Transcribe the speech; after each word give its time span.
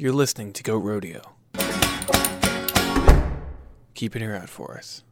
You're 0.00 0.12
listening 0.12 0.52
to 0.52 0.62
Goat 0.62 0.78
Rodeo. 0.78 1.22
Keep 3.94 4.14
an 4.14 4.22
ear 4.22 4.36
out 4.36 4.48
for 4.48 4.78
us. 4.78 5.02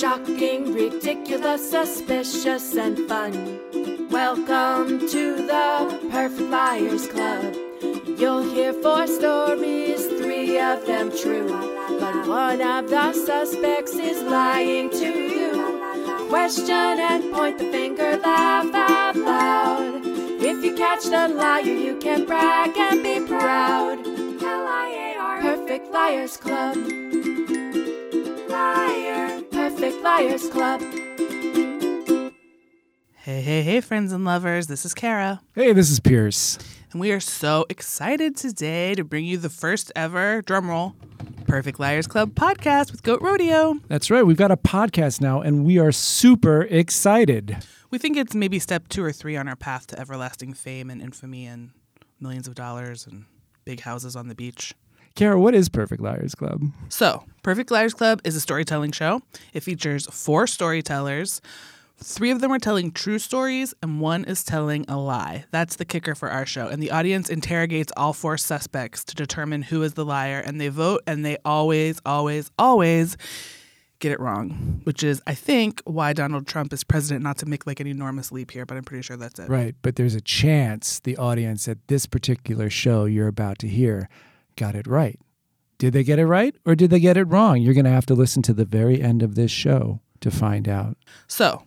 Shocking, 0.00 0.74
ridiculous, 0.74 1.70
suspicious, 1.70 2.74
and 2.74 2.98
fun. 3.08 4.08
Welcome 4.10 5.08
to 5.08 5.36
the 5.36 6.08
Perfect 6.10 6.50
Liars 6.50 7.06
Club. 7.06 7.54
You'll 8.18 8.42
hear 8.42 8.72
four 8.72 9.06
stories, 9.06 10.04
three 10.04 10.58
of 10.58 10.84
them 10.84 11.16
true. 11.16 11.46
But 12.00 12.26
one 12.26 12.60
of 12.60 12.90
the 12.90 13.12
suspects 13.12 13.92
is 13.92 14.20
lying 14.24 14.90
to 14.90 15.06
you. 15.06 15.49
Question 16.30 16.70
and 16.70 17.34
point 17.34 17.58
the 17.58 17.64
finger, 17.72 18.16
laugh 18.18 18.72
out 18.72 19.16
loud. 19.16 20.02
If 20.04 20.64
you 20.64 20.76
catch 20.76 21.02
the 21.02 21.26
liar, 21.26 21.62
you 21.62 21.98
can 21.98 22.24
brag 22.24 22.70
and 22.76 23.02
be 23.02 23.18
proud. 23.26 23.98
L-I-A-R. 24.06 25.40
Perfect 25.40 25.90
Liars 25.90 26.36
Club. 26.36 26.76
Liar. 28.48 29.42
Perfect 29.50 30.02
Liars 30.04 30.48
Club. 30.50 30.80
Hey, 33.16 33.40
hey, 33.42 33.62
hey, 33.62 33.80
friends 33.80 34.12
and 34.12 34.24
lovers. 34.24 34.68
This 34.68 34.84
is 34.84 34.94
Kara. 34.94 35.40
Hey, 35.56 35.72
this 35.72 35.90
is 35.90 35.98
Pierce. 35.98 36.58
And 36.92 37.00
we 37.00 37.10
are 37.10 37.18
so 37.18 37.66
excited 37.68 38.36
today 38.36 38.94
to 38.94 39.02
bring 39.02 39.24
you 39.24 39.36
the 39.36 39.50
first 39.50 39.90
ever, 39.96 40.42
drumroll, 40.42 40.94
Perfect 41.50 41.80
Liars 41.80 42.06
Club 42.06 42.36
podcast 42.36 42.92
with 42.92 43.02
Goat 43.02 43.20
Rodeo. 43.20 43.74
That's 43.88 44.08
right. 44.08 44.24
We've 44.24 44.36
got 44.36 44.52
a 44.52 44.56
podcast 44.56 45.20
now, 45.20 45.40
and 45.40 45.64
we 45.64 45.80
are 45.80 45.90
super 45.90 46.62
excited. 46.62 47.56
We 47.90 47.98
think 47.98 48.16
it's 48.16 48.36
maybe 48.36 48.60
step 48.60 48.86
two 48.86 49.02
or 49.02 49.10
three 49.10 49.36
on 49.36 49.48
our 49.48 49.56
path 49.56 49.88
to 49.88 49.98
everlasting 49.98 50.54
fame 50.54 50.90
and 50.90 51.02
infamy 51.02 51.46
and 51.46 51.70
millions 52.20 52.46
of 52.46 52.54
dollars 52.54 53.04
and 53.04 53.24
big 53.64 53.80
houses 53.80 54.14
on 54.14 54.28
the 54.28 54.34
beach. 54.36 54.74
Kara, 55.16 55.40
what 55.40 55.56
is 55.56 55.68
Perfect 55.68 56.00
Liars 56.00 56.36
Club? 56.36 56.62
So, 56.88 57.24
Perfect 57.42 57.72
Liars 57.72 57.94
Club 57.94 58.20
is 58.22 58.36
a 58.36 58.40
storytelling 58.40 58.92
show. 58.92 59.20
It 59.52 59.64
features 59.64 60.06
four 60.06 60.46
storytellers. 60.46 61.40
Three 62.02 62.30
of 62.30 62.40
them 62.40 62.50
are 62.50 62.58
telling 62.58 62.92
true 62.92 63.18
stories, 63.18 63.74
and 63.82 64.00
one 64.00 64.24
is 64.24 64.42
telling 64.42 64.86
a 64.88 64.98
lie. 64.98 65.44
That's 65.50 65.76
the 65.76 65.84
kicker 65.84 66.14
for 66.14 66.30
our 66.30 66.46
show. 66.46 66.66
And 66.66 66.82
the 66.82 66.90
audience 66.90 67.28
interrogates 67.28 67.92
all 67.96 68.14
four 68.14 68.38
suspects 68.38 69.04
to 69.04 69.14
determine 69.14 69.62
who 69.62 69.82
is 69.82 69.94
the 69.94 70.04
liar, 70.04 70.42
and 70.44 70.60
they 70.60 70.68
vote, 70.68 71.02
and 71.06 71.24
they 71.24 71.36
always, 71.44 72.00
always, 72.06 72.50
always 72.58 73.18
get 73.98 74.12
it 74.12 74.18
wrong, 74.18 74.80
which 74.84 75.04
is, 75.04 75.20
I 75.26 75.34
think, 75.34 75.82
why 75.84 76.14
Donald 76.14 76.46
Trump 76.46 76.72
is 76.72 76.84
president, 76.84 77.22
not 77.22 77.36
to 77.38 77.46
make 77.46 77.66
like 77.66 77.80
an 77.80 77.86
enormous 77.86 78.32
leap 78.32 78.50
here, 78.50 78.64
but 78.64 78.78
I'm 78.78 78.84
pretty 78.84 79.02
sure 79.02 79.18
that's 79.18 79.38
it. 79.38 79.48
Right, 79.48 79.74
but 79.82 79.96
there's 79.96 80.14
a 80.14 80.22
chance 80.22 81.00
the 81.00 81.18
audience 81.18 81.68
at 81.68 81.86
this 81.88 82.06
particular 82.06 82.70
show 82.70 83.04
you're 83.04 83.28
about 83.28 83.58
to 83.58 83.68
hear 83.68 84.08
got 84.56 84.74
it 84.74 84.86
right. 84.86 85.20
Did 85.78 85.92
they 85.92 86.02
get 86.02 86.18
it 86.18 86.26
right 86.26 86.54
or 86.64 86.74
did 86.74 86.90
they 86.90 87.00
get 87.00 87.16
it 87.16 87.24
wrong? 87.24 87.60
You're 87.60 87.74
going 87.74 87.84
to 87.84 87.90
have 87.90 88.06
to 88.06 88.14
listen 88.14 88.42
to 88.42 88.52
the 88.52 88.64
very 88.64 89.00
end 89.00 89.22
of 89.22 89.34
this 89.34 89.50
show 89.50 90.00
to 90.20 90.30
find 90.30 90.68
out. 90.68 90.96
So, 91.26 91.62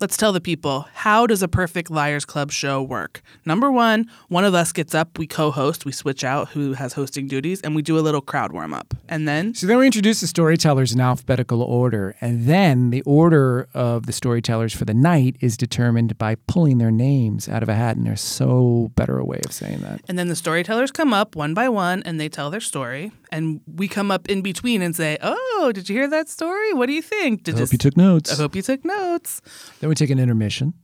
let's 0.00 0.16
tell 0.16 0.32
the 0.32 0.40
people 0.40 0.86
how 0.94 1.26
does 1.26 1.42
a 1.42 1.48
perfect 1.48 1.90
liars 1.90 2.24
club 2.24 2.50
show 2.50 2.82
work? 2.82 3.20
Number 3.44 3.70
one 3.70 4.06
one 4.28 4.44
of 4.44 4.54
us 4.54 4.72
gets 4.72 4.94
up 4.94 5.18
we 5.18 5.26
co-host 5.26 5.84
we 5.84 5.92
switch 5.92 6.24
out 6.24 6.48
who 6.50 6.72
has 6.74 6.92
hosting 6.92 7.26
duties 7.26 7.60
and 7.62 7.74
we 7.74 7.82
do 7.82 7.98
a 7.98 8.00
little 8.00 8.20
crowd 8.20 8.52
warm 8.52 8.72
up 8.74 8.94
and 9.08 9.26
then 9.26 9.54
So 9.54 9.66
then 9.66 9.78
we 9.78 9.86
introduce 9.86 10.20
the 10.20 10.26
storytellers 10.26 10.92
in 10.92 11.00
alphabetical 11.00 11.62
order, 11.62 12.14
and 12.20 12.46
then 12.46 12.90
the 12.90 13.02
order 13.02 13.68
of 13.74 14.06
the 14.06 14.12
storytellers 14.12 14.74
for 14.74 14.84
the 14.84 14.94
night 14.94 15.36
is 15.40 15.56
determined 15.56 16.18
by 16.18 16.36
pulling 16.46 16.78
their 16.78 16.90
names 16.90 17.48
out 17.48 17.62
of 17.62 17.68
a 17.68 17.74
hat, 17.74 17.96
and 17.96 18.06
there's 18.06 18.20
so 18.20 18.90
better 18.94 19.18
a 19.18 19.24
way 19.24 19.40
of 19.44 19.52
saying 19.52 19.80
that. 19.80 20.00
and 20.08 20.18
then 20.18 20.28
the 20.28 20.36
storytellers 20.36 20.90
come 20.90 21.12
up 21.12 21.34
one 21.34 21.54
by 21.54 21.68
one 21.68 22.02
and 22.04 22.20
they 22.20 22.28
tell 22.28 22.50
their 22.50 22.60
story 22.60 23.12
and 23.30 23.60
we 23.66 23.88
come 23.88 24.10
up 24.10 24.28
in 24.28 24.42
between 24.42 24.82
and 24.82 24.94
say 24.94 25.18
oh 25.22 25.72
did 25.74 25.88
you 25.88 25.96
hear 25.96 26.08
that 26.08 26.28
story? 26.28 26.72
What 26.72 26.86
do 26.86 26.92
you 26.92 27.02
think? 27.02 27.42
Did 27.42 27.56
I 27.56 27.58
hope 27.60 27.72
you 27.72 27.78
took 27.78 27.96
notes. 27.96 28.32
i 28.32 28.36
hope 28.36 28.54
you 28.54 28.62
took 28.62 28.84
notes 28.84 29.40
Then 29.88 29.92
we 29.92 29.94
take 29.94 30.10
an 30.10 30.18
intermission, 30.18 30.74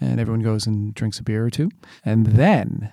and 0.00 0.20
everyone 0.20 0.40
goes 0.40 0.64
and 0.64 0.94
drinks 0.94 1.18
a 1.18 1.24
beer 1.24 1.44
or 1.44 1.50
two. 1.50 1.70
And 2.04 2.24
then, 2.24 2.92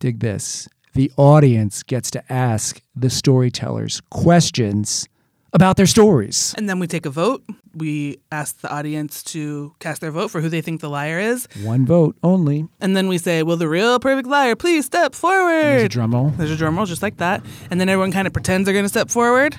dig 0.00 0.18
this, 0.18 0.68
the 0.94 1.12
audience 1.16 1.84
gets 1.84 2.10
to 2.10 2.32
ask 2.32 2.82
the 2.96 3.08
storytellers 3.08 4.02
questions 4.10 5.08
about 5.52 5.76
their 5.76 5.86
stories. 5.86 6.54
and 6.58 6.68
then 6.68 6.80
we 6.80 6.86
take 6.88 7.06
a 7.06 7.10
vote 7.10 7.44
we 7.74 8.18
ask 8.32 8.60
the 8.62 8.68
audience 8.72 9.22
to 9.22 9.72
cast 9.78 10.00
their 10.00 10.10
vote 10.10 10.28
for 10.28 10.40
who 10.40 10.48
they 10.48 10.60
think 10.60 10.80
the 10.80 10.88
liar 10.90 11.18
is 11.20 11.46
One 11.62 11.86
vote 11.86 12.16
only. 12.24 12.66
and 12.80 12.96
then 12.96 13.06
we 13.06 13.16
say 13.18 13.44
will 13.44 13.56
the 13.56 13.68
real 13.68 13.98
perfect 14.00 14.26
liar 14.28 14.56
please 14.56 14.86
step 14.86 15.14
forward 15.14 15.52
There's 15.62 15.82
a 15.84 15.88
drum 15.88 16.12
roll. 16.14 16.30
There's 16.30 16.50
a 16.50 16.56
drum 16.56 16.76
roll 16.76 16.86
just 16.86 17.02
like 17.02 17.18
that. 17.18 17.44
And 17.70 17.80
then 17.80 17.88
everyone 17.88 18.10
kind 18.12 18.26
of 18.26 18.32
pretends 18.32 18.64
they're 18.66 18.74
going 18.74 18.84
to 18.84 18.88
step 18.88 19.08
forward. 19.10 19.56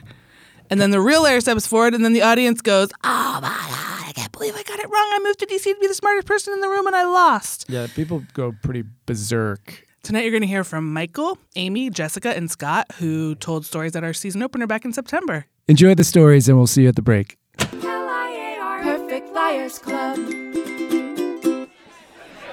And 0.69 0.79
then 0.79 0.91
the 0.91 1.01
real 1.01 1.21
liar 1.23 1.41
steps 1.41 1.67
forward, 1.67 1.93
and 1.93 2.05
then 2.05 2.13
the 2.13 2.21
audience 2.21 2.61
goes, 2.61 2.87
Oh 3.03 3.39
my 3.41 3.49
God, 3.49 3.91
I 4.11 4.13
can't 4.13 4.31
believe 4.33 4.57
I 4.57 4.63
got 4.63 4.77
it 4.77 4.89
wrong. 4.89 5.09
I 5.13 5.19
moved 5.23 5.39
to 5.39 5.45
DC 5.45 5.63
to 5.63 5.77
be 5.79 5.88
the 5.88 5.94
smartest 5.94 6.27
person 6.27 6.51
in 6.51 6.59
the 6.59 6.67
room, 6.67 6.85
and 6.85 6.94
I 6.94 7.05
lost. 7.05 7.67
Yeah, 7.69 7.88
people 7.95 8.23
go 8.33 8.53
pretty 8.61 8.83
berserk. 9.05 9.85
Tonight, 10.03 10.23
you're 10.23 10.31
going 10.31 10.41
to 10.41 10.47
hear 10.47 10.66
from 10.66 10.91
Michael, 10.91 11.38
Amy, 11.55 11.89
Jessica, 11.89 12.35
and 12.35 12.51
Scott, 12.51 12.91
who 12.95 13.35
told 13.35 13.66
stories 13.66 13.95
at 13.95 14.03
our 14.03 14.11
season 14.11 14.44
opener 14.44 14.67
back 14.67 14.83
in 14.83 14.91
September. 14.91 15.45
Enjoy 15.69 15.95
the 15.95 16.03
stories, 16.03 16.49
and 16.49 16.57
we'll 16.57 16.67
see 16.67 16.81
you 16.81 16.89
at 16.89 16.97
the 16.97 17.01
break. 17.01 17.38
L-I-A-R. 17.59 18.83
Perfect 18.83 19.31
Liars 19.31 19.79
Club. 19.79 20.17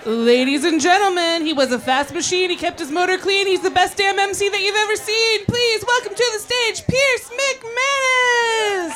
Ladies 0.06 0.64
and 0.64 0.80
gentlemen, 0.80 1.44
he 1.44 1.52
was 1.52 1.72
a 1.72 1.80
fast 1.80 2.14
machine. 2.14 2.50
He 2.50 2.56
kept 2.56 2.78
his 2.78 2.92
motor 2.92 3.19
clean. 3.19 3.48
He's 3.48 3.62
the 3.62 3.70
best 3.70 3.96
damn 3.96 4.16
MC 4.16 4.48
that 4.48 4.60
you've 4.60 4.76
ever 4.76 4.94
seen. 4.94 5.44
Please 5.46 5.84
welcome 5.84 6.14
to 6.14 6.30
the 6.34 6.38
stage, 6.38 6.86
Pierce 6.86 7.30
McManus. 7.30 8.94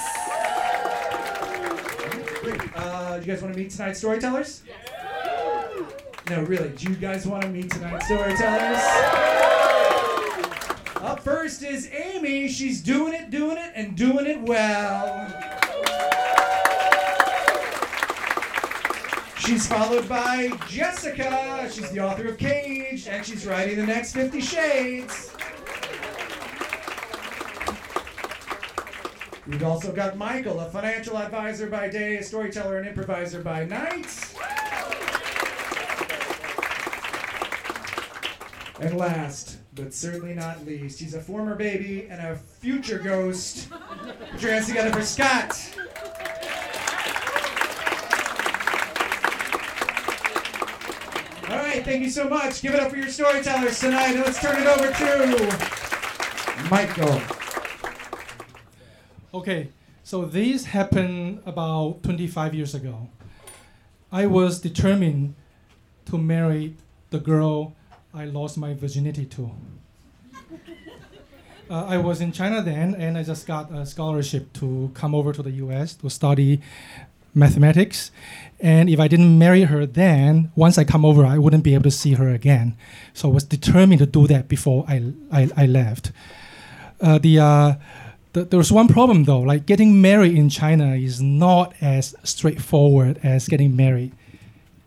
Uh, 2.83 3.19
do 3.19 3.27
you 3.27 3.33
guys 3.33 3.43
want 3.43 3.55
to 3.55 3.61
meet 3.61 3.71
tonight's 3.71 3.99
storytellers? 4.01 4.63
No, 6.29 6.43
really. 6.43 6.71
Do 6.71 6.91
you 6.91 6.97
guys 6.97 7.27
want 7.27 7.43
to 7.43 7.49
meet 7.49 7.71
tonight's 7.71 8.07
storytellers? 8.07 8.83
Up 10.97 11.21
first 11.21 11.63
is 11.63 11.89
Amy. 11.93 12.49
She's 12.49 12.81
doing 12.81 13.13
it, 13.13 13.31
doing 13.31 13.57
it, 13.57 13.73
and 13.77 13.97
doing 13.97 14.27
it 14.27 14.41
well. 14.41 15.29
She's 19.39 19.67
followed 19.67 20.09
by 20.09 20.51
Jessica. 20.69 21.69
She's 21.73 21.91
the 21.91 22.01
author 22.01 22.29
of 22.29 22.39
Cage, 22.39 23.07
and 23.07 23.25
she's 23.25 23.47
writing 23.47 23.77
the 23.77 23.87
next 23.87 24.13
Fifty 24.13 24.41
Shades. 24.41 25.31
We've 29.47 29.65
also 29.65 29.93
got 29.93 30.17
Michael, 30.17 30.61
a 30.61 30.71
financial 30.71 31.19
advisor 31.19 31.69
by 31.69 31.89
day, 31.89 32.17
a 32.17 32.23
storyteller 32.23 32.79
and 32.79 32.87
improviser 32.87 33.43
by 33.43 33.65
night. 33.65 34.07
And 38.79 38.97
last, 38.97 39.59
but 39.75 39.93
certainly 39.93 40.35
not 40.35 40.65
least, 40.65 41.01
he's 41.01 41.15
a 41.15 41.21
former 41.21 41.57
baby 41.57 42.07
and 42.09 42.21
a 42.21 42.37
future 42.37 42.99
ghost. 42.99 43.69
Put 44.31 44.43
your 44.43 44.53
hands 44.53 44.69
together 44.69 44.93
for 44.93 45.03
Scott. 45.03 45.59
All 51.49 51.59
right, 51.59 51.85
thank 51.85 52.03
you 52.03 52.11
so 52.11 52.29
much. 52.29 52.63
Give 52.63 52.75
it 52.75 52.81
up 52.81 52.91
for 52.91 52.97
your 52.97 53.09
storytellers 53.09 53.81
tonight, 53.81 54.15
and 54.15 54.21
let's 54.21 54.41
turn 54.41 54.63
it 54.63 54.69
over 54.69 54.93
to 54.93 56.69
Michael. 56.71 57.42
Okay, 59.35 59.69
so 60.05 60.27
this 60.27 60.67
happened 60.67 61.41
about 61.47 62.03
25 62.03 62.55
years 62.55 62.75
ago. 62.75 63.09
I 64.11 64.27
was 64.27 64.61
determined 64.61 65.37
to 66.05 66.19
marry 66.19 66.77
the 67.09 67.19
girl 67.19 67.75
I 68.13 68.27
lost 68.27 68.59
my 68.59 68.75
virginity 68.75 69.25
to. 69.27 69.51
Uh, 71.71 71.87
I 71.89 71.97
was 71.97 72.21
in 72.21 72.33
China 72.33 72.61
then, 72.61 72.95
and 72.97 73.17
I 73.17 73.23
just 73.23 73.47
got 73.47 73.73
a 73.73 73.87
scholarship 73.87 74.53
to 74.55 74.91
come 74.93 75.15
over 75.15 75.33
to 75.33 75.43
the 75.43 75.53
US 75.53 75.95
to 75.95 76.11
study 76.11 76.61
mathematics. 77.35 78.11
And 78.61 78.91
if 78.91 79.01
I 79.01 79.09
didn't 79.09 79.39
marry 79.39 79.63
her 79.63 79.87
then, 79.87 80.53
once 80.55 80.77
I 80.77 80.85
come 80.85 81.03
over, 81.03 81.25
I 81.25 81.39
wouldn't 81.39 81.65
be 81.65 81.73
able 81.73 81.85
to 81.85 81.91
see 81.91 82.13
her 82.15 82.29
again. 82.29 82.77
So 83.15 83.31
I 83.31 83.33
was 83.33 83.45
determined 83.45 84.01
to 84.01 84.07
do 84.07 84.27
that 84.27 84.49
before 84.49 84.85
I, 84.87 85.15
I, 85.31 85.49
I 85.57 85.65
left. 85.65 86.13
Uh, 87.01 87.17
the, 87.17 87.39
uh, 87.39 87.75
the, 88.33 88.45
there's 88.45 88.73
one 88.73 88.89
problem 88.89 89.25
though, 89.25 89.41
like 89.41 89.67
getting 89.67 90.01
married 90.01 90.37
in 90.37 90.49
China 90.49 90.95
is 90.95 91.21
not 91.21 91.75
as 91.81 92.15
straightforward 92.25 93.21
as 93.23 93.49
getting 93.49 93.77
married 93.77 94.13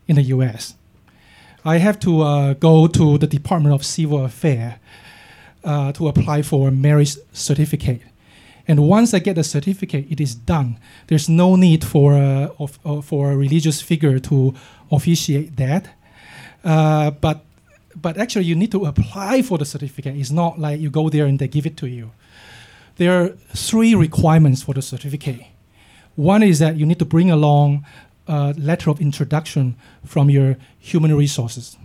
in 0.07 0.15
the 0.15 0.23
US. 0.23 0.75
I 1.63 1.77
have 1.77 1.99
to 2.01 2.21
uh, 2.21 2.53
go 2.53 2.87
to 2.87 3.17
the 3.17 3.27
Department 3.27 3.73
of 3.73 3.85
Civil 3.85 4.23
Affairs 4.23 4.75
uh, 5.63 5.91
to 5.93 6.07
apply 6.07 6.43
for 6.43 6.67
a 6.67 6.71
marriage 6.71 7.17
certificate. 7.33 8.01
And 8.67 8.87
once 8.87 9.13
I 9.13 9.19
get 9.19 9.35
the 9.35 9.43
certificate, 9.43 10.07
it 10.09 10.19
is 10.19 10.33
done. 10.33 10.79
There's 11.07 11.29
no 11.29 11.55
need 11.55 11.83
for 11.83 12.13
a, 12.13 12.51
of, 12.59 12.79
uh, 12.85 13.01
for 13.01 13.31
a 13.31 13.37
religious 13.37 13.81
figure 13.81 14.17
to 14.19 14.53
officiate 14.91 15.55
that. 15.57 15.89
Uh, 16.63 17.11
but 17.11 17.45
but 17.95 18.17
actually, 18.17 18.43
you 18.43 18.55
need 18.55 18.71
to 18.73 18.85
apply 18.85 19.41
for 19.41 19.57
the 19.57 19.63
certificate. 19.63 20.17
It's 20.17 20.31
not 20.31 20.59
like 20.59 20.81
you 20.81 20.89
go 20.89 21.09
there 21.09 21.25
and 21.25 21.39
they 21.39 21.47
give 21.47 21.65
it 21.65 21.77
to 21.77 21.87
you. 21.87 22.11
There 22.97 23.21
are 23.21 23.29
three 23.53 23.93
requirements 23.93 24.63
for 24.63 24.73
the 24.73 24.81
certificate. 24.81 25.41
One 26.15 26.43
is 26.43 26.59
that 26.59 26.77
you 26.77 26.85
need 26.85 26.99
to 26.99 27.05
bring 27.05 27.29
along 27.29 27.85
a 28.27 28.53
letter 28.57 28.89
of 28.89 29.01
introduction 29.01 29.75
from 30.05 30.29
your 30.29 30.57
human 30.79 31.13
resources, 31.15 31.77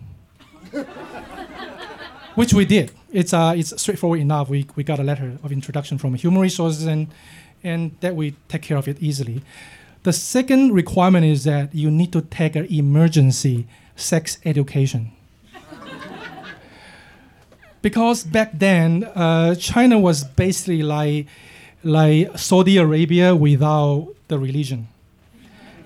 which 2.35 2.55
we 2.55 2.65
did. 2.65 2.93
It's, 3.13 3.33
uh, 3.33 3.55
it's 3.57 3.81
straightforward 3.81 4.21
enough. 4.21 4.49
We, 4.49 4.67
we 4.77 4.85
got 4.85 5.01
a 5.01 5.03
letter 5.03 5.37
of 5.43 5.51
introduction 5.51 5.99
from 5.99 6.15
human 6.15 6.41
resources, 6.41 6.87
and, 6.87 7.09
and 7.65 7.97
that 8.01 8.15
we 8.15 8.37
take 8.49 8.63
care 8.63 8.77
of 8.77 8.87
it 8.87 9.03
easily. 9.03 9.43
The 10.05 10.13
second 10.13 10.73
requirement 10.73 11.27
is 11.27 11.45
that 11.45 11.75
you 11.75 11.91
need 11.91 12.13
to 12.13 12.23
take 12.23 12.57
an 12.57 12.67
emergency 12.67 13.67
sex 13.97 14.39
education. 14.45 15.13
Because 17.83 18.25
back 18.25 18.51
then, 18.59 19.05
uh, 19.15 19.55
China 19.55 19.99
was 19.99 20.25
basically 20.25 20.83
like, 20.83 21.27
like 21.83 22.39
Saudi 22.39 22.77
Arabia 22.77 23.35
without 23.35 24.15
the 24.29 24.39
religion. 24.39 24.89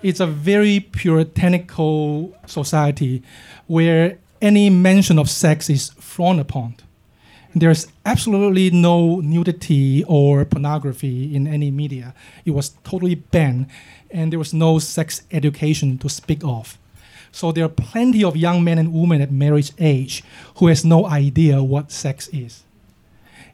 It's 0.03 0.21
a 0.21 0.27
very 0.27 0.81
puritanical 0.81 2.37
society 2.47 3.23
where 3.67 4.19
any 4.43 4.69
mention 4.69 5.19
of 5.19 5.31
sex 5.31 5.71
is 5.71 5.91
frowned 5.99 6.41
upon. 6.41 6.77
There's 7.55 7.87
absolutely 8.05 8.71
no 8.71 9.21
nudity 9.21 10.05
or 10.05 10.45
pornography 10.45 11.35
in 11.35 11.47
any 11.47 11.71
media. 11.71 12.13
It 12.45 12.51
was 12.51 12.71
totally 12.83 13.15
banned, 13.15 13.69
and 14.11 14.33
there 14.33 14.39
was 14.39 14.53
no 14.53 14.81
sex 14.81 15.23
education 15.31 15.97
to 15.99 16.09
speak 16.09 16.43
of. 16.45 16.77
So 17.35 17.51
there 17.51 17.65
are 17.65 17.69
plenty 17.69 18.23
of 18.23 18.37
young 18.37 18.63
men 18.63 18.79
and 18.79 18.93
women 18.93 19.21
at 19.21 19.33
marriage 19.33 19.73
age 19.81 20.23
who 20.59 20.69
has 20.69 20.85
no 20.85 21.05
idea 21.05 21.65
what 21.65 21.91
sex 21.91 22.29
is, 22.29 22.63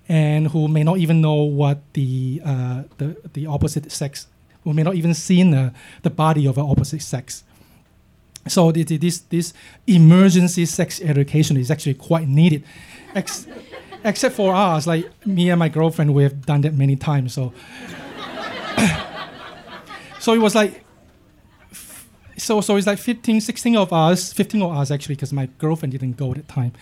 and 0.07 0.49
who 0.49 0.69
may 0.69 0.83
not 0.83 0.99
even 0.99 1.23
know 1.23 1.45
what 1.45 1.79
the 1.95 2.43
uh, 2.45 2.83
the, 2.99 3.17
the 3.33 3.47
opposite 3.47 3.91
sex, 3.91 4.27
who 4.65 4.75
may 4.75 4.83
not 4.83 4.97
even 4.97 5.15
seen 5.15 5.53
the, 5.53 5.73
the 6.03 6.11
body 6.11 6.47
of 6.47 6.59
an 6.59 6.67
opposite 6.69 7.01
sex. 7.01 7.43
So 8.47 8.71
this 8.71 9.21
this 9.21 9.55
emergency 9.87 10.67
sex 10.67 11.01
education 11.01 11.57
is 11.57 11.71
actually 11.71 11.95
quite 11.95 12.29
needed, 12.29 12.65
Ex- 13.15 13.47
except 14.05 14.35
for 14.35 14.55
us. 14.55 14.87
Like 14.87 15.09
me 15.27 15.49
and 15.49 15.59
my 15.59 15.71
girlfriend, 15.71 16.13
we 16.13 16.23
have 16.25 16.45
done 16.45 16.61
that 16.61 16.75
many 16.75 16.97
times. 16.97 17.33
So 17.33 17.55
so 20.21 20.35
it 20.35 20.39
was 20.39 20.55
like 20.55 20.85
so 22.41 22.61
so 22.61 22.77
it's 22.77 22.87
like 22.87 22.99
15 22.99 23.41
16 23.41 23.77
of 23.77 23.93
us 23.93 24.33
15 24.33 24.63
of 24.63 24.77
us 24.77 24.91
actually 24.91 25.15
because 25.15 25.33
my 25.33 25.47
girlfriend 25.59 25.93
didn't 25.93 26.17
go 26.17 26.31
at 26.31 26.37
the 26.37 26.43
time 26.43 26.73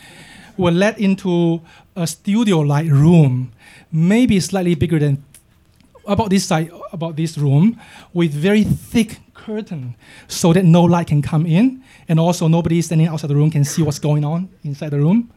were 0.56 0.70
led 0.70 0.99
into 0.99 1.60
a 1.96 2.06
studio 2.06 2.60
like 2.60 2.87
room 2.90 3.52
maybe 3.93 4.40
slightly 4.40 4.75
bigger 4.75 4.99
than 4.99 5.22
about 6.06 6.31
this 6.31 6.44
size 6.46 6.70
about 6.93 7.16
this 7.16 7.37
room 7.37 7.78
with 8.12 8.32
very 8.32 8.64
thick 8.64 9.20
curtain 9.34 9.94
so 10.26 10.52
that 10.52 10.64
no 10.64 10.82
light 10.82 11.06
can 11.06 11.22
come 11.22 11.46
in 11.46 11.82
and 12.08 12.19
also 12.19 12.49
nobody 12.49 12.81
standing 12.82 13.06
outside 13.06 13.28
the 13.28 13.37
room 13.37 13.50
can 13.50 13.64
see 13.64 13.82
what's 13.82 13.99
going 13.99 14.25
on 14.25 14.49
inside 14.64 14.90
the 14.90 14.99
room. 14.99 15.31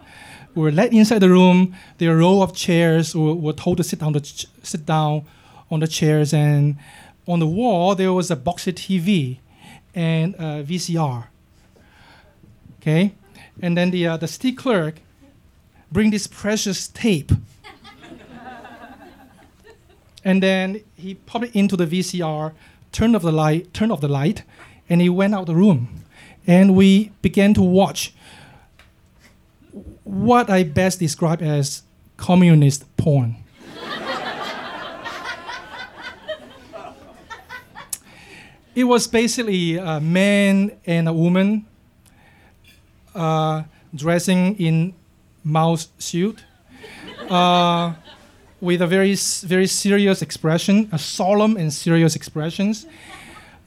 We 0.56 0.63
were 0.63 0.71
led 0.71 0.94
inside 0.94 1.19
the 1.19 1.29
room 1.29 1.75
there 1.97 2.09
were 2.09 2.15
a 2.15 2.19
row 2.19 2.41
of 2.41 2.56
chairs 2.56 3.15
we 3.15 3.33
were 3.33 3.53
told 3.53 3.77
to 3.77 3.83
sit 3.83 4.00
down, 4.00 4.13
the 4.13 4.21
ch- 4.21 4.47
sit 4.63 4.85
down 4.85 5.25
on 5.69 5.79
the 5.79 5.88
chairs 5.88 6.33
and 6.33 6.77
on 7.27 7.39
the 7.39 7.47
wall 7.47 7.95
there 7.95 8.12
was 8.12 8.31
a 8.31 8.35
boxy 8.35 8.73
tv 8.73 9.39
and 9.94 10.36
a 10.36 10.64
vcr 10.64 11.28
okay? 12.82 13.14
And 13.62 13.78
then 13.78 13.92
the, 13.92 14.08
uh, 14.08 14.18
the 14.18 14.28
city 14.28 14.52
clerk 14.52 14.96
bring 15.92 16.10
this 16.10 16.28
precious 16.28 16.88
tape. 16.88 17.32
And 20.24 20.44
then 20.44 20.82
he 20.96 21.16
popped 21.16 21.46
it 21.46 21.56
into 21.56 21.76
the 21.76 21.88
vcr 21.88 22.54
turned 22.92 23.16
off 23.16 23.24
the 23.24 23.32
light 23.32 23.74
turned 23.74 23.92
off 23.92 24.02
the 24.02 24.08
light 24.08 24.44
and 24.88 25.02
he 25.02 25.10
went 25.10 25.34
out 25.34 25.48
the 25.48 25.56
room. 25.56 26.04
And 26.46 26.76
we 26.76 27.12
began 27.24 27.56
to 27.56 27.64
watch 27.64 28.14
what 30.04 30.48
i 30.48 30.62
best 30.62 31.00
describe 31.00 31.42
as 31.42 31.82
communist 32.18 32.86
porn 32.98 33.38
it 38.75 38.85
was 38.85 39.07
basically 39.07 39.77
a 39.77 40.00
man 40.00 40.71
and 40.85 41.07
a 41.07 41.13
woman 41.13 41.65
uh, 43.13 43.63
dressing 43.94 44.56
in 44.57 44.94
mouse 45.44 45.89
suit 45.97 46.44
uh, 47.29 47.94
with 48.62 48.81
a 48.81 48.88
very 48.88 49.15
very 49.15 49.68
serious 49.68 50.21
expression, 50.21 50.88
a 50.91 51.00
solemn 51.00 51.57
and 51.57 51.73
serious 51.73 52.15
expressions. 52.15 52.85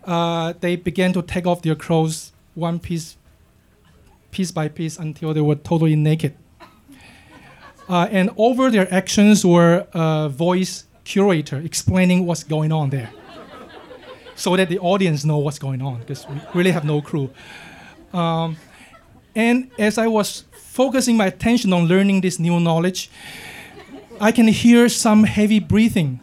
Uh, 0.04 0.52
they 0.60 0.76
began 0.76 1.12
to 1.12 1.22
take 1.22 1.46
off 1.46 1.62
their 1.62 1.74
clothes 1.74 2.32
one 2.54 2.78
piece, 2.78 3.16
piece 4.30 4.52
by 4.52 4.68
piece, 4.68 4.98
until 4.98 5.34
they 5.34 5.40
were 5.40 5.54
totally 5.56 5.96
naked. 5.96 6.34
Uh, 7.88 8.08
and 8.10 8.30
over 8.38 8.70
their 8.70 8.92
actions 8.92 9.44
were 9.44 9.86
a 9.92 10.28
voice 10.30 10.84
curator 11.04 11.58
explaining 11.58 12.24
what's 12.24 12.44
going 12.44 12.72
on 12.72 12.88
there 12.88 13.10
so 14.36 14.56
that 14.56 14.68
the 14.68 14.78
audience 14.78 15.24
know 15.24 15.38
what's 15.38 15.58
going 15.58 15.82
on 15.82 16.00
because 16.00 16.26
we 16.28 16.40
really 16.54 16.70
have 16.70 16.84
no 16.84 17.00
clue. 17.00 17.30
Um, 18.12 18.56
and 19.34 19.70
as 19.78 19.98
I 19.98 20.06
was 20.06 20.44
focusing 20.52 21.16
my 21.16 21.26
attention 21.26 21.72
on 21.72 21.86
learning 21.86 22.20
this 22.20 22.38
new 22.38 22.60
knowledge, 22.60 23.10
I 24.20 24.32
can 24.32 24.48
hear 24.48 24.88
some 24.88 25.24
heavy 25.24 25.58
breathing. 25.58 26.20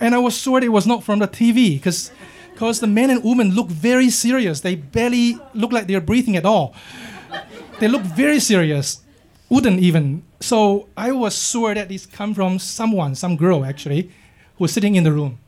And 0.00 0.14
I 0.14 0.18
was 0.18 0.36
sure 0.36 0.62
it 0.62 0.72
was 0.72 0.86
not 0.86 1.02
from 1.02 1.18
the 1.18 1.26
TV 1.26 1.74
because 1.74 2.12
because 2.52 2.80
the 2.80 2.88
men 2.88 3.08
and 3.08 3.22
women 3.22 3.54
look 3.54 3.68
very 3.68 4.10
serious. 4.10 4.62
They 4.62 4.74
barely 4.74 5.38
look 5.54 5.72
like 5.72 5.86
they're 5.86 6.00
breathing 6.00 6.36
at 6.36 6.44
all. 6.44 6.74
They 7.78 7.86
look 7.86 8.02
very 8.02 8.40
serious, 8.40 9.00
wouldn't 9.48 9.78
even. 9.78 10.24
So 10.40 10.88
I 10.96 11.12
was 11.12 11.40
sure 11.40 11.72
that 11.72 11.88
this 11.88 12.04
come 12.04 12.34
from 12.34 12.58
someone, 12.58 13.14
some 13.14 13.36
girl 13.36 13.64
actually, 13.64 14.10
who's 14.56 14.72
sitting 14.72 14.96
in 14.96 15.04
the 15.04 15.12
room. 15.12 15.38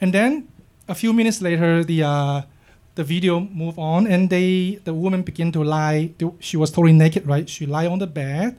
And 0.00 0.12
then 0.12 0.48
a 0.88 0.94
few 0.94 1.12
minutes 1.12 1.40
later, 1.40 1.84
the 1.84 2.02
uh, 2.02 2.42
the 2.94 3.04
video 3.04 3.40
moved 3.40 3.78
on, 3.78 4.06
and 4.06 4.30
they 4.30 4.80
the 4.84 4.94
woman 4.94 5.22
began 5.22 5.52
to 5.52 5.62
lie. 5.64 6.12
She 6.40 6.56
was 6.56 6.70
totally 6.70 6.92
naked, 6.92 7.26
right? 7.26 7.48
She 7.48 7.66
lie 7.66 7.86
on 7.86 7.98
the 7.98 8.06
bed 8.06 8.58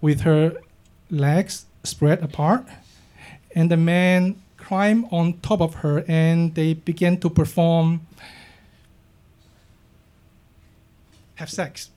with 0.00 0.20
her 0.20 0.52
legs 1.10 1.66
spread 1.82 2.22
apart, 2.22 2.66
and 3.54 3.70
the 3.70 3.76
man 3.76 4.36
climbed 4.56 5.06
on 5.10 5.34
top 5.40 5.60
of 5.60 5.74
her, 5.82 6.04
and 6.06 6.54
they 6.54 6.74
began 6.74 7.18
to 7.18 7.30
perform 7.30 8.00
have 11.36 11.50
sex 11.50 11.90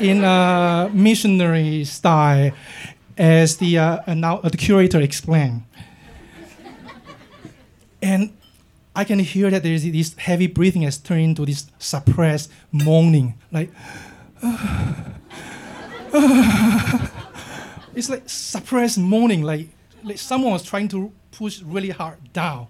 in 0.00 0.24
a 0.24 0.90
missionary 0.92 1.84
style, 1.84 2.50
as 3.18 3.58
the 3.58 3.78
uh, 3.78 3.98
uh, 4.06 4.48
the 4.48 4.56
curator 4.56 5.00
explained 5.00 5.62
and 8.02 8.36
I 8.94 9.04
can 9.04 9.18
hear 9.20 9.50
that 9.50 9.62
there 9.62 9.72
is 9.72 9.90
this 9.90 10.14
heavy 10.18 10.46
breathing 10.48 10.82
has 10.82 10.98
turned 10.98 11.22
into 11.22 11.46
this 11.46 11.66
suppressed 11.78 12.50
moaning, 12.72 13.34
like 13.50 13.70
it's 17.94 18.08
like 18.10 18.22
suppressed 18.28 18.98
moaning, 18.98 19.42
like 19.42 19.68
like 20.04 20.18
someone 20.18 20.52
was 20.52 20.62
trying 20.62 20.88
to 20.88 21.12
push 21.30 21.62
really 21.62 21.90
hard 21.90 22.18
down. 22.32 22.66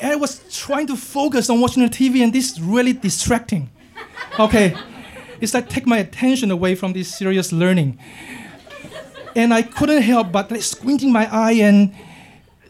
And 0.00 0.12
I 0.12 0.16
was 0.16 0.40
trying 0.56 0.86
to 0.86 0.96
focus 0.96 1.50
on 1.50 1.60
watching 1.60 1.82
the 1.82 1.88
TV, 1.90 2.22
and 2.22 2.32
this 2.32 2.52
is 2.52 2.60
really 2.60 2.92
distracting. 2.94 3.68
Okay, 4.38 4.74
it's 5.40 5.52
like 5.52 5.68
take 5.68 5.86
my 5.86 5.98
attention 5.98 6.50
away 6.50 6.74
from 6.74 6.92
this 6.92 7.14
serious 7.14 7.52
learning, 7.52 7.98
and 9.36 9.52
I 9.52 9.62
couldn't 9.62 10.02
help 10.02 10.32
but 10.32 10.50
like 10.50 10.62
squinting 10.62 11.12
my 11.12 11.28
eye 11.30 11.52
and 11.60 11.94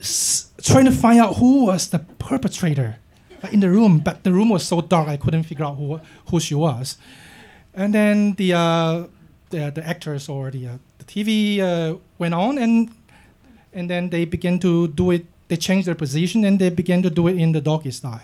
s- 0.01 0.50
trying 0.63 0.85
to 0.85 0.93
find 0.93 1.21
out 1.21 1.37
who 1.37 1.67
was 1.67 1.89
the 1.89 1.99
perpetrator 1.99 2.97
uh, 3.43 3.49
in 3.53 3.61
the 3.61 3.71
room, 3.71 3.99
but 3.99 4.23
the 4.25 4.33
room 4.33 4.51
was 4.51 4.67
so 4.67 4.81
dark 4.81 5.09
I 5.09 5.17
couldn't 5.17 5.45
figure 5.45 5.65
out 5.65 5.77
who 5.77 6.01
who 6.31 6.41
she 6.41 6.55
was. 6.55 6.97
And 7.75 7.95
then 7.95 8.35
the 8.35 8.55
uh, 8.55 9.07
the, 9.51 9.71
the 9.71 9.87
actors 9.87 10.29
or 10.29 10.51
the 10.51 10.69
uh, 10.69 10.79
the 10.99 11.05
TV 11.05 11.61
uh, 11.61 11.97
went 12.19 12.35
on, 12.35 12.59
and 12.59 12.91
and 13.73 13.89
then 13.89 14.11
they 14.11 14.25
began 14.25 14.59
to 14.61 14.89
do 14.89 15.11
it. 15.11 15.27
They 15.49 15.57
changed 15.57 15.89
their 15.89 15.97
position 15.97 16.45
and 16.45 16.61
they 16.61 16.71
began 16.71 17.03
to 17.03 17.11
do 17.11 17.27
it 17.27 17.37
in 17.37 17.51
the 17.51 17.61
doggy 17.61 17.91
style. 17.91 18.23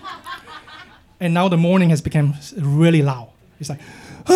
and 1.20 1.34
now 1.34 1.48
the 1.48 1.58
mourning 1.58 1.90
has 1.90 2.00
become 2.00 2.32
really 2.56 3.02
loud. 3.02 3.28
It's 3.60 3.68
like, 3.68 3.80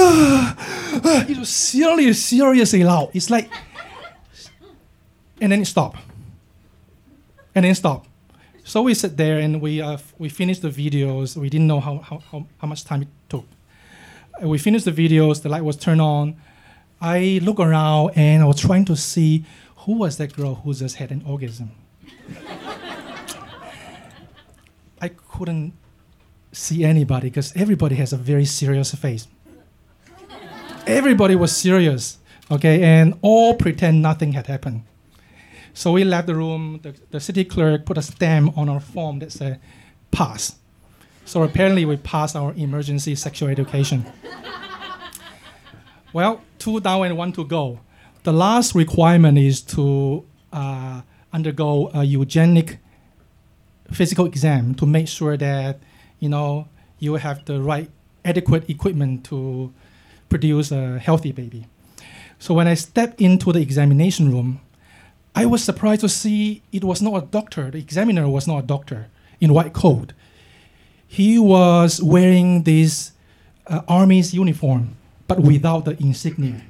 it 1.31 1.39
was 1.39 1.49
seriously, 1.49 2.13
seriously 2.13 2.85
loud. 2.85 3.09
It's 3.15 3.31
like, 3.31 3.51
and 5.41 5.51
then 5.51 5.63
it 5.63 5.65
stopped 5.65 5.97
and 7.55 7.65
then 7.65 7.75
stop. 7.75 8.07
So 8.65 8.83
we 8.83 8.95
sit 8.95 9.17
there 9.17 9.39
and 9.39 9.61
we 9.61 9.81
uh, 9.81 9.99
we 10.19 10.29
finished 10.29 10.63
the 10.63 10.71
videos. 10.71 11.37
We 11.37 11.51
didn't 11.51 11.67
know 11.67 11.81
how, 11.81 11.99
how, 11.99 12.19
how, 12.31 12.47
how 12.59 12.69
much 12.69 12.85
time 12.85 13.03
it 13.03 13.09
took. 13.29 13.45
Uh, 14.43 14.49
we 14.49 14.59
finished 14.59 14.85
the 14.85 14.93
videos. 14.93 15.43
The 15.43 15.49
light 15.49 15.65
was 15.65 15.77
turned 15.77 16.01
on. 16.01 16.37
I 17.01 17.41
look 17.43 17.59
around 17.59 18.13
and 18.15 18.43
I 18.43 18.47
was 18.47 18.61
trying 18.61 18.85
to 18.87 18.97
see 18.97 19.45
who 19.79 19.95
was 19.95 20.17
that 20.19 20.35
girl 20.37 20.55
who 20.55 20.73
just 20.73 20.97
had 20.97 21.11
an 21.11 21.23
orgasm. 21.27 21.73
I 25.01 25.09
couldn't 25.09 25.73
see 26.53 26.85
anybody 26.85 27.29
because 27.29 27.53
everybody 27.57 27.97
has 27.97 28.13
a 28.13 28.17
very 28.17 28.45
serious 28.45 28.95
face. 28.95 29.27
everybody 30.87 31.35
was 31.35 31.51
serious, 31.57 32.19
okay, 32.51 32.83
and 32.83 33.19
all 33.23 33.55
pretend 33.55 34.01
nothing 34.01 34.33
had 34.33 34.47
happened. 34.47 34.85
So 35.75 35.93
we 35.93 36.05
left 36.05 36.27
the 36.27 36.35
room. 36.35 36.81
The, 36.83 36.95
the 37.11 37.21
city 37.21 37.45
clerk 37.45 37.87
put 37.87 37.99
a 37.99 38.03
stamp 38.03 38.57
on 38.57 38.69
our 38.69 38.81
form 38.81 39.19
that 39.21 39.33
said 39.33 39.61
pass. 40.11 40.57
So 41.25 41.43
apparently 41.43 41.85
we 41.85 41.97
passed 41.97 42.37
our 42.37 42.53
emergency 42.55 43.15
sexual 43.15 43.49
education. 43.49 44.05
well, 46.13 46.43
two 46.59 46.81
down 46.81 47.07
and 47.07 47.17
one 47.17 47.33
to 47.33 47.45
go. 47.45 47.81
The 48.25 48.33
last 48.33 48.75
requirement 48.75 49.39
is 49.39 49.63
to 49.63 50.25
uh, 50.53 51.03
undergo 51.33 51.91
a 51.95 52.05
eugenic 52.05 52.79
physical 53.91 54.27
exam 54.27 54.75
to 54.75 54.87
make 54.87 55.09
sure 55.09 55.37
that 55.37 55.79
you 56.19 56.29
know 56.29 56.69
you 56.99 57.15
have 57.15 57.45
the 57.45 57.61
right 57.61 57.91
adequate 58.25 58.69
equipment 58.71 59.25
to 59.25 59.73
produce 60.29 60.71
a 60.71 60.99
healthy 60.99 61.33
baby. 61.33 61.67
So 62.39 62.55
when 62.55 62.67
I 62.67 62.75
stepped 62.75 63.21
into 63.21 63.53
the 63.53 63.61
examination 63.61 64.31
room, 64.31 64.61
I 65.35 65.47
was 65.47 65.65
surprised 65.65 66.03
to 66.03 66.09
see 66.09 66.63
it 66.73 66.85
was 66.85 67.01
not 67.01 67.23
a 67.23 67.27
doctor. 67.27 67.71
The 67.71 67.79
examiner 67.79 68.29
was 68.29 68.47
not 68.47 68.59
a 68.59 68.67
doctor 68.67 69.09
in 69.41 69.55
white 69.55 69.73
coat. 69.73 70.13
He 71.09 71.39
was 71.39 72.03
wearing 72.03 72.63
this 72.63 73.13
uh, 73.67 73.83
army's 73.89 74.35
uniform, 74.35 74.97
but 75.27 75.41
without 75.41 75.85
the 75.85 75.97
insignia. 76.03 76.63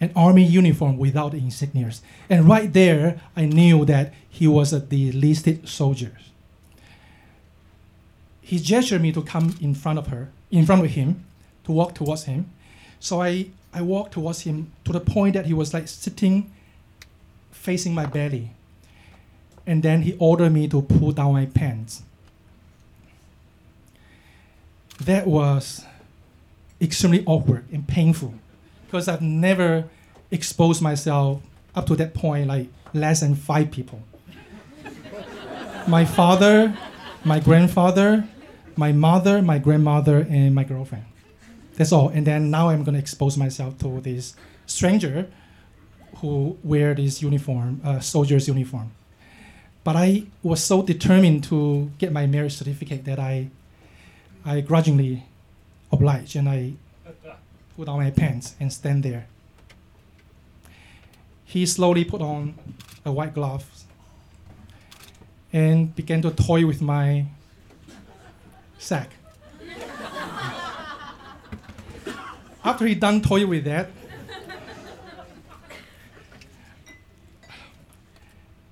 An 0.00 0.12
army 0.14 0.44
uniform 0.44 0.98
without 0.98 1.32
insignias. 1.32 2.00
And 2.28 2.46
right 2.46 2.70
there, 2.72 3.20
I 3.34 3.46
knew 3.46 3.84
that 3.86 4.12
he 4.28 4.46
was 4.46 4.72
a 4.72 4.80
delisted 4.80 5.66
soldier. 5.68 6.12
He 8.42 8.58
gestured 8.58 9.02
me 9.02 9.12
to 9.12 9.22
come 9.22 9.56
in 9.60 9.74
front 9.74 9.98
of 9.98 10.08
her, 10.08 10.28
in 10.50 10.66
front 10.66 10.84
of 10.84 10.90
him, 10.90 11.24
to 11.64 11.72
walk 11.72 11.94
towards 11.94 12.24
him. 12.24 12.50
So 13.00 13.22
I, 13.22 13.46
I 13.76 13.82
walked 13.82 14.14
towards 14.14 14.40
him 14.40 14.72
to 14.86 14.92
the 14.92 15.00
point 15.00 15.34
that 15.34 15.44
he 15.44 15.52
was 15.52 15.74
like 15.74 15.86
sitting 15.86 16.50
facing 17.50 17.94
my 17.94 18.06
belly. 18.06 18.52
And 19.66 19.82
then 19.82 20.00
he 20.00 20.16
ordered 20.18 20.50
me 20.50 20.66
to 20.68 20.80
pull 20.80 21.12
down 21.12 21.34
my 21.34 21.44
pants. 21.44 22.02
That 25.04 25.26
was 25.26 25.84
extremely 26.80 27.22
awkward 27.26 27.66
and 27.70 27.86
painful 27.86 28.32
because 28.86 29.08
I've 29.08 29.20
never 29.20 29.90
exposed 30.30 30.80
myself 30.80 31.42
up 31.74 31.86
to 31.88 31.96
that 31.96 32.14
point 32.14 32.46
like 32.46 32.68
less 32.94 33.20
than 33.20 33.34
five 33.34 33.70
people. 33.70 34.00
my 35.86 36.06
father, 36.06 36.74
my 37.24 37.40
grandfather, 37.40 38.26
my 38.74 38.92
mother, 38.92 39.42
my 39.42 39.58
grandmother, 39.58 40.26
and 40.30 40.54
my 40.54 40.64
girlfriend. 40.64 41.04
That's 41.76 41.92
all. 41.92 42.08
And 42.08 42.26
then 42.26 42.50
now 42.50 42.68
I'm 42.68 42.84
gonna 42.84 42.98
expose 42.98 43.36
myself 43.36 43.78
to 43.78 44.00
this 44.00 44.34
stranger 44.66 45.28
who 46.16 46.58
wear 46.64 46.94
this 46.94 47.22
uniform, 47.22 47.80
uh, 47.84 48.00
soldier's 48.00 48.48
uniform. 48.48 48.90
But 49.84 49.96
I 49.96 50.24
was 50.42 50.62
so 50.64 50.82
determined 50.82 51.44
to 51.44 51.90
get 51.98 52.12
my 52.12 52.26
marriage 52.26 52.56
certificate 52.56 53.04
that 53.04 53.18
I, 53.20 53.50
I 54.44 54.60
grudgingly 54.60 55.24
obliged 55.92 56.34
and 56.34 56.48
I 56.48 56.72
put 57.76 57.88
on 57.88 57.98
my 57.98 58.10
pants 58.10 58.56
and 58.58 58.72
stand 58.72 59.02
there. 59.02 59.26
He 61.44 61.66
slowly 61.66 62.04
put 62.04 62.20
on 62.22 62.54
a 63.04 63.12
white 63.12 63.34
glove 63.34 63.64
and 65.52 65.94
began 65.94 66.22
to 66.22 66.30
toy 66.30 66.66
with 66.66 66.82
my 66.82 67.26
sack. 68.78 69.10
After 72.66 72.84
he 72.84 72.96
done 72.96 73.22
toy 73.22 73.46
with 73.46 73.64
that, 73.66 73.90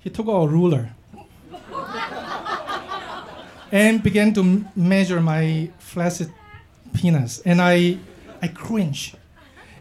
he 0.00 0.10
took 0.10 0.26
out 0.26 0.42
a 0.42 0.48
ruler 0.48 0.90
and 3.70 4.02
began 4.02 4.34
to 4.34 4.64
measure 4.74 5.20
my 5.20 5.70
flaccid 5.78 6.32
penis. 6.92 7.40
And 7.46 7.62
I, 7.62 7.98
I 8.42 8.48
cringe. 8.48 9.14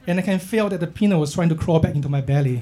And 0.06 0.20
I 0.20 0.22
can 0.22 0.38
feel 0.38 0.70
that 0.70 0.80
the 0.80 0.86
penis 0.86 1.18
was 1.18 1.34
trying 1.34 1.50
to 1.50 1.56
crawl 1.56 1.80
back 1.80 1.96
into 1.96 2.08
my 2.08 2.22
belly. 2.22 2.62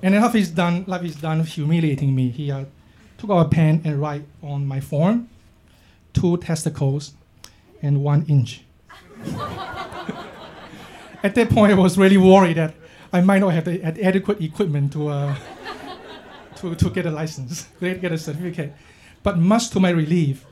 and 0.00 0.14
then 0.14 0.22
after 0.22 0.38
he's 0.38 0.50
done, 0.50 0.84
after 0.88 1.06
he's 1.06 1.16
done 1.16 1.42
humiliating 1.42 2.14
me, 2.14 2.28
he 2.28 2.52
uh, 2.52 2.66
took 3.18 3.30
out 3.30 3.46
a 3.46 3.48
pen 3.48 3.82
and 3.84 4.00
write 4.00 4.22
on 4.42 4.64
my 4.64 4.78
form, 4.78 5.28
two 6.12 6.36
testicles 6.38 7.14
and 7.82 8.02
one 8.02 8.24
inch. 8.26 8.64
At 11.24 11.34
that 11.36 11.50
point, 11.50 11.72
I 11.72 11.76
was 11.76 11.96
really 11.96 12.16
worried 12.16 12.56
that 12.56 12.74
I 13.12 13.20
might 13.20 13.38
not 13.38 13.52
have 13.52 13.64
the 13.64 13.82
ad- 13.82 13.98
adequate 13.98 14.40
equipment 14.40 14.92
to, 14.94 15.08
uh, 15.08 15.36
to, 16.56 16.74
to 16.74 16.90
get 16.90 17.06
a 17.06 17.10
license, 17.10 17.68
to 17.80 17.94
get 17.94 18.10
a 18.12 18.18
certificate. 18.18 18.72
But 19.22 19.38
much 19.38 19.70
to 19.70 19.80
my 19.80 19.90
relief, 19.90 20.44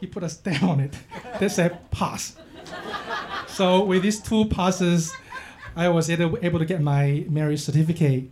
he 0.00 0.06
put 0.06 0.22
a 0.22 0.28
stamp 0.28 0.62
on 0.64 0.80
it 0.80 0.94
that 1.38 1.50
said 1.50 1.90
pass. 1.90 2.36
So 3.46 3.84
with 3.84 4.02
these 4.02 4.20
two 4.20 4.46
passes, 4.46 5.12
I 5.76 5.88
was 5.88 6.10
able, 6.10 6.38
able 6.42 6.58
to 6.58 6.64
get 6.64 6.80
my 6.80 7.24
marriage 7.28 7.60
certificate, 7.60 8.24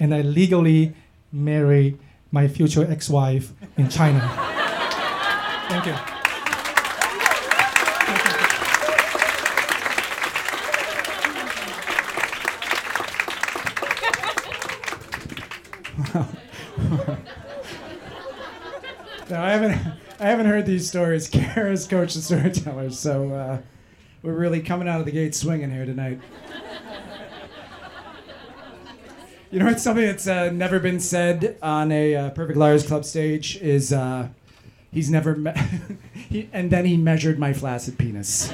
and 0.00 0.14
I 0.14 0.22
legally 0.22 0.94
married 1.32 1.98
my 2.30 2.48
future 2.48 2.90
ex-wife 2.90 3.52
in 3.76 3.88
China. 3.88 4.20
Thank 5.68 5.86
you. 5.86 6.13
I 19.44 19.50
haven't. 19.52 19.94
I 20.20 20.26
haven't 20.28 20.46
heard 20.46 20.64
these 20.64 20.88
stories. 20.88 21.28
Kara's 21.32 21.86
coach 21.86 22.14
the 22.14 22.22
storytellers, 22.22 22.98
so 22.98 23.30
uh, 23.32 23.58
we're 24.22 24.32
really 24.32 24.62
coming 24.62 24.88
out 24.88 25.00
of 25.00 25.06
the 25.06 25.12
gate 25.12 25.34
swinging 25.34 25.70
here 25.70 25.86
tonight. 25.86 26.20
You 29.50 29.60
know, 29.60 29.68
it's 29.68 29.84
something 29.84 30.04
that's 30.04 30.26
uh, 30.26 30.50
never 30.50 30.80
been 30.80 30.98
said 30.98 31.56
on 31.62 31.92
a 31.92 32.16
uh, 32.16 32.30
Perfect 32.30 32.58
Liars 32.58 32.84
Club 32.84 33.04
stage 33.04 33.56
is 33.58 33.92
uh, 33.92 34.26
he's 34.90 35.08
never 35.10 35.36
me- 35.36 35.52
he, 36.28 36.48
and 36.52 36.72
then 36.72 36.84
he 36.84 36.96
measured 36.96 37.38
my 37.38 37.52
flaccid 37.52 37.96
penis. 37.96 38.52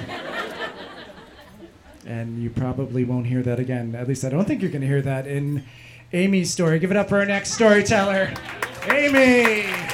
and 2.04 2.42
you 2.42 2.50
probably 2.50 3.04
won't 3.04 3.28
hear 3.28 3.42
that 3.42 3.58
again. 3.58 3.94
At 3.94 4.08
least 4.08 4.26
I 4.26 4.28
don't 4.28 4.44
think 4.44 4.60
you're 4.60 4.70
going 4.70 4.82
to 4.82 4.86
hear 4.86 5.00
that 5.00 5.26
in 5.26 5.64
Amy's 6.12 6.50
story. 6.50 6.78
Give 6.78 6.90
it 6.90 6.98
up 6.98 7.08
for 7.08 7.20
our 7.20 7.24
next 7.24 7.52
storyteller, 7.52 8.34
Amy. 8.90 9.89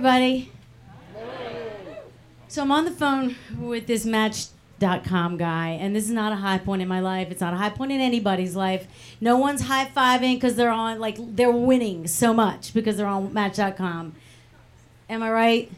Everybody. 0.00 0.50
So 2.48 2.62
I'm 2.62 2.72
on 2.72 2.86
the 2.86 2.90
phone 2.90 3.36
with 3.58 3.86
this 3.86 4.06
Match.com 4.06 5.36
guy, 5.36 5.68
and 5.72 5.94
this 5.94 6.04
is 6.04 6.10
not 6.10 6.32
a 6.32 6.36
high 6.36 6.56
point 6.56 6.80
in 6.80 6.88
my 6.88 7.00
life. 7.00 7.30
It's 7.30 7.42
not 7.42 7.52
a 7.52 7.58
high 7.58 7.68
point 7.68 7.92
in 7.92 8.00
anybody's 8.00 8.56
life. 8.56 8.86
No 9.20 9.36
one's 9.36 9.60
high 9.60 9.84
fiving 9.94 10.36
because 10.36 10.56
they're 10.56 10.70
on, 10.70 11.00
like, 11.00 11.18
they're 11.18 11.52
winning 11.52 12.06
so 12.06 12.32
much 12.32 12.72
because 12.72 12.96
they're 12.96 13.06
on 13.06 13.34
Match.com. 13.34 14.14
Am 15.10 15.22
I 15.22 15.30
right? 15.30 15.72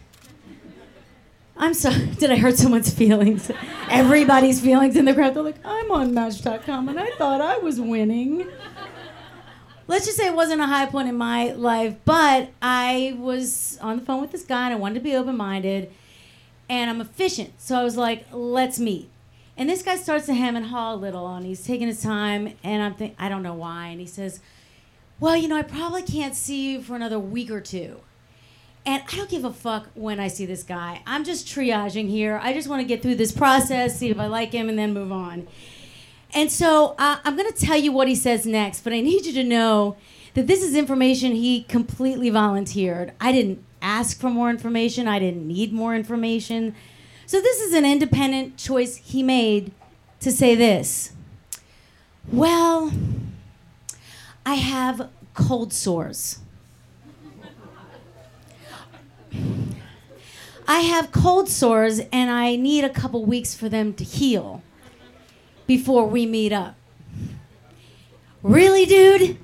I'm 1.57 1.75
sorry. 1.75 2.07
Did 2.19 2.31
I 2.31 2.37
hurt 2.37 2.57
someone's 2.57 2.95
feelings? 2.95 3.51
Everybody's 3.91 4.61
feelings 4.61 4.95
in 4.95 5.05
the 5.05 5.15
crowd. 5.15 5.35
They're 5.35 5.43
like, 5.43 5.59
I'm 5.65 5.91
on 5.91 6.15
Match.com, 6.15 6.89
and 6.89 7.01
I 7.01 7.11
thought 7.19 7.41
I 7.41 7.59
was 7.59 7.81
winning 7.81 8.47
let's 9.89 10.07
just 10.07 10.17
say 10.17 10.27
it 10.27 10.35
wasn't 10.35 10.61
a 10.61 10.67
high 10.67 10.87
point 10.87 11.09
in 11.09 11.17
my 11.17 11.53
life, 11.53 11.97
but 12.05 12.51
I 12.61 13.17
was 13.19 13.79
on 13.81 13.99
the 13.99 14.05
phone 14.05 14.21
with 14.21 14.33
this 14.33 14.45
guy 14.45 14.67
and 14.67 14.75
I 14.75 14.77
wanted 14.77 14.95
to 14.95 15.01
be 15.01 15.15
open 15.15 15.37
minded 15.37 15.91
and 16.69 16.91
I'm 16.91 17.01
efficient. 17.01 17.61
So 17.61 17.79
I 17.79 17.85
was 17.85 17.97
like, 17.97 18.27
let's 18.33 18.79
meet. 18.79 19.09
And 19.57 19.69
this 19.69 19.83
guy 19.83 19.97
starts 19.97 20.27
to 20.27 20.35
hem 20.35 20.57
and 20.57 20.67
haw 20.67 20.95
a 20.95 20.97
little 20.97 21.35
and 21.35 21.45
he's 21.45 21.65
taking 21.65 21.87
his 21.87 22.03
time 22.03 22.55
and 22.65 22.83
I'm 22.83 22.95
think 22.95 23.15
I 23.19 23.29
don't 23.29 23.43
know 23.43 23.55
why. 23.55 23.89
And 23.89 24.01
he 24.01 24.07
says, 24.07 24.41
Well, 25.21 25.37
you 25.37 25.49
know, 25.49 25.57
I 25.57 25.63
probably 25.63 26.03
can't 26.03 26.35
see 26.35 26.73
you 26.73 26.83
for 26.83 26.97
another 26.97 27.19
week 27.19 27.51
or 27.51 27.61
two. 27.61 28.01
And 28.85 29.03
I 29.13 29.17
don't 29.17 29.31
give 29.31 29.45
a 29.45 29.53
fuck 29.53 29.89
when 29.95 30.19
I 30.19 30.29
see 30.29 30.47
this 30.47 30.65
guy. 30.65 31.03
I'm 31.07 31.23
just 31.23 31.47
triaging 31.47 32.09
here. 32.09 32.41
I 32.43 32.53
just 32.53 32.69
want 32.69 32.81
to 32.81 32.87
get 32.87 33.03
through 33.03 33.15
this 33.15 33.31
process, 33.31 33.99
see 33.99 34.11
if 34.11 34.19
I 34.19 34.27
like 34.27 34.53
him, 34.53 34.69
and 34.69 34.77
then 34.77 34.93
move 34.93 35.13
on. 35.13 35.47
And 36.35 36.51
so 36.51 36.95
uh, 36.99 37.19
I'm 37.25 37.37
going 37.37 37.51
to 37.53 37.59
tell 37.59 37.77
you 37.77 37.93
what 37.93 38.09
he 38.09 38.15
says 38.15 38.47
next, 38.47 38.85
but 38.85 38.93
I 38.93 39.01
need 39.01 39.27
you 39.27 39.33
to 39.35 39.45
know 39.45 39.97
that 40.35 40.47
this 40.47 40.63
is 40.63 40.75
information 40.75 41.33
he 41.33 41.65
completely 41.65 42.31
volunteered. 42.31 43.13
I 43.21 43.33
didn't 43.33 43.63
ask 43.83 44.19
for 44.19 44.31
more 44.31 44.49
information, 44.49 45.07
I 45.09 45.19
didn't 45.19 45.47
need 45.47 45.73
more 45.73 45.95
information. 45.95 46.75
So 47.27 47.41
this 47.41 47.61
is 47.61 47.75
an 47.75 47.85
independent 47.85 48.57
choice 48.57 48.97
he 48.97 49.23
made 49.23 49.73
to 50.21 50.31
say 50.31 50.55
this. 50.55 51.13
Well, 52.31 52.93
I 54.47 54.55
have 54.55 55.11
cold 55.35 55.73
sores. 55.73 56.39
I 60.67 60.81
have 60.81 61.13
cold 61.13 61.49
sores 61.49 62.01
and 62.13 62.31
I 62.31 62.57
need 62.57 62.85
a 62.85 62.89
couple 62.89 63.25
weeks 63.25 63.55
for 63.55 63.69
them 63.69 63.93
to 63.95 64.05
heal 64.05 64.63
before 65.67 66.07
we 66.07 66.27
meet 66.27 66.53
up. 66.53 66.77
Really, 68.43 68.87
dude? 68.87 69.39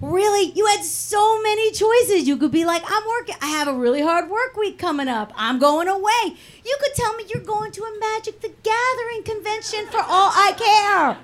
Really? 0.00 0.52
You 0.52 0.66
had 0.66 0.84
so 0.84 1.40
many 1.42 1.70
choices. 1.70 2.26
You 2.26 2.36
could 2.36 2.50
be 2.50 2.64
like, 2.64 2.82
I'm 2.86 3.02
working, 3.06 3.36
I 3.40 3.46
have 3.46 3.68
a 3.68 3.74
really 3.74 4.02
hard 4.02 4.28
work 4.28 4.56
week 4.56 4.78
coming 4.78 5.06
up. 5.08 5.32
I'm 5.36 5.60
going 5.60 5.86
away. 5.86 6.36
You 6.64 6.76
could 6.80 6.94
tell 6.94 7.14
me 7.14 7.24
you're 7.28 7.44
going 7.44 7.70
to 7.72 7.82
a 7.82 8.00
Magic 8.00 8.40
the 8.40 8.52
Gathering 8.62 9.22
convention 9.24 9.86
for 9.86 10.00
all 10.00 10.30
I 10.34 10.54
care. 10.56 11.18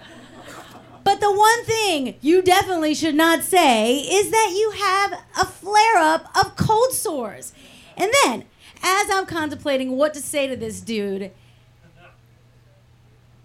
But 1.02 1.20
the 1.20 1.32
one 1.32 1.64
thing 1.64 2.16
you 2.20 2.42
definitely 2.42 2.94
should 2.94 3.14
not 3.14 3.42
say 3.42 3.96
is 3.96 4.30
that 4.30 4.54
you 4.56 4.72
have 4.72 5.24
a 5.40 5.46
flare 5.46 5.96
up 5.96 6.30
of 6.38 6.54
cold 6.56 6.92
sores. 6.92 7.52
And 7.96 8.12
then, 8.22 8.44
as 8.82 9.10
I'm 9.10 9.26
contemplating 9.26 9.92
what 9.92 10.14
to 10.14 10.20
say 10.20 10.46
to 10.46 10.54
this 10.54 10.80
dude, 10.80 11.32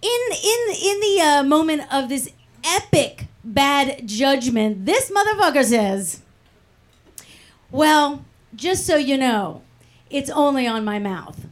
in 0.03 0.35
in 0.43 0.75
in 0.83 0.99
the 0.99 1.21
uh, 1.21 1.43
moment 1.43 1.81
of 1.91 2.09
this 2.09 2.29
epic 2.63 3.27
bad 3.43 4.07
judgment, 4.07 4.85
this 4.85 5.09
motherfucker 5.09 5.63
says, 5.63 6.21
"Well, 7.71 8.25
just 8.55 8.85
so 8.85 8.97
you 8.97 9.17
know, 9.17 9.61
it's 10.09 10.29
only 10.29 10.67
on 10.67 10.83
my 10.83 10.99
mouth." 10.99 11.45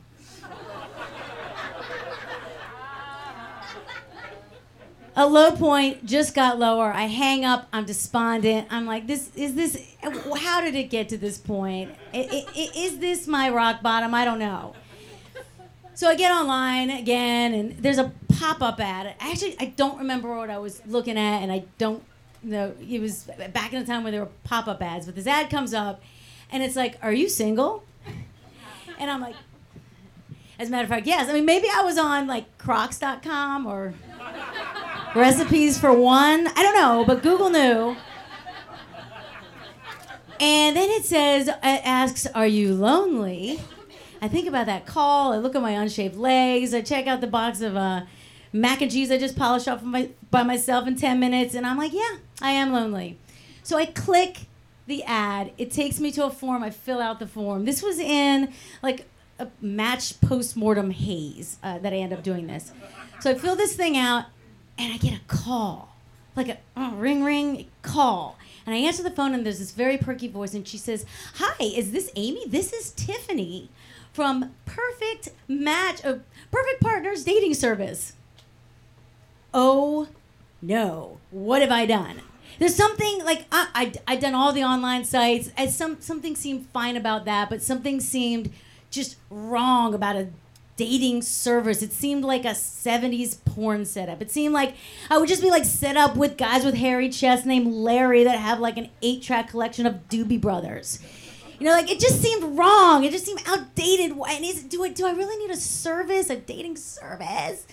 a 5.16 5.26
low 5.26 5.52
point 5.52 6.06
just 6.06 6.34
got 6.34 6.58
lower. 6.58 6.92
I 6.94 7.04
hang 7.04 7.46
up. 7.46 7.68
I'm 7.74 7.86
despondent. 7.86 8.68
I'm 8.72 8.86
like, 8.86 9.08
this 9.08 9.30
is 9.36 9.56
this. 9.56 9.96
How 10.38 10.62
did 10.62 10.76
it 10.76 10.90
get 10.90 11.10
to 11.10 11.18
this 11.18 11.38
point? 11.38 11.92
Is 12.14 12.98
this 13.00 13.28
my 13.28 13.50
rock 13.50 13.82
bottom? 13.82 14.14
I 14.14 14.26
don't 14.26 14.40
know. 14.40 14.74
So 15.94 16.08
I 16.08 16.16
get 16.16 16.32
online 16.32 16.90
again, 16.90 17.54
and 17.54 17.78
there's 17.78 17.98
a 17.98 18.12
pop-up 18.40 18.80
ad. 18.80 19.14
Actually, 19.20 19.56
I 19.60 19.66
don't 19.66 19.98
remember 20.00 20.36
what 20.36 20.50
I 20.50 20.58
was 20.58 20.82
looking 20.86 21.18
at, 21.18 21.42
and 21.42 21.52
I 21.52 21.66
don't 21.78 22.04
know. 22.42 22.74
It 22.80 23.00
was 23.00 23.30
back 23.54 23.74
in 23.74 23.80
the 23.80 23.86
time 23.86 24.04
when 24.04 24.14
there 24.14 24.22
were 24.22 24.32
pop-up 24.44 24.82
ads, 24.82 25.06
but 25.06 25.16
this 25.16 25.28
ad 25.28 25.50
comes 25.50 25.74
up, 25.74 26.02
and 26.52 26.64
it's 26.64 26.76
like, 26.76 26.98
"Are 27.02 27.14
you 27.14 27.30
single?" 27.30 27.84
And 28.98 29.10
I'm 29.10 29.20
like, 29.20 29.36
as 30.62 30.68
a 30.68 30.72
matter 30.72 30.84
of 30.84 30.90
fact, 30.90 31.08
yes. 31.08 31.28
I 31.28 31.34
mean, 31.34 31.46
maybe 31.46 31.68
I 31.74 31.82
was 31.82 31.98
on 31.98 32.28
like 32.28 32.58
Crocs.com 32.60 33.66
or 33.66 33.96
recipes 35.16 35.80
for 35.80 35.92
one. 35.92 36.48
I 36.48 36.62
don't 36.62 36.76
know, 36.76 37.04
but 37.04 37.24
Google 37.24 37.50
knew. 37.50 37.96
And 40.40 40.78
then 40.78 40.90
it 40.92 41.06
says, 41.06 41.48
it 41.48 41.56
asks, 41.64 42.28
Are 42.28 42.46
you 42.46 42.76
lonely? 42.76 43.60
I 44.22 44.28
think 44.28 44.48
about 44.48 44.68
that 44.68 44.86
call. 44.86 45.34
I 45.34 45.38
look 45.38 45.56
at 45.56 45.62
my 45.62 45.72
unshaved 45.72 46.16
legs. 46.16 46.74
I 46.74 46.82
check 46.82 47.08
out 47.08 47.22
the 47.22 47.28
box 47.28 47.62
of 47.62 47.76
uh, 47.76 48.02
mac 48.54 48.82
and 48.82 48.92
cheese 48.92 49.12
I 49.12 49.18
just 49.18 49.36
polished 49.36 49.68
off 49.68 49.82
my, 49.82 50.10
by 50.30 50.44
myself 50.44 50.88
in 50.88 50.96
10 50.96 51.20
minutes. 51.20 51.56
And 51.56 51.66
I'm 51.66 51.78
like, 51.78 51.92
Yeah, 51.92 52.18
I 52.42 52.52
am 52.52 52.72
lonely. 52.72 53.18
So 53.64 53.78
I 53.78 53.88
click 53.88 54.42
the 54.86 55.04
ad. 55.04 55.52
It 55.58 55.72
takes 55.72 56.00
me 56.00 56.12
to 56.12 56.26
a 56.26 56.30
form. 56.30 56.64
I 56.64 56.70
fill 56.70 57.02
out 57.02 57.20
the 57.20 57.28
form. 57.28 57.66
This 57.66 57.82
was 57.82 57.98
in 57.98 58.54
like 58.84 59.08
a 59.40 59.48
match 59.60 60.22
postmortem 60.22 60.92
haze 60.92 61.58
uh, 61.64 61.80
that 61.80 61.92
I 61.92 61.98
end 61.98 62.14
up 62.14 62.22
doing 62.22 62.46
this. 62.46 62.72
So 63.22 63.32
I 63.32 63.34
fill 63.34 63.56
this 63.56 63.76
thing 63.76 63.98
out 63.98 64.26
and 64.78 64.94
I 64.94 64.98
get 64.98 65.14
a 65.14 65.22
call, 65.28 65.96
like 66.36 66.48
a 66.48 66.58
uh, 66.80 66.92
ring, 66.94 67.24
ring, 67.24 67.68
call. 67.82 68.38
And 68.66 68.76
I 68.76 68.78
answer 68.80 69.02
the 69.02 69.12
phone, 69.12 69.34
and 69.34 69.44
there's 69.44 69.58
this 69.58 69.72
very 69.72 69.98
perky 69.98 70.28
voice, 70.28 70.54
and 70.54 70.68
she 70.68 70.78
says, 70.78 71.04
"Hi, 71.36 71.64
is 71.64 71.92
this 71.92 72.12
Amy? 72.16 72.48
This 72.48 72.74
is 72.74 72.92
Tiffany 72.92 73.72
from 74.14 74.54
Perfect 74.66 75.30
Match, 75.48 76.04
uh, 76.06 76.20
Perfect 76.52 76.82
Partners 76.82 77.24
Dating 77.24 77.54
Service." 77.54 78.14
Oh 79.54 80.08
no, 80.62 81.18
what 81.32 81.62
have 81.62 81.72
I 81.72 81.86
done? 81.86 82.22
There's 82.60 82.76
something 82.76 83.24
like 83.24 83.46
I, 83.52 83.68
I 83.74 84.14
I 84.14 84.16
done 84.18 84.36
all 84.36 84.54
the 84.54 84.64
online 84.64 85.04
sites. 85.04 85.52
And 85.58 85.70
some 85.72 86.00
something 86.00 86.36
seemed 86.36 86.68
fine 86.68 86.96
about 86.96 87.26
that, 87.26 87.50
but 87.50 87.62
something 87.62 88.00
seemed 88.00 88.52
just 88.92 89.16
wrong 89.30 89.94
about 89.94 90.16
a 90.16 90.28
dating 90.76 91.22
service. 91.22 91.82
It 91.82 91.92
seemed 91.92 92.24
like 92.24 92.46
a 92.46 92.50
70s 92.50 93.38
porn 93.46 93.86
setup. 93.86 94.22
It 94.22 94.32
seemed 94.32 94.54
like 94.54 94.76
I 95.10 95.18
would 95.18 95.30
just 95.30 95.42
be 95.42 95.50
like 95.50 95.66
set 95.66 95.98
up 95.98 96.16
with 96.16 96.38
guys 96.38 96.64
with 96.66 96.76
hairy 96.76 97.10
chests 97.10 97.46
named 97.46 97.74
Larry 97.74 98.24
that 98.24 98.40
have 98.40 98.60
like 98.60 98.78
an 98.78 98.90
eight 99.02 99.22
track 99.22 99.50
collection 99.50 99.86
of 99.86 100.08
Doobie 100.10 100.42
Brothers. 100.42 101.00
You 101.62 101.68
know, 101.68 101.74
like 101.74 101.92
it 101.92 102.00
just 102.00 102.24
seemed 102.24 102.58
wrong. 102.58 103.04
It 103.04 103.12
just 103.12 103.24
seemed 103.24 103.44
outdated. 103.46 104.18
And 104.18 104.44
is 104.44 104.64
do 104.64 104.84
I 104.84 104.90
do 104.90 105.06
I 105.06 105.12
really 105.12 105.38
need 105.38 105.52
a 105.52 105.56
service, 105.56 106.32
a 106.32 106.36
dating 106.36 106.76
service? 106.78 107.68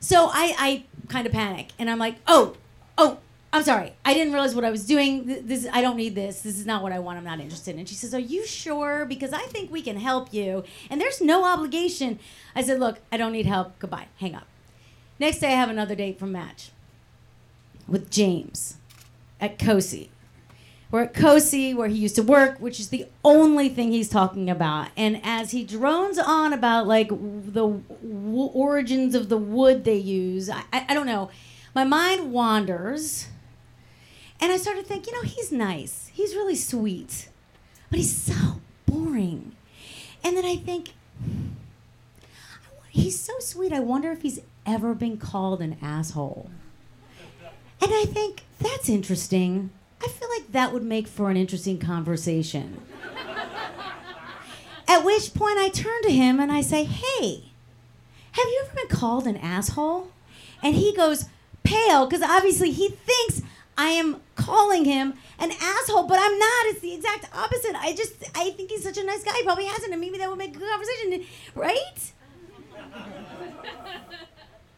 So 0.00 0.30
I 0.32 0.54
I 0.58 0.84
kind 1.08 1.26
of 1.26 1.32
panic 1.32 1.72
and 1.78 1.90
I'm 1.90 1.98
like, 1.98 2.16
oh, 2.26 2.56
oh, 2.96 3.18
I'm 3.52 3.62
sorry. 3.62 3.92
I 4.06 4.14
didn't 4.14 4.32
realize 4.32 4.54
what 4.54 4.64
I 4.64 4.70
was 4.70 4.86
doing. 4.86 5.26
This 5.46 5.66
I 5.70 5.82
don't 5.82 5.98
need 5.98 6.14
this. 6.14 6.40
This 6.40 6.58
is 6.58 6.64
not 6.64 6.82
what 6.82 6.92
I 6.92 6.98
want. 6.98 7.18
I'm 7.18 7.24
not 7.24 7.40
interested. 7.40 7.76
And 7.76 7.86
she 7.86 7.94
says, 7.94 8.14
"Are 8.14 8.18
you 8.18 8.46
sure? 8.46 9.04
Because 9.04 9.34
I 9.34 9.42
think 9.42 9.70
we 9.70 9.82
can 9.82 9.98
help 9.98 10.32
you, 10.32 10.64
and 10.88 10.98
there's 10.98 11.20
no 11.20 11.44
obligation." 11.44 12.18
I 12.56 12.62
said, 12.62 12.80
"Look, 12.80 13.00
I 13.12 13.18
don't 13.18 13.32
need 13.32 13.44
help. 13.44 13.78
Goodbye. 13.80 14.06
Hang 14.16 14.34
up." 14.34 14.46
Next 15.18 15.40
day, 15.40 15.48
I 15.48 15.56
have 15.56 15.68
another 15.68 15.94
date 15.94 16.18
from 16.18 16.32
Match 16.32 16.70
with 17.86 18.10
James 18.10 18.78
at 19.42 19.58
COSI. 19.58 20.08
We're 20.94 21.02
at 21.02 21.14
COSI, 21.14 21.74
where 21.74 21.88
he 21.88 21.96
used 21.96 22.14
to 22.14 22.22
work, 22.22 22.58
which 22.60 22.78
is 22.78 22.90
the 22.90 23.06
only 23.24 23.68
thing 23.68 23.90
he's 23.90 24.08
talking 24.08 24.48
about. 24.48 24.90
And 24.96 25.20
as 25.24 25.50
he 25.50 25.64
drones 25.64 26.20
on 26.20 26.52
about 26.52 26.86
like 26.86 27.08
the 27.08 27.66
w- 27.66 28.50
origins 28.54 29.16
of 29.16 29.28
the 29.28 29.36
wood 29.36 29.82
they 29.82 29.96
use, 29.96 30.48
I, 30.48 30.62
I, 30.72 30.86
I 30.90 30.94
don't 30.94 31.06
know. 31.06 31.30
My 31.74 31.82
mind 31.82 32.30
wanders, 32.30 33.26
and 34.40 34.52
I 34.52 34.56
started 34.56 34.86
thinking, 34.86 35.12
you 35.12 35.20
know, 35.20 35.28
he's 35.28 35.50
nice. 35.50 36.12
He's 36.14 36.36
really 36.36 36.54
sweet, 36.54 37.28
but 37.90 37.98
he's 37.98 38.16
so 38.16 38.60
boring. 38.86 39.56
And 40.22 40.36
then 40.36 40.44
I 40.44 40.54
think, 40.54 40.90
hmm, 41.18 41.54
he's 42.88 43.18
so 43.18 43.32
sweet. 43.40 43.72
I 43.72 43.80
wonder 43.80 44.12
if 44.12 44.22
he's 44.22 44.38
ever 44.64 44.94
been 44.94 45.16
called 45.16 45.60
an 45.60 45.76
asshole. 45.82 46.52
And 47.82 47.90
I 47.92 48.04
think 48.04 48.44
that's 48.60 48.88
interesting. 48.88 49.70
I 50.04 50.08
feel 50.08 50.28
like 50.28 50.52
that 50.52 50.72
would 50.72 50.82
make 50.82 51.08
for 51.08 51.30
an 51.30 51.36
interesting 51.38 51.78
conversation. 51.78 52.82
At 54.86 55.02
which 55.02 55.32
point 55.32 55.56
I 55.58 55.70
turn 55.70 56.02
to 56.02 56.10
him 56.10 56.38
and 56.38 56.52
I 56.52 56.60
say, 56.60 56.84
Hey, 56.84 57.44
have 58.32 58.44
you 58.46 58.62
ever 58.64 58.74
been 58.74 58.88
called 58.88 59.26
an 59.26 59.38
asshole? 59.38 60.10
And 60.62 60.74
he 60.74 60.94
goes 60.94 61.26
pale 61.62 62.06
because 62.06 62.20
obviously 62.20 62.70
he 62.70 62.88
thinks 62.90 63.40
I 63.78 63.88
am 63.90 64.20
calling 64.36 64.84
him 64.84 65.14
an 65.38 65.52
asshole, 65.52 66.06
but 66.06 66.18
I'm 66.20 66.38
not. 66.38 66.66
It's 66.66 66.80
the 66.80 66.92
exact 66.94 67.34
opposite. 67.34 67.74
I 67.74 67.94
just, 67.94 68.12
I 68.36 68.50
think 68.50 68.70
he's 68.70 68.82
such 68.82 68.98
a 68.98 69.04
nice 69.04 69.24
guy. 69.24 69.32
He 69.36 69.42
probably 69.42 69.66
hasn't, 69.66 69.90
and 69.92 70.00
maybe 70.00 70.18
that 70.18 70.28
would 70.28 70.38
make 70.38 70.54
a 70.54 70.58
good 70.58 70.68
conversation, 70.68 71.24
right? 71.54 72.12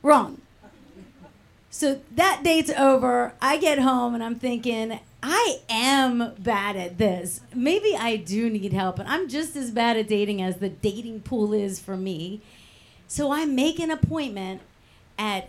Wrong. 0.02 0.40
So 1.70 2.00
that 2.14 2.42
date's 2.42 2.70
over. 2.70 3.34
I 3.42 3.58
get 3.58 3.80
home 3.80 4.14
and 4.14 4.24
I'm 4.24 4.36
thinking, 4.36 4.98
I 5.28 5.58
am 5.68 6.34
bad 6.38 6.76
at 6.76 6.98
this. 6.98 7.40
Maybe 7.52 7.96
I 7.96 8.14
do 8.14 8.48
need 8.48 8.72
help, 8.72 9.00
and 9.00 9.08
I'm 9.08 9.28
just 9.28 9.56
as 9.56 9.72
bad 9.72 9.96
at 9.96 10.06
dating 10.06 10.40
as 10.40 10.58
the 10.58 10.68
dating 10.68 11.22
pool 11.22 11.52
is 11.52 11.80
for 11.80 11.96
me. 11.96 12.42
So 13.08 13.32
I 13.32 13.44
make 13.44 13.80
an 13.80 13.90
appointment 13.90 14.60
at 15.18 15.48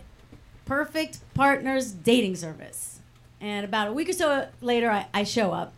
Perfect 0.64 1.20
Partners 1.32 1.92
Dating 1.92 2.34
Service. 2.34 2.98
And 3.40 3.64
about 3.64 3.86
a 3.86 3.92
week 3.92 4.08
or 4.08 4.14
so 4.14 4.48
later, 4.60 4.90
I, 4.90 5.06
I 5.14 5.22
show 5.22 5.52
up. 5.52 5.72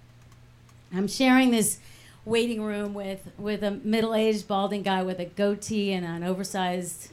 I'm 0.95 1.07
sharing 1.07 1.51
this 1.51 1.79
waiting 2.25 2.63
room 2.63 2.95
with, 2.95 3.29
with 3.37 3.63
a 3.63 3.71
middle 3.71 4.15
aged 4.15 4.49
balding 4.49 4.83
guy 4.83 5.03
with 5.03 5.19
a 5.19 5.27
goatee 5.27 5.93
and 5.93 6.07
an 6.07 6.25
oversized 6.25 7.11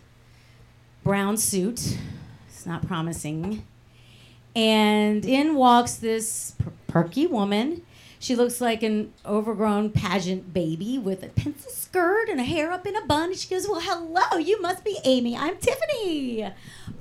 brown 1.04 1.36
suit. 1.36 1.98
It's 2.48 2.66
not 2.66 2.88
promising. 2.88 3.66
And 4.58 5.24
in 5.24 5.54
walks 5.54 5.94
this 5.94 6.56
per- 6.58 6.72
perky 6.88 7.28
woman. 7.28 7.84
She 8.18 8.36
looks 8.36 8.60
like 8.60 8.82
an 8.82 9.14
overgrown 9.24 9.92
pageant 9.92 10.52
baby 10.52 10.98
with 10.98 11.22
a 11.22 11.28
pencil 11.28 11.70
skirt 11.70 12.28
and 12.28 12.40
a 12.40 12.44
hair 12.44 12.72
up 12.72 12.88
in 12.88 12.96
a 12.96 13.06
bun. 13.06 13.36
She 13.36 13.48
goes, 13.48 13.68
Well, 13.68 13.82
hello, 13.82 14.40
you 14.40 14.60
must 14.60 14.84
be 14.84 14.98
Amy. 15.04 15.38
I'm 15.38 15.58
Tiffany. 15.58 16.52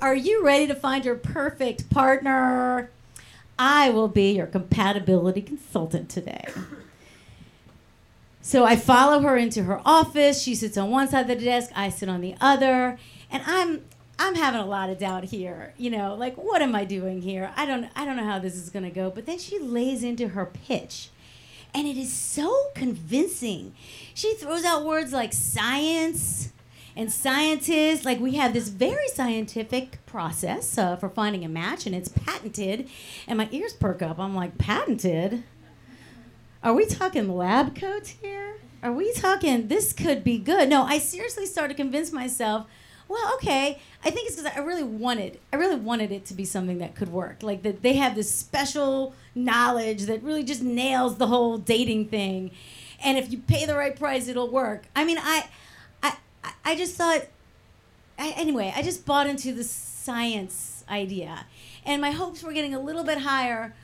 Are 0.03 0.14
you 0.14 0.45
ready 0.45 0.66
to 0.66 0.75
find 0.75 1.07
your 1.07 1.14
perfect 1.14 1.88
partner? 1.88 2.90
I 3.59 3.88
will 3.88 4.09
be 4.09 4.33
your 4.33 4.47
compatibility 4.47 5.40
consultant 5.40 6.11
today. 6.11 6.45
So 8.42 8.66
I 8.66 8.77
follow 8.77 9.21
her 9.21 9.38
into 9.38 9.62
her 9.62 9.81
office. 9.83 10.42
She 10.42 10.55
sits 10.55 10.77
on 10.77 10.90
one 10.90 11.09
side 11.09 11.23
of 11.23 11.29
the 11.29 11.42
desk, 11.42 11.71
I 11.75 11.88
sit 11.88 12.11
on 12.11 12.21
the 12.21 12.35
other, 12.38 12.99
and 13.31 13.42
I'm 13.47 13.83
I'm 14.19 14.35
having 14.35 14.61
a 14.61 14.67
lot 14.67 14.91
of 14.91 14.99
doubt 14.99 15.25
here. 15.25 15.75
You 15.77 15.91
know, 15.91 16.15
like 16.15 16.37
what 16.37 16.63
am 16.63 16.75
I 16.75 16.85
doing 16.85 17.23
here? 17.23 17.53
I 17.57 17.67
don't 17.67 17.89
I 17.95 18.05
don't 18.05 18.17
know 18.17 18.25
how 18.25 18.39
this 18.39 18.55
is 18.55 18.71
going 18.71 18.85
to 18.85 18.91
go. 18.91 19.11
But 19.11 19.27
then 19.27 19.39
she 19.39 19.59
lays 19.59 20.03
into 20.03 20.29
her 20.29 20.47
pitch. 20.47 21.11
And 21.75 21.87
it 21.87 21.99
is 21.99 22.13
so 22.13 22.69
convincing. 22.75 23.75
She 24.15 24.35
throws 24.35 24.65
out 24.65 24.87
words 24.87 25.13
like 25.13 25.33
science 25.35 26.51
and 26.97 27.13
scientists. 27.13 28.05
Like 28.05 28.19
we 28.19 28.37
have 28.37 28.55
this 28.55 28.69
very 28.69 29.09
scientific 29.09 30.05
process 30.07 30.79
uh, 30.79 30.97
for 30.97 31.11
finding 31.11 31.45
a 31.45 31.49
match, 31.49 31.85
and 31.85 31.95
it's 31.95 32.09
patented. 32.09 32.89
And 33.27 33.37
my 33.37 33.49
ears 33.53 33.75
perk 33.75 34.01
up. 34.01 34.19
I'm 34.19 34.35
like, 34.35 34.57
patented? 34.57 35.45
Are 36.63 36.73
we 36.73 36.87
talking 36.87 37.29
lab 37.29 37.77
coats 37.77 38.09
here? 38.09 38.57
Are 38.83 38.93
we 38.93 39.13
talking 39.13 39.69
this 39.69 39.93
could 39.93 40.25
be 40.25 40.39
good? 40.39 40.69
No, 40.69 40.85
I 40.85 40.99
seriously 40.99 41.45
started 41.45 41.77
to 41.77 41.83
convince 41.83 42.11
myself 42.11 42.67
well, 43.09 43.35
okay. 43.35 43.79
I 44.05 44.11
think 44.11 44.29
it's 44.29 44.37
because 44.37 44.53
I 44.57 44.61
really 44.61 44.83
wanted, 44.83 45.38
I 45.53 45.57
really 45.57 45.77
wanted 45.77 46.11
it 46.11 46.25
to 46.27 46.35
be 46.35 46.45
something 46.45 46.79
that 46.79 46.95
could 46.95 47.09
work. 47.09 47.42
Like 47.42 47.62
that 47.62 47.83
they 47.83 47.95
have 47.95 48.14
this 48.14 48.33
special 48.33 49.14
knowledge 49.35 50.03
that 50.03 50.23
really 50.23 50.42
just 50.42 50.62
nails 50.62 51.16
the 51.16 51.29
whole 51.29 51.59
dating 51.59 52.09
thing, 52.09 52.51
and 53.03 53.16
if 53.16 53.31
you 53.31 53.38
pay 53.38 53.64
the 53.64 53.77
right 53.77 53.97
price, 53.97 54.29
it'll 54.29 54.51
work. 54.51 54.85
I 54.97 55.05
mean, 55.05 55.19
I, 55.21 55.49
I, 56.03 56.16
I 56.64 56.77
just 56.77 56.97
thought. 56.97 57.27
I, 58.19 58.31
anyway, 58.31 58.73
I 58.75 58.83
just 58.83 59.05
bought 59.05 59.27
into 59.27 59.53
the 59.53 59.62
science 59.62 60.85
idea, 60.88 61.47
and 61.85 62.01
my 62.01 62.11
hopes 62.11 62.42
were 62.42 62.53
getting 62.53 62.75
a 62.75 62.81
little 62.81 63.05
bit 63.05 63.19
higher 63.19 63.75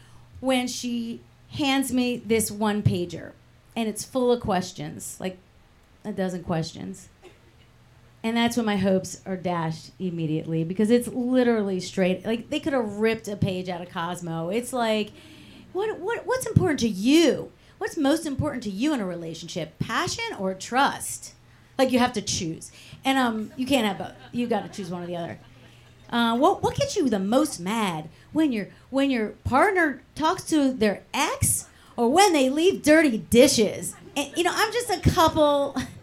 when 0.40 0.66
she 0.66 1.20
hands 1.50 1.92
me 1.92 2.16
this 2.16 2.50
one 2.50 2.82
pager, 2.82 3.32
and 3.76 3.88
it's 3.88 4.04
full 4.04 4.32
of 4.32 4.40
questions, 4.40 5.16
like 5.20 5.36
a 6.04 6.12
dozen 6.12 6.42
questions 6.42 7.08
and 8.24 8.36
that's 8.36 8.56
when 8.56 8.66
my 8.66 8.76
hopes 8.76 9.20
are 9.26 9.36
dashed 9.36 9.90
immediately 9.98 10.64
because 10.64 10.90
it's 10.90 11.08
literally 11.08 11.80
straight 11.80 12.24
like 12.24 12.50
they 12.50 12.60
could 12.60 12.72
have 12.72 12.98
ripped 12.98 13.28
a 13.28 13.36
page 13.36 13.68
out 13.68 13.80
of 13.80 13.90
Cosmo. 13.90 14.48
It's 14.50 14.72
like 14.72 15.10
what 15.72 15.98
what 15.98 16.26
what's 16.26 16.46
important 16.46 16.80
to 16.80 16.88
you? 16.88 17.52
What's 17.78 17.96
most 17.96 18.26
important 18.26 18.62
to 18.64 18.70
you 18.70 18.94
in 18.94 19.00
a 19.00 19.06
relationship? 19.06 19.78
Passion 19.78 20.36
or 20.38 20.54
trust? 20.54 21.34
Like 21.78 21.90
you 21.90 21.98
have 21.98 22.12
to 22.12 22.22
choose. 22.22 22.70
And 23.04 23.18
um 23.18 23.52
you 23.56 23.66
can't 23.66 23.86
have 23.86 23.98
both. 23.98 24.16
You 24.30 24.46
got 24.46 24.62
to 24.62 24.68
choose 24.68 24.90
one 24.90 25.02
or 25.02 25.06
the 25.06 25.16
other. 25.16 25.38
Uh, 26.10 26.36
what 26.36 26.62
what 26.62 26.76
gets 26.76 26.94
you 26.94 27.08
the 27.08 27.18
most 27.18 27.58
mad 27.58 28.08
when 28.32 28.52
your 28.52 28.68
when 28.90 29.10
your 29.10 29.30
partner 29.44 30.02
talks 30.14 30.44
to 30.44 30.72
their 30.72 31.02
ex 31.14 31.66
or 31.96 32.08
when 32.10 32.32
they 32.32 32.50
leave 32.50 32.82
dirty 32.82 33.18
dishes? 33.18 33.96
And, 34.14 34.30
you 34.36 34.44
know, 34.44 34.52
I'm 34.54 34.72
just 34.72 34.90
a 34.90 35.00
couple 35.10 35.74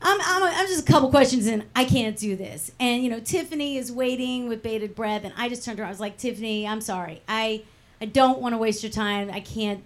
I'm, 0.00 0.20
I'm, 0.20 0.42
I'm 0.42 0.66
just 0.66 0.88
a 0.88 0.92
couple 0.92 1.10
questions 1.10 1.46
in. 1.46 1.64
I 1.74 1.84
can't 1.84 2.16
do 2.16 2.36
this. 2.36 2.70
And, 2.78 3.02
you 3.02 3.10
know, 3.10 3.20
Tiffany 3.20 3.76
is 3.76 3.90
waiting 3.90 4.48
with 4.48 4.62
bated 4.62 4.94
breath. 4.94 5.24
And 5.24 5.34
I 5.36 5.48
just 5.48 5.64
turned 5.64 5.80
around. 5.80 5.88
I 5.88 5.90
was 5.90 6.00
like, 6.00 6.16
Tiffany, 6.16 6.66
I'm 6.66 6.80
sorry. 6.80 7.22
I, 7.28 7.64
I 8.00 8.04
don't 8.06 8.40
want 8.40 8.54
to 8.54 8.58
waste 8.58 8.82
your 8.82 8.92
time. 8.92 9.30
I 9.30 9.40
can't, 9.40 9.82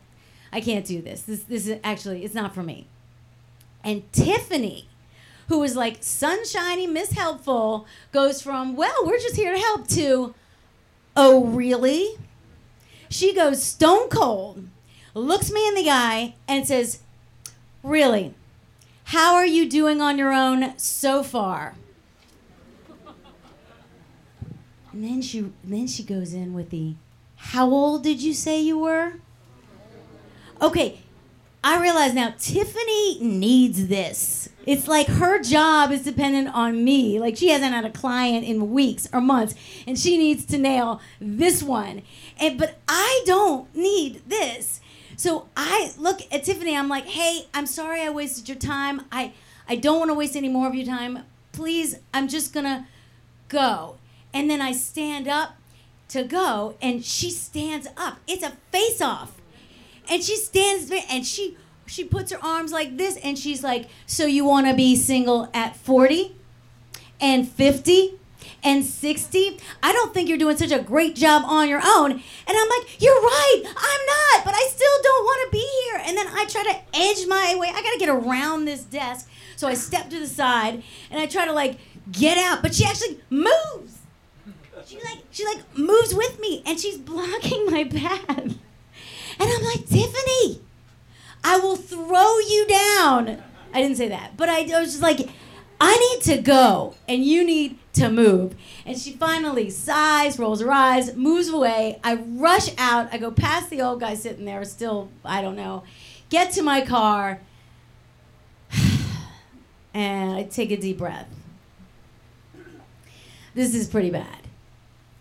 I 0.52 0.60
can't 0.60 0.84
do 0.84 1.00
this. 1.00 1.22
This, 1.22 1.42
this 1.44 1.66
is 1.66 1.78
actually, 1.82 2.24
it's 2.24 2.34
not 2.34 2.54
for 2.54 2.62
me. 2.62 2.86
And 3.82 4.10
Tiffany, 4.12 4.88
who 5.48 5.58
was 5.58 5.76
like 5.76 5.98
sunshiny, 6.00 6.86
Miss 6.86 7.12
Helpful, 7.12 7.86
goes 8.12 8.42
from, 8.42 8.76
well, 8.76 8.94
we're 9.04 9.18
just 9.18 9.36
here 9.36 9.52
to 9.52 9.58
help 9.58 9.88
to, 9.88 10.34
oh, 11.16 11.46
really? 11.46 12.16
She 13.08 13.34
goes 13.34 13.62
stone 13.62 14.08
cold, 14.08 14.66
looks 15.14 15.50
me 15.50 15.66
in 15.68 15.74
the 15.74 15.90
eye, 15.90 16.34
and 16.46 16.66
says, 16.66 17.00
really? 17.82 18.34
How 19.04 19.34
are 19.34 19.46
you 19.46 19.68
doing 19.68 20.00
on 20.00 20.18
your 20.18 20.32
own 20.32 20.76
so 20.78 21.22
far? 21.22 21.74
And 24.92 25.02
then 25.02 25.22
she 25.22 25.50
then 25.64 25.86
she 25.86 26.02
goes 26.02 26.34
in 26.34 26.52
with 26.52 26.70
the 26.70 26.94
How 27.36 27.68
old 27.70 28.02
did 28.02 28.22
you 28.22 28.34
say 28.34 28.60
you 28.60 28.78
were? 28.78 29.14
Okay, 30.60 31.00
I 31.64 31.80
realize 31.80 32.12
now 32.12 32.34
Tiffany 32.38 33.18
needs 33.20 33.86
this. 33.86 34.48
It's 34.66 34.86
like 34.86 35.06
her 35.06 35.40
job 35.40 35.90
is 35.90 36.04
dependent 36.04 36.54
on 36.54 36.84
me. 36.84 37.18
Like 37.18 37.36
she 37.36 37.48
hasn't 37.48 37.72
had 37.72 37.84
a 37.84 37.90
client 37.90 38.44
in 38.44 38.70
weeks 38.70 39.08
or 39.12 39.20
months 39.20 39.54
and 39.86 39.98
she 39.98 40.18
needs 40.18 40.44
to 40.46 40.58
nail 40.58 41.00
this 41.20 41.62
one. 41.62 42.02
And 42.38 42.58
but 42.58 42.78
I 42.86 43.22
don't 43.26 43.74
need 43.74 44.22
this. 44.28 44.80
So 45.22 45.46
I 45.56 45.92
look 45.98 46.20
at 46.32 46.42
Tiffany. 46.42 46.76
I'm 46.76 46.88
like, 46.88 47.06
hey, 47.06 47.46
I'm 47.54 47.66
sorry 47.66 48.02
I 48.02 48.10
wasted 48.10 48.48
your 48.48 48.58
time. 48.58 49.02
I 49.12 49.32
I 49.68 49.76
don't 49.76 50.00
want 50.00 50.10
to 50.10 50.16
waste 50.16 50.34
any 50.34 50.48
more 50.48 50.66
of 50.66 50.74
your 50.74 50.84
time. 50.84 51.20
Please, 51.52 52.00
I'm 52.12 52.26
just 52.26 52.52
gonna 52.52 52.88
go. 53.48 53.98
And 54.34 54.50
then 54.50 54.60
I 54.60 54.72
stand 54.72 55.28
up 55.28 55.54
to 56.08 56.24
go, 56.24 56.74
and 56.82 57.04
she 57.04 57.30
stands 57.30 57.86
up. 57.96 58.18
It's 58.26 58.42
a 58.42 58.50
face 58.72 59.00
off, 59.00 59.40
and 60.10 60.24
she 60.24 60.34
stands 60.34 60.88
there, 60.88 61.04
and 61.08 61.24
she 61.24 61.56
she 61.86 62.02
puts 62.02 62.32
her 62.32 62.44
arms 62.44 62.72
like 62.72 62.96
this, 62.96 63.16
and 63.18 63.38
she's 63.38 63.62
like, 63.62 63.88
so 64.06 64.26
you 64.26 64.44
want 64.44 64.66
to 64.66 64.74
be 64.74 64.96
single 64.96 65.48
at 65.54 65.76
40 65.76 66.34
and 67.20 67.48
50 67.48 68.18
and 68.62 68.84
60. 68.84 69.58
I 69.82 69.92
don't 69.92 70.12
think 70.14 70.28
you're 70.28 70.38
doing 70.38 70.56
such 70.56 70.70
a 70.70 70.78
great 70.78 71.14
job 71.14 71.42
on 71.44 71.68
your 71.68 71.80
own. 71.84 72.12
And 72.12 72.22
I'm 72.48 72.68
like, 72.68 73.02
you're 73.02 73.20
right, 73.20 73.62
I'm 73.66 74.06
not, 74.36 74.44
but 74.44 74.54
I 74.54 74.68
still 74.70 75.02
don't 75.02 75.24
want 75.24 75.50
to 75.50 75.52
be 75.52 75.68
here. 75.84 76.02
And 76.04 76.16
then 76.16 76.26
I 76.28 76.44
try 76.46 76.62
to 76.62 76.98
edge 76.98 77.26
my 77.26 77.56
way. 77.58 77.68
I 77.68 77.82
got 77.82 77.92
to 77.92 77.98
get 77.98 78.08
around 78.08 78.64
this 78.64 78.84
desk. 78.84 79.28
So 79.56 79.68
I 79.68 79.74
step 79.74 80.10
to 80.10 80.18
the 80.18 80.26
side 80.26 80.82
and 81.10 81.20
I 81.20 81.26
try 81.26 81.44
to 81.44 81.52
like 81.52 81.78
get 82.10 82.38
out, 82.38 82.62
but 82.62 82.74
she 82.74 82.84
actually 82.84 83.20
moves. 83.30 83.98
She 84.86 84.96
like 84.96 85.22
she 85.30 85.44
like 85.44 85.78
moves 85.78 86.14
with 86.14 86.40
me 86.40 86.62
and 86.66 86.78
she's 86.78 86.98
blocking 86.98 87.66
my 87.66 87.84
path. 87.84 88.58
And 89.38 89.50
I'm 89.50 89.64
like, 89.64 89.88
Tiffany, 89.88 90.60
I 91.42 91.58
will 91.58 91.76
throw 91.76 92.38
you 92.38 92.66
down. 92.66 93.42
I 93.72 93.80
didn't 93.80 93.96
say 93.96 94.08
that, 94.08 94.36
but 94.36 94.48
I, 94.48 94.60
I 94.60 94.80
was 94.80 94.90
just 94.90 95.02
like, 95.02 95.28
I 95.80 95.96
need 95.96 96.22
to 96.34 96.42
go 96.42 96.94
and 97.08 97.24
you 97.24 97.44
need 97.44 97.78
to 97.94 98.10
move. 98.10 98.54
And 98.86 98.98
she 98.98 99.12
finally 99.12 99.70
sighs, 99.70 100.38
rolls 100.38 100.60
her 100.60 100.70
eyes, 100.70 101.14
moves 101.14 101.48
away. 101.48 102.00
I 102.02 102.14
rush 102.14 102.70
out. 102.78 103.08
I 103.12 103.18
go 103.18 103.30
past 103.30 103.70
the 103.70 103.82
old 103.82 104.00
guy 104.00 104.14
sitting 104.14 104.44
there, 104.44 104.64
still, 104.64 105.10
I 105.24 105.42
don't 105.42 105.56
know, 105.56 105.84
get 106.30 106.52
to 106.52 106.62
my 106.62 106.80
car, 106.80 107.40
and 109.94 110.32
I 110.32 110.44
take 110.44 110.70
a 110.70 110.76
deep 110.76 110.98
breath. 110.98 111.28
This 113.54 113.74
is 113.74 113.86
pretty 113.86 114.10
bad. 114.10 114.38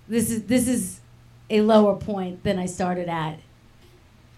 This 0.07 0.31
is 0.31 0.43
this 0.43 0.67
is 0.67 1.01
a 1.49 1.61
lower 1.61 1.95
point 1.95 2.43
than 2.43 2.57
I 2.57 2.65
started 2.65 3.09
at 3.09 3.39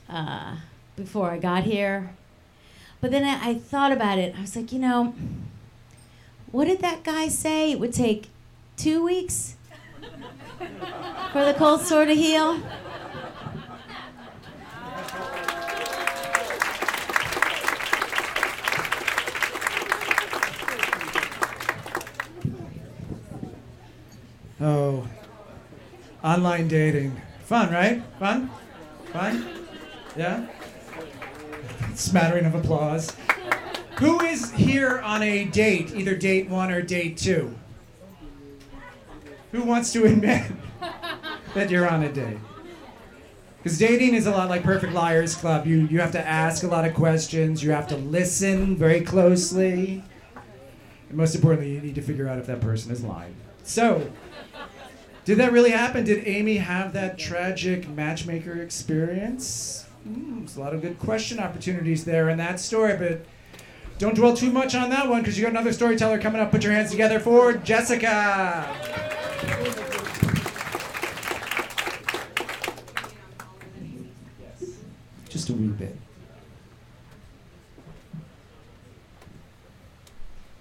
uh, 0.09 0.57
before 0.95 1.29
I 1.29 1.37
got 1.37 1.63
here. 1.63 2.15
But 3.01 3.11
then 3.11 3.23
I, 3.23 3.49
I 3.49 3.53
thought 3.55 3.91
about 3.91 4.17
it. 4.17 4.35
I 4.35 4.41
was 4.41 4.55
like, 4.55 4.71
you 4.71 4.79
know, 4.79 5.13
what 6.53 6.65
did 6.65 6.81
that 6.81 7.03
guy 7.03 7.27
say? 7.27 7.71
It 7.71 7.79
would 7.79 7.93
take 7.93 8.27
two 8.77 9.03
weeks 9.03 9.55
for 11.31 11.43
the 11.43 11.55
cold 11.57 11.81
sore 11.81 12.05
to 12.05 12.13
heal? 12.13 12.61
Oh, 24.61 25.07
online 26.23 26.67
dating. 26.67 27.19
Fun, 27.45 27.73
right? 27.73 28.03
Fun? 28.19 28.51
Fun? 29.11 29.43
Yeah? 30.15 30.45
Smattering 31.95 32.45
of 32.45 32.53
applause. 32.53 33.11
Who 33.99 34.19
is 34.21 34.51
here 34.51 34.99
on 34.99 35.21
a 35.23 35.45
date, 35.45 35.93
either 35.93 36.15
date 36.15 36.49
one 36.49 36.71
or 36.71 36.81
date 36.81 37.17
two? 37.17 37.55
Who 39.51 39.63
wants 39.63 39.93
to 39.93 40.05
admit 40.05 40.51
that 41.53 41.69
you're 41.69 41.87
on 41.87 42.03
a 42.03 42.11
date? 42.11 42.37
Because 43.61 43.77
dating 43.77 44.13
is 44.15 44.25
a 44.25 44.31
lot 44.31 44.49
like 44.49 44.63
Perfect 44.63 44.93
Liars 44.93 45.35
Club. 45.35 45.65
You, 45.65 45.87
you 45.87 46.01
have 46.01 46.11
to 46.13 46.27
ask 46.27 46.63
a 46.63 46.67
lot 46.67 46.85
of 46.85 46.93
questions, 46.93 47.63
you 47.63 47.71
have 47.71 47.87
to 47.87 47.95
listen 47.95 48.75
very 48.75 49.01
closely. 49.01 50.03
And 51.07 51.17
most 51.17 51.35
importantly, 51.35 51.73
you 51.73 51.79
need 51.79 51.95
to 51.95 52.01
figure 52.01 52.27
out 52.27 52.39
if 52.39 52.47
that 52.47 52.59
person 52.59 52.91
is 52.91 53.03
lying. 53.03 53.35
So, 53.63 54.11
did 55.23 55.37
that 55.37 55.53
really 55.53 55.71
happen? 55.71 56.03
Did 56.03 56.27
Amy 56.27 56.57
have 56.57 56.91
that 56.93 57.17
tragic 57.17 57.87
matchmaker 57.87 58.61
experience? 58.61 59.85
Hmm, 60.03 60.39
There's 60.39 60.57
a 60.57 60.59
lot 60.59 60.73
of 60.73 60.81
good 60.81 60.99
question 60.99 61.39
opportunities 61.39 62.03
there 62.03 62.27
in 62.29 62.37
that 62.39 62.59
story, 62.59 62.97
but 62.97 63.25
don't 64.03 64.15
dwell 64.15 64.35
too 64.35 64.51
much 64.51 64.75
on 64.75 64.89
that 64.89 65.07
one 65.07 65.21
because 65.21 65.37
you 65.37 65.43
got 65.43 65.51
another 65.51 65.71
storyteller 65.71 66.19
coming 66.19 66.41
up. 66.41 66.51
Put 66.51 66.61
your 66.61 66.73
hands 66.73 66.91
together 66.91 67.21
for 67.21 67.53
Jessica. 67.53 68.67
Just 75.29 75.49
a 75.49 75.53
wee 75.53 75.67
bit. 75.67 75.95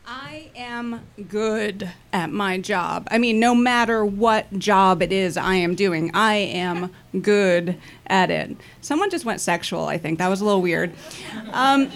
I 0.07 0.51
am 0.55 1.01
good 1.29 1.91
at 2.13 2.31
my 2.31 2.59
job. 2.59 3.09
I 3.11 3.19
mean, 3.19 3.41
no 3.41 3.57
matter 3.57 4.05
what 4.05 4.57
job 4.57 5.03
it 5.03 5.11
is 5.11 5.37
I 5.37 5.57
am 5.57 5.75
doing, 5.75 6.13
I 6.15 6.35
am 6.35 6.93
good 7.21 7.77
at 8.07 8.31
it. 8.31 8.57
Someone 8.83 9.11
just 9.11 9.25
went 9.25 9.41
sexual, 9.41 9.87
I 9.87 9.99
think. 9.99 10.21
That 10.21 10.29
was 10.29 10.41
a 10.41 10.45
little 10.45 10.63
weird. 10.63 10.93
Um, 11.51 11.91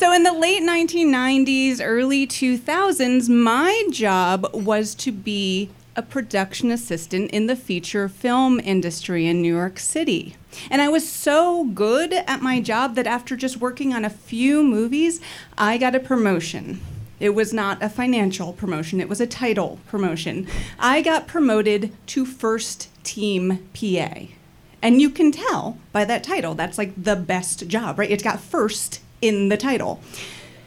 so, 0.00 0.14
in 0.14 0.22
the 0.22 0.32
late 0.32 0.62
1990s, 0.62 1.78
early 1.82 2.26
2000s, 2.26 3.28
my 3.28 3.84
job 3.90 4.48
was 4.54 4.94
to 4.94 5.12
be 5.12 5.68
a 5.94 6.00
production 6.00 6.70
assistant 6.70 7.30
in 7.32 7.48
the 7.48 7.54
feature 7.54 8.08
film 8.08 8.58
industry 8.60 9.26
in 9.26 9.42
New 9.42 9.54
York 9.54 9.78
City. 9.78 10.36
And 10.70 10.80
I 10.80 10.88
was 10.88 11.06
so 11.06 11.64
good 11.64 12.14
at 12.14 12.40
my 12.40 12.62
job 12.62 12.94
that 12.94 13.06
after 13.06 13.36
just 13.36 13.58
working 13.58 13.92
on 13.92 14.06
a 14.06 14.08
few 14.08 14.62
movies, 14.62 15.20
I 15.58 15.76
got 15.76 15.94
a 15.94 16.00
promotion. 16.00 16.80
It 17.18 17.34
was 17.34 17.52
not 17.52 17.82
a 17.82 17.90
financial 17.90 18.54
promotion, 18.54 19.02
it 19.02 19.08
was 19.10 19.20
a 19.20 19.26
title 19.26 19.80
promotion. 19.86 20.46
I 20.78 21.02
got 21.02 21.28
promoted 21.28 21.92
to 22.06 22.24
first 22.24 22.88
team 23.04 23.68
PA. 23.74 24.28
And 24.80 25.02
you 25.02 25.10
can 25.10 25.30
tell 25.30 25.76
by 25.92 26.06
that 26.06 26.24
title, 26.24 26.54
that's 26.54 26.78
like 26.78 26.94
the 26.96 27.16
best 27.16 27.68
job, 27.68 27.98
right? 27.98 28.10
It's 28.10 28.22
got 28.22 28.40
first 28.40 29.02
in 29.20 29.48
the 29.48 29.56
title. 29.56 30.00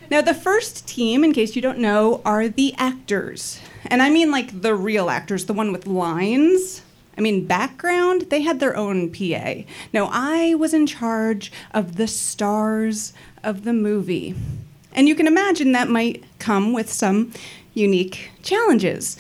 Now, 0.10 0.22
the 0.22 0.34
first 0.34 0.88
team, 0.88 1.24
in 1.24 1.34
case 1.34 1.56
you 1.56 1.62
don't 1.62 1.80
know, 1.80 2.22
are 2.26 2.48
the 2.48 2.74
actors. 2.78 3.60
And 3.86 4.02
I 4.02 4.10
mean 4.10 4.32
like 4.32 4.62
the 4.62 4.76
real 4.76 5.10
actors, 5.10 5.46
the 5.46 5.54
one 5.54 5.72
with 5.72 5.88
lines. 5.88 6.82
I 7.18 7.22
mean, 7.22 7.46
background, 7.46 8.24
they 8.30 8.42
had 8.42 8.60
their 8.60 8.76
own 8.76 9.12
PA. 9.12 9.64
Now, 9.92 10.10
I 10.12 10.56
was 10.56 10.74
in 10.74 10.88
charge 10.88 11.52
of 11.72 11.96
the 11.96 12.08
stars 12.08 13.14
of 13.44 13.64
the 13.64 13.74
movie. 13.74 14.36
And 14.94 15.08
you 15.08 15.16
can 15.16 15.28
imagine 15.28 15.72
that 15.72 15.90
might 15.90 16.24
come 16.40 16.74
with 16.74 16.92
some 16.92 17.32
unique 17.74 18.30
challenges. 18.42 19.18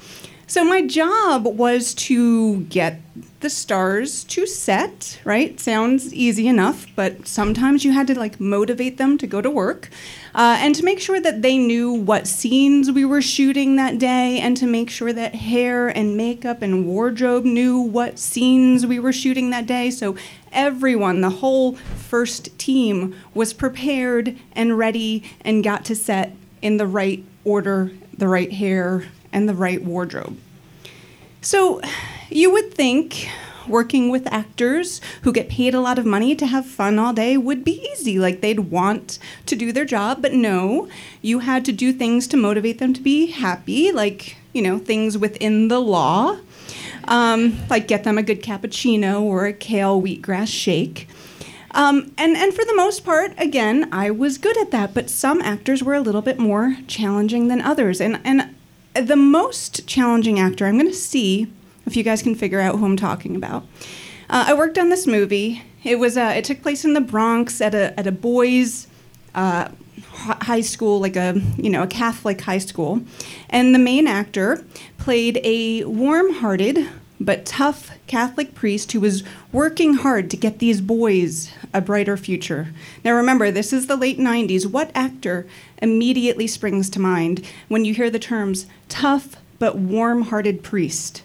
So, 0.47 0.63
my 0.63 0.85
job 0.85 1.45
was 1.45 1.93
to 1.95 2.61
get 2.61 3.01
the 3.41 3.49
stars 3.49 4.23
to 4.23 4.47
set, 4.47 5.19
right? 5.23 5.59
Sounds 5.59 6.13
easy 6.13 6.47
enough, 6.47 6.87
but 6.95 7.27
sometimes 7.27 7.85
you 7.85 7.91
had 7.91 8.07
to 8.07 8.17
like 8.17 8.39
motivate 8.39 8.97
them 8.97 9.17
to 9.19 9.27
go 9.27 9.39
to 9.39 9.51
work 9.51 9.89
uh, 10.33 10.57
and 10.59 10.73
to 10.73 10.83
make 10.83 10.99
sure 10.99 11.19
that 11.19 11.43
they 11.43 11.57
knew 11.57 11.93
what 11.93 12.27
scenes 12.27 12.91
we 12.91 13.05
were 13.05 13.21
shooting 13.21 13.75
that 13.75 13.99
day 13.99 14.39
and 14.39 14.57
to 14.57 14.65
make 14.65 14.89
sure 14.89 15.13
that 15.13 15.35
hair 15.35 15.89
and 15.89 16.17
makeup 16.17 16.63
and 16.63 16.87
wardrobe 16.87 17.45
knew 17.45 17.79
what 17.79 18.17
scenes 18.17 18.85
we 18.85 18.99
were 18.99 19.13
shooting 19.13 19.51
that 19.51 19.67
day. 19.67 19.91
So 19.91 20.15
everyone, 20.51 21.21
the 21.21 21.29
whole 21.29 21.75
first 21.75 22.57
team, 22.57 23.15
was 23.35 23.53
prepared 23.53 24.35
and 24.53 24.77
ready 24.77 25.23
and 25.41 25.63
got 25.63 25.85
to 25.85 25.95
set 25.95 26.31
in 26.63 26.77
the 26.77 26.87
right 26.87 27.23
order, 27.43 27.91
the 28.17 28.27
right 28.27 28.51
hair, 28.51 29.05
and 29.31 29.47
the 29.47 29.53
right 29.53 29.83
wardrobe. 29.83 30.37
So 31.41 31.81
you 32.35 32.51
would 32.51 32.73
think 32.73 33.29
working 33.67 34.09
with 34.09 34.31
actors 34.31 34.99
who 35.21 35.31
get 35.31 35.49
paid 35.49 35.73
a 35.73 35.79
lot 35.79 35.99
of 35.99 36.05
money 36.05 36.35
to 36.35 36.45
have 36.45 36.65
fun 36.65 36.99
all 36.99 37.13
day 37.13 37.37
would 37.37 37.63
be 37.63 37.87
easy. 37.91 38.19
Like 38.19 38.41
they'd 38.41 38.59
want 38.59 39.19
to 39.45 39.55
do 39.55 39.71
their 39.71 39.85
job, 39.85 40.21
but 40.21 40.33
no, 40.33 40.87
you 41.21 41.39
had 41.39 41.65
to 41.65 41.71
do 41.71 41.93
things 41.93 42.27
to 42.27 42.37
motivate 42.37 42.79
them 42.79 42.93
to 42.93 43.01
be 43.01 43.27
happy, 43.27 43.91
like, 43.91 44.37
you 44.53 44.61
know, 44.61 44.79
things 44.79 45.17
within 45.17 45.67
the 45.67 45.79
law, 45.79 46.37
um, 47.05 47.57
like 47.69 47.87
get 47.87 48.03
them 48.03 48.17
a 48.17 48.23
good 48.23 48.43
cappuccino 48.43 49.21
or 49.21 49.45
a 49.45 49.53
kale 49.53 50.01
wheatgrass 50.01 50.47
shake. 50.47 51.07
Um, 51.71 52.11
and, 52.17 52.37
and 52.37 52.53
for 52.53 52.63
the 52.65 52.75
most 52.75 53.03
part, 53.03 53.33
again, 53.39 53.89
I 53.91 54.11
was 54.11 54.37
good 54.37 54.57
at 54.59 54.69
that, 54.71 54.93
but 54.93 55.09
some 55.09 55.41
actors 55.41 55.83
were 55.83 55.95
a 55.95 56.01
little 56.01 56.21
bit 56.21 56.37
more 56.37 56.77
challenging 56.87 57.47
than 57.47 57.61
others. 57.61 57.99
And, 57.99 58.19
and 58.23 58.53
the 58.93 59.15
most 59.15 59.87
challenging 59.87 60.39
actor, 60.39 60.67
I'm 60.67 60.77
going 60.77 60.91
to 60.91 60.93
see 60.93 61.51
if 61.85 61.95
you 61.95 62.03
guys 62.03 62.21
can 62.21 62.35
figure 62.35 62.59
out 62.59 62.77
who 62.77 62.85
I'm 62.85 62.97
talking 62.97 63.35
about. 63.35 63.65
Uh, 64.29 64.45
I 64.47 64.53
worked 64.53 64.77
on 64.77 64.89
this 64.89 65.05
movie. 65.05 65.63
It 65.83 65.99
was 65.99 66.17
uh, 66.17 66.33
it 66.35 66.45
took 66.45 66.61
place 66.61 66.85
in 66.85 66.93
the 66.93 67.01
Bronx 67.01 67.61
at 67.61 67.75
a 67.75 67.97
at 67.99 68.07
a 68.07 68.11
boys' 68.11 68.87
uh, 69.35 69.69
high 70.13 70.61
school, 70.61 70.99
like 70.99 71.15
a 71.15 71.41
you 71.57 71.69
know 71.69 71.83
a 71.83 71.87
Catholic 71.87 72.41
high 72.41 72.57
school, 72.57 73.01
and 73.49 73.75
the 73.75 73.79
main 73.79 74.07
actor 74.07 74.65
played 74.97 75.39
a 75.43 75.83
warm-hearted 75.83 76.87
but 77.19 77.45
tough 77.45 77.91
Catholic 78.07 78.53
priest 78.53 78.91
who 78.91 78.99
was 78.99 79.23
working 79.51 79.95
hard 79.95 80.29
to 80.29 80.37
get 80.37 80.59
these 80.59 80.81
boys 80.81 81.51
a 81.73 81.81
brighter 81.81 82.17
future. 82.17 82.73
Now 83.03 83.15
remember, 83.15 83.49
this 83.49 83.71
is 83.71 83.87
the 83.87 83.95
late 83.95 84.19
90s. 84.19 84.65
What 84.65 84.91
actor 84.93 85.47
immediately 85.81 86.47
springs 86.47 86.89
to 86.91 86.99
mind 86.99 87.45
when 87.67 87.85
you 87.85 87.93
hear 87.93 88.09
the 88.09 88.19
terms 88.19 88.65
tough 88.89 89.35
but 89.57 89.77
warm-hearted 89.77 90.63
priest? 90.63 91.23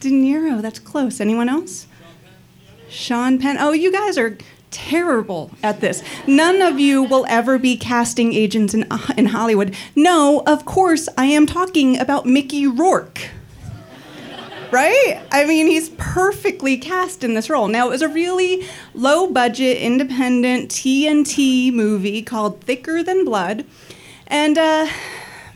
De 0.00 0.10
Niro, 0.10 0.62
that's 0.62 0.78
close. 0.78 1.20
Anyone 1.20 1.48
else? 1.48 1.86
Sean 2.88 3.38
Penn. 3.38 3.56
Oh, 3.58 3.72
you 3.72 3.92
guys 3.92 4.16
are 4.16 4.38
terrible 4.70 5.50
at 5.62 5.80
this. 5.80 6.02
None 6.26 6.62
of 6.62 6.78
you 6.78 7.02
will 7.02 7.26
ever 7.28 7.58
be 7.58 7.76
casting 7.76 8.32
agents 8.32 8.74
in, 8.74 8.86
in 9.16 9.26
Hollywood. 9.26 9.74
No, 9.96 10.42
of 10.46 10.64
course, 10.64 11.08
I 11.16 11.26
am 11.26 11.46
talking 11.46 11.98
about 11.98 12.26
Mickey 12.26 12.66
Rourke. 12.66 13.30
Right? 14.70 15.22
I 15.32 15.46
mean, 15.46 15.66
he's 15.66 15.88
perfectly 15.96 16.76
cast 16.76 17.24
in 17.24 17.32
this 17.32 17.48
role. 17.48 17.68
Now, 17.68 17.86
it 17.86 17.90
was 17.90 18.02
a 18.02 18.08
really 18.08 18.66
low 18.92 19.30
budget, 19.30 19.78
independent 19.78 20.70
TNT 20.70 21.72
movie 21.72 22.20
called 22.22 22.60
Thicker 22.60 23.02
Than 23.02 23.24
Blood. 23.24 23.64
And 24.26 24.58
uh, 24.58 24.86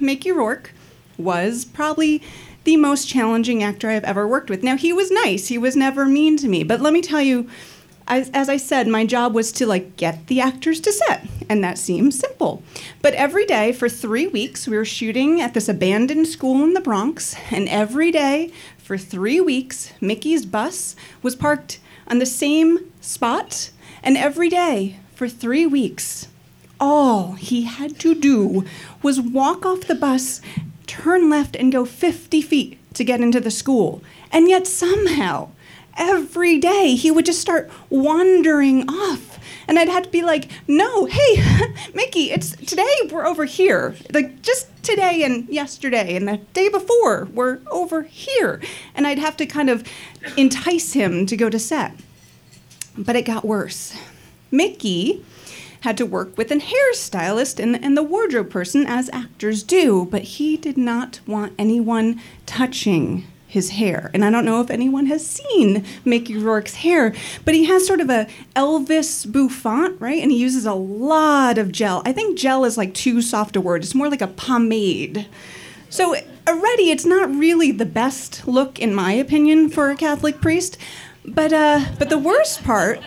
Mickey 0.01 0.33
Rourke 0.33 0.73
was 1.19 1.67
probably 1.67 2.23
the 2.65 2.77
most 2.77 3.09
challenging 3.09 3.63
actor 3.63 3.91
I've 3.91 4.05
ever 4.05 4.27
worked 4.27 4.51
with. 4.51 4.63
Now, 4.63 4.77
he 4.77 4.93
was 4.93 5.11
nice, 5.11 5.49
he 5.49 5.59
was 5.59 5.77
never 5.77 6.07
mean 6.07 6.37
to 6.39 6.49
me, 6.49 6.63
but 6.63 6.81
let 6.81 6.93
me 6.93 7.03
tell 7.03 7.23
you, 7.23 7.49
as, 8.07 8.31
as, 8.35 8.49
I 8.49 8.57
said, 8.57 8.89
my 8.89 9.07
job 9.07 9.35
was 9.35 9.53
to 9.53 9.67
like 9.67 9.97
get 9.97 10.27
the 10.27 10.41
actors 10.41 10.81
to 10.81 10.93
set, 10.93 11.27
and 11.49 11.63
that 11.63 11.79
seems 11.79 12.19
simple. 12.19 12.63
But 13.01 13.15
every 13.15 13.47
day 13.47 13.73
for 13.73 13.89
three 13.89 14.27
weeks, 14.27 14.67
we 14.67 14.77
were 14.77 14.85
shooting 14.85 15.41
at 15.41 15.55
this 15.55 15.69
abandoned 15.69 16.27
school 16.27 16.65
in 16.65 16.75
the 16.75 16.81
Bronx, 16.81 17.37
and 17.51 17.69
every 17.69 18.11
day 18.11 18.51
for 18.77 18.99
three 18.99 19.41
weeks, 19.41 19.93
Mickey's 20.01 20.45
bus 20.45 20.97
was 21.23 21.37
parked 21.37 21.79
on 22.09 22.19
the 22.19 22.27
same 22.27 22.91
spot, 23.01 23.71
and 24.03 24.17
every 24.17 24.49
day 24.49 24.99
for 25.15 25.29
three 25.29 25.67
weeks, 25.67 26.29
all 26.81 27.33
he 27.35 27.63
had 27.63 27.99
to 28.01 28.15
do 28.15 28.65
was 29.03 29.21
walk 29.21 29.65
off 29.65 29.83
the 29.83 29.95
bus 29.95 30.41
turn 30.93 31.31
left 31.31 31.57
and 31.57 31.73
go 31.73 31.87
50 31.87 32.43
feet 32.43 32.79
to 32.93 33.03
get 33.03 33.23
into 33.23 33.41
the 33.41 33.51
school. 33.51 34.03
And 34.31 34.47
yet 34.47 34.67
somehow, 34.67 35.49
every 35.97 36.59
day, 36.59 36.95
he 36.97 37.11
would 37.11 37.25
just 37.25 37.41
start 37.41 37.71
wandering 37.89 38.87
off. 38.91 39.39
And 39.67 39.79
I'd 39.79 39.89
have 39.89 40.03
to 40.03 40.11
be 40.11 40.21
like, 40.21 40.51
no, 40.69 41.07
hey, 41.07 41.43
Mickey, 41.95 42.31
it's 42.31 42.55
today 42.57 42.95
we're 43.11 43.27
over 43.27 43.47
here. 43.47 43.97
Like 44.13 44.43
just 44.43 44.69
today 44.83 45.23
and 45.23 45.49
yesterday 45.49 46.15
and 46.15 46.29
the 46.29 46.37
day 46.53 46.69
before 46.69 47.27
we're 47.33 47.61
over 47.71 48.03
here. 48.03 48.61
And 48.95 49.07
I'd 49.07 49.19
have 49.19 49.39
to 49.39 49.47
kind 49.47 49.71
of 49.71 49.85
entice 50.37 50.93
him 50.93 51.25
to 51.25 51.39
go 51.39 51.49
to 51.49 51.59
set. 51.59 51.95
But 52.99 53.17
it 53.17 53.23
got 53.23 53.47
worse. 53.47 53.97
Mickey 54.51 55.25
had 55.83 55.97
to 55.99 56.07
work 56.07 56.37
with 56.37 56.51
a 56.51 56.57
hairstylist 56.57 57.63
and, 57.63 57.83
and 57.85 57.97
the 57.97 58.03
wardrobe 58.03 58.51
person, 58.51 58.87
as 58.87 59.11
actors 59.13 59.63
do, 59.63 60.07
but 60.11 60.23
he 60.23 60.57
did 60.57 60.79
not 60.79 61.21
want 61.27 61.53
anyone 61.59 62.21
touching 62.47 63.25
his 63.47 63.71
hair. 63.71 64.11
And 64.15 64.25
I 64.25 64.31
don't 64.31 64.47
know 64.47 64.63
if 64.63 64.71
anyone 64.71 65.07
has 65.07 65.27
seen 65.27 65.85
Mickey 66.07 66.37
Rourke's 66.37 66.77
hair, 66.77 67.15
but 67.45 67.55
he 67.55 67.65
has 67.65 67.87
sort 67.87 68.01
of 68.01 68.09
a 68.09 68.27
Elvis 68.57 69.31
bouffant, 69.31 70.01
right? 70.01 70.23
And 70.23 70.31
he 70.31 70.39
uses 70.39 70.65
a 70.65 70.73
lot 70.73 71.59
of 71.59 71.71
gel. 71.71 72.01
I 72.07 72.13
think 72.13 72.39
gel 72.39 72.65
is 72.65 72.79
like 72.79 72.95
too 72.95 73.21
soft 73.21 73.57
a 73.57 73.61
word. 73.61 73.83
It's 73.83 73.95
more 73.95 74.09
like 74.09 74.23
a 74.23 74.29
pomade. 74.29 75.27
So 75.91 76.17
already 76.49 76.91
it's 76.91 77.05
not 77.05 77.29
really 77.29 77.73
the 77.73 77.85
best 77.85 78.49
look 78.49 78.79
in 78.79 78.95
my 78.95 79.13
opinion 79.13 79.69
for 79.69 79.91
a 79.91 79.97
Catholic 79.97 80.41
priest. 80.41 80.79
But 81.25 81.53
uh, 81.53 81.85
but 81.99 82.09
the 82.09 82.19
worst 82.19 82.65
part 82.65 83.01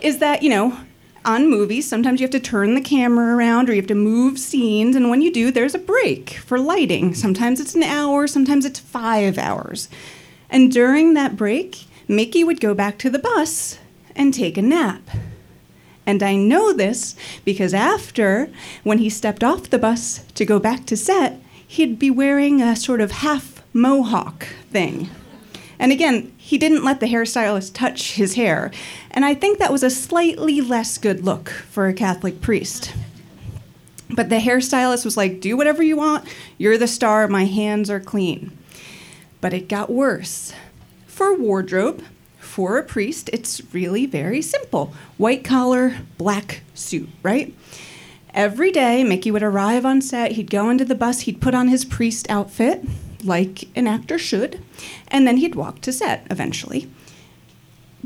is 0.00 0.18
that, 0.18 0.42
you 0.42 0.48
know, 0.48 0.78
on 1.26 1.50
movies, 1.50 1.88
sometimes 1.88 2.20
you 2.20 2.24
have 2.24 2.30
to 2.30 2.40
turn 2.40 2.74
the 2.74 2.80
camera 2.80 3.36
around 3.36 3.68
or 3.68 3.72
you 3.72 3.80
have 3.80 3.88
to 3.88 3.94
move 3.94 4.38
scenes, 4.38 4.94
and 4.94 5.10
when 5.10 5.20
you 5.20 5.32
do, 5.32 5.50
there's 5.50 5.74
a 5.74 5.78
break 5.78 6.30
for 6.30 6.58
lighting. 6.58 7.14
Sometimes 7.14 7.60
it's 7.60 7.74
an 7.74 7.82
hour, 7.82 8.26
sometimes 8.26 8.64
it's 8.64 8.78
five 8.78 9.36
hours. 9.36 9.88
And 10.48 10.70
during 10.70 11.14
that 11.14 11.36
break, 11.36 11.86
Mickey 12.08 12.44
would 12.44 12.60
go 12.60 12.72
back 12.72 12.98
to 12.98 13.10
the 13.10 13.18
bus 13.18 13.78
and 14.14 14.32
take 14.32 14.56
a 14.56 14.62
nap. 14.62 15.02
And 16.06 16.22
I 16.22 16.36
know 16.36 16.72
this 16.72 17.16
because 17.44 17.74
after, 17.74 18.48
when 18.84 18.98
he 18.98 19.10
stepped 19.10 19.42
off 19.42 19.68
the 19.68 19.78
bus 19.78 20.24
to 20.34 20.44
go 20.44 20.60
back 20.60 20.86
to 20.86 20.96
set, 20.96 21.40
he'd 21.66 21.98
be 21.98 22.10
wearing 22.10 22.62
a 22.62 22.76
sort 22.76 23.00
of 23.00 23.10
half 23.10 23.62
mohawk 23.72 24.46
thing. 24.70 25.10
And 25.78 25.92
again, 25.92 26.32
he 26.36 26.58
didn't 26.58 26.84
let 26.84 27.00
the 27.00 27.06
hairstylist 27.06 27.74
touch 27.74 28.12
his 28.12 28.34
hair. 28.34 28.70
And 29.10 29.24
I 29.24 29.34
think 29.34 29.58
that 29.58 29.72
was 29.72 29.82
a 29.82 29.90
slightly 29.90 30.60
less 30.60 30.98
good 30.98 31.24
look 31.24 31.50
for 31.50 31.86
a 31.86 31.94
Catholic 31.94 32.40
priest. 32.40 32.92
But 34.08 34.28
the 34.28 34.36
hairstylist 34.36 35.04
was 35.04 35.16
like, 35.16 35.40
do 35.40 35.56
whatever 35.56 35.82
you 35.82 35.96
want. 35.96 36.26
You're 36.58 36.78
the 36.78 36.86
star. 36.86 37.28
My 37.28 37.44
hands 37.44 37.90
are 37.90 38.00
clean. 38.00 38.56
But 39.40 39.52
it 39.52 39.68
got 39.68 39.90
worse. 39.90 40.52
For 41.06 41.36
wardrobe, 41.36 42.02
for 42.38 42.78
a 42.78 42.82
priest, 42.82 43.28
it's 43.32 43.60
really 43.74 44.06
very 44.06 44.40
simple 44.40 44.94
white 45.18 45.44
collar, 45.44 45.98
black 46.16 46.62
suit, 46.74 47.08
right? 47.22 47.54
Every 48.32 48.70
day, 48.70 49.02
Mickey 49.02 49.30
would 49.30 49.42
arrive 49.42 49.84
on 49.84 50.00
set, 50.00 50.32
he'd 50.32 50.50
go 50.50 50.70
into 50.70 50.84
the 50.84 50.94
bus, 50.94 51.20
he'd 51.20 51.40
put 51.40 51.54
on 51.54 51.68
his 51.68 51.84
priest 51.84 52.26
outfit, 52.30 52.84
like 53.26 53.68
an 53.76 53.86
actor 53.86 54.18
should, 54.18 54.62
and 55.08 55.26
then 55.26 55.38
he'd 55.38 55.54
walk 55.54 55.80
to 55.82 55.92
set 55.92 56.26
eventually. 56.30 56.90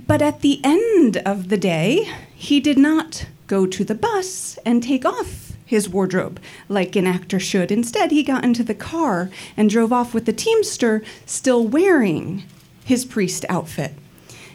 But 0.07 0.23
at 0.23 0.41
the 0.41 0.61
end 0.65 1.19
of 1.19 1.49
the 1.49 1.57
day, 1.57 2.11
he 2.35 2.61
did 2.61 2.79
not 2.79 3.27
go 3.47 3.67
to 3.67 3.85
the 3.85 3.95
bus 3.95 4.59
and 4.65 4.83
take 4.83 5.05
off 5.05 5.53
his 5.67 5.89
wardrobe 5.89 6.41
like 6.69 6.97
an 6.97 7.07
actor 7.07 7.39
should. 7.39 7.71
Instead, 7.71 8.11
he 8.11 8.23
got 8.23 8.45
into 8.45 8.65
the 8.65 8.75
car 8.75 9.31
and 9.57 9.71
drove 9.71 9.93
off 9.93 10.13
with 10.13 10.27
the 10.27 10.33
Teamster 10.33 11.03
still 11.27 11.67
wearing 11.67 12.43
his 12.85 13.05
priest 13.05 13.45
outfit. 13.49 13.93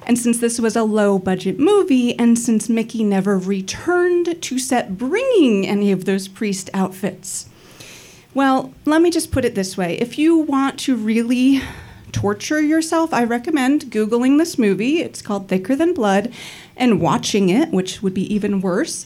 And 0.06 0.20
since 0.20 0.40
this 0.40 0.60
was 0.60 0.76
a 0.76 0.84
low 0.84 1.18
budget 1.18 1.58
movie, 1.58 2.18
and 2.20 2.38
since 2.38 2.70
Mickey 2.70 3.04
never 3.04 3.38
returned 3.38 4.42
to 4.42 4.60
set 4.60 4.98
bringing 4.98 5.66
any 5.66 5.92
of 5.92 6.06
those 6.06 6.28
priest 6.28 6.70
outfits, 6.74 7.48
well, 8.36 8.74
let 8.84 9.02
me 9.02 9.10
just 9.10 9.32
put 9.32 9.46
it 9.46 9.56
this 9.56 9.78
way. 9.78 9.98
If 9.98 10.20
you 10.20 10.38
want 10.38 10.78
to 10.82 10.96
really 10.96 11.62
torture 12.12 12.62
yourself, 12.62 13.14
I 13.14 13.24
recommend 13.24 13.86
Googling 13.86 14.38
this 14.38 14.60
movie. 14.60 15.00
It's 15.02 15.22
called 15.22 15.48
Thicker 15.48 15.76
Than 15.76 15.94
Blood, 15.94 16.34
and 16.76 17.00
watching 17.00 17.48
it, 17.48 17.72
which 17.72 18.04
would 18.04 18.14
be 18.14 18.32
even 18.34 18.60
worse. 18.60 19.06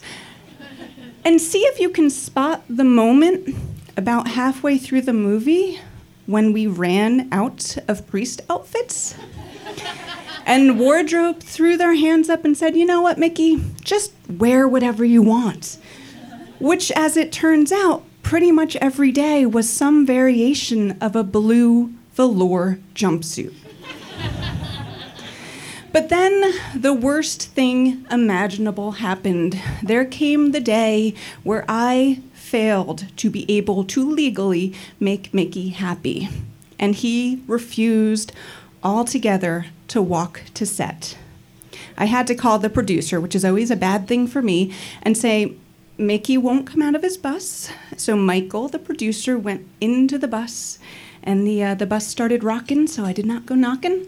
And 1.24 1.40
see 1.40 1.60
if 1.60 1.80
you 1.80 1.90
can 1.90 2.10
spot 2.10 2.64
the 2.68 2.84
moment 2.84 3.56
about 3.96 4.30
halfway 4.30 4.80
through 4.80 5.02
the 5.02 5.14
movie 5.14 5.80
when 6.26 6.52
we 6.52 6.66
ran 6.66 7.28
out 7.32 7.78
of 7.88 8.08
priest 8.08 8.42
outfits. 8.50 9.16
And 10.46 10.80
wardrobe 10.80 11.42
threw 11.42 11.78
their 11.78 11.94
hands 11.94 12.30
up 12.30 12.46
and 12.46 12.58
said, 12.58 12.76
You 12.76 12.86
know 12.86 13.02
what, 13.02 13.20
Mickey? 13.20 13.62
Just 13.84 14.12
wear 14.28 14.68
whatever 14.68 15.06
you 15.06 15.22
want. 15.22 15.78
Which, 16.60 16.92
as 16.92 17.16
it 17.16 17.32
turns 17.32 17.72
out, 17.72 18.04
pretty 18.30 18.52
much 18.52 18.76
every 18.76 19.12
day 19.12 19.44
was 19.44 19.68
some 19.68 20.06
variation 20.06 20.96
of 21.02 21.16
a 21.16 21.24
blue 21.24 21.92
velour 22.14 22.78
jumpsuit. 22.94 23.52
But 25.92 26.10
then 26.10 26.54
the 26.76 26.94
worst 26.94 27.48
thing 27.48 28.06
imaginable 28.12 28.92
happened. 28.92 29.60
There 29.82 30.06
came 30.06 30.52
the 30.52 30.60
day 30.60 31.16
where 31.42 31.66
I 31.68 32.22
failed 32.34 33.08
to 33.18 33.32
be 33.32 33.50
able 33.50 33.84
to 33.86 34.08
legally 34.08 34.76
make 35.00 35.34
Mickey 35.34 35.70
happy. 35.70 36.30
And 36.78 36.94
he 36.94 37.42
refused 37.48 38.32
altogether 38.84 39.66
to 39.88 40.04
walk 40.04 40.44
to 40.54 40.68
set. 40.68 41.18
I 41.98 42.06
had 42.06 42.28
to 42.28 42.36
call 42.36 42.60
the 42.60 42.70
producer, 42.70 43.20
which 43.20 43.34
is 43.34 43.44
always 43.44 43.72
a 43.72 43.76
bad 43.76 44.08
thing 44.08 44.28
for 44.28 44.44
me, 44.44 44.72
and 45.02 45.18
say, 45.18 45.56
Mickey 46.00 46.38
won't 46.38 46.66
come 46.66 46.82
out 46.82 46.96
of 46.96 47.04
his 47.04 47.18
bus. 47.18 47.70
So 47.98 48.16
Michael, 48.16 48.70
the 48.70 48.80
producer, 48.80 49.38
went 49.38 49.68
into 49.82 50.18
the 50.18 50.30
bus, 50.30 50.80
and 51.22 51.46
the, 51.46 51.62
uh, 51.62 51.76
the 51.76 51.86
bus 51.86 52.08
started 52.08 52.42
rocking, 52.42 52.88
so 52.88 53.04
I 53.04 53.12
did 53.12 53.26
not 53.26 53.46
go 53.46 53.54
knocking. 53.54 54.08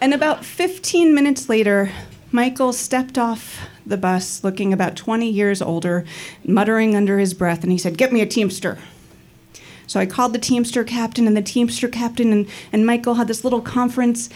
And 0.00 0.12
about 0.12 0.44
15 0.44 1.14
minutes 1.14 1.48
later, 1.48 1.92
Michael 2.32 2.72
stepped 2.72 3.16
off 3.16 3.68
the 3.86 3.96
bus, 3.96 4.42
looking 4.42 4.72
about 4.72 4.96
20 4.96 5.30
years 5.30 5.62
older, 5.62 6.04
muttering 6.44 6.96
under 6.96 7.20
his 7.20 7.32
breath, 7.32 7.62
and 7.62 7.70
he 7.70 7.78
said, 7.78 7.96
Get 7.96 8.12
me 8.12 8.20
a 8.20 8.26
Teamster. 8.26 8.76
So 9.86 10.00
I 10.00 10.06
called 10.06 10.32
the 10.32 10.40
Teamster 10.40 10.82
captain, 10.82 11.28
and 11.28 11.36
the 11.36 11.42
Teamster 11.42 11.86
captain 11.86 12.32
and, 12.32 12.48
and 12.72 12.84
Michael 12.84 13.14
had 13.14 13.28
this 13.28 13.44
little 13.44 13.60
conference, 13.60 14.30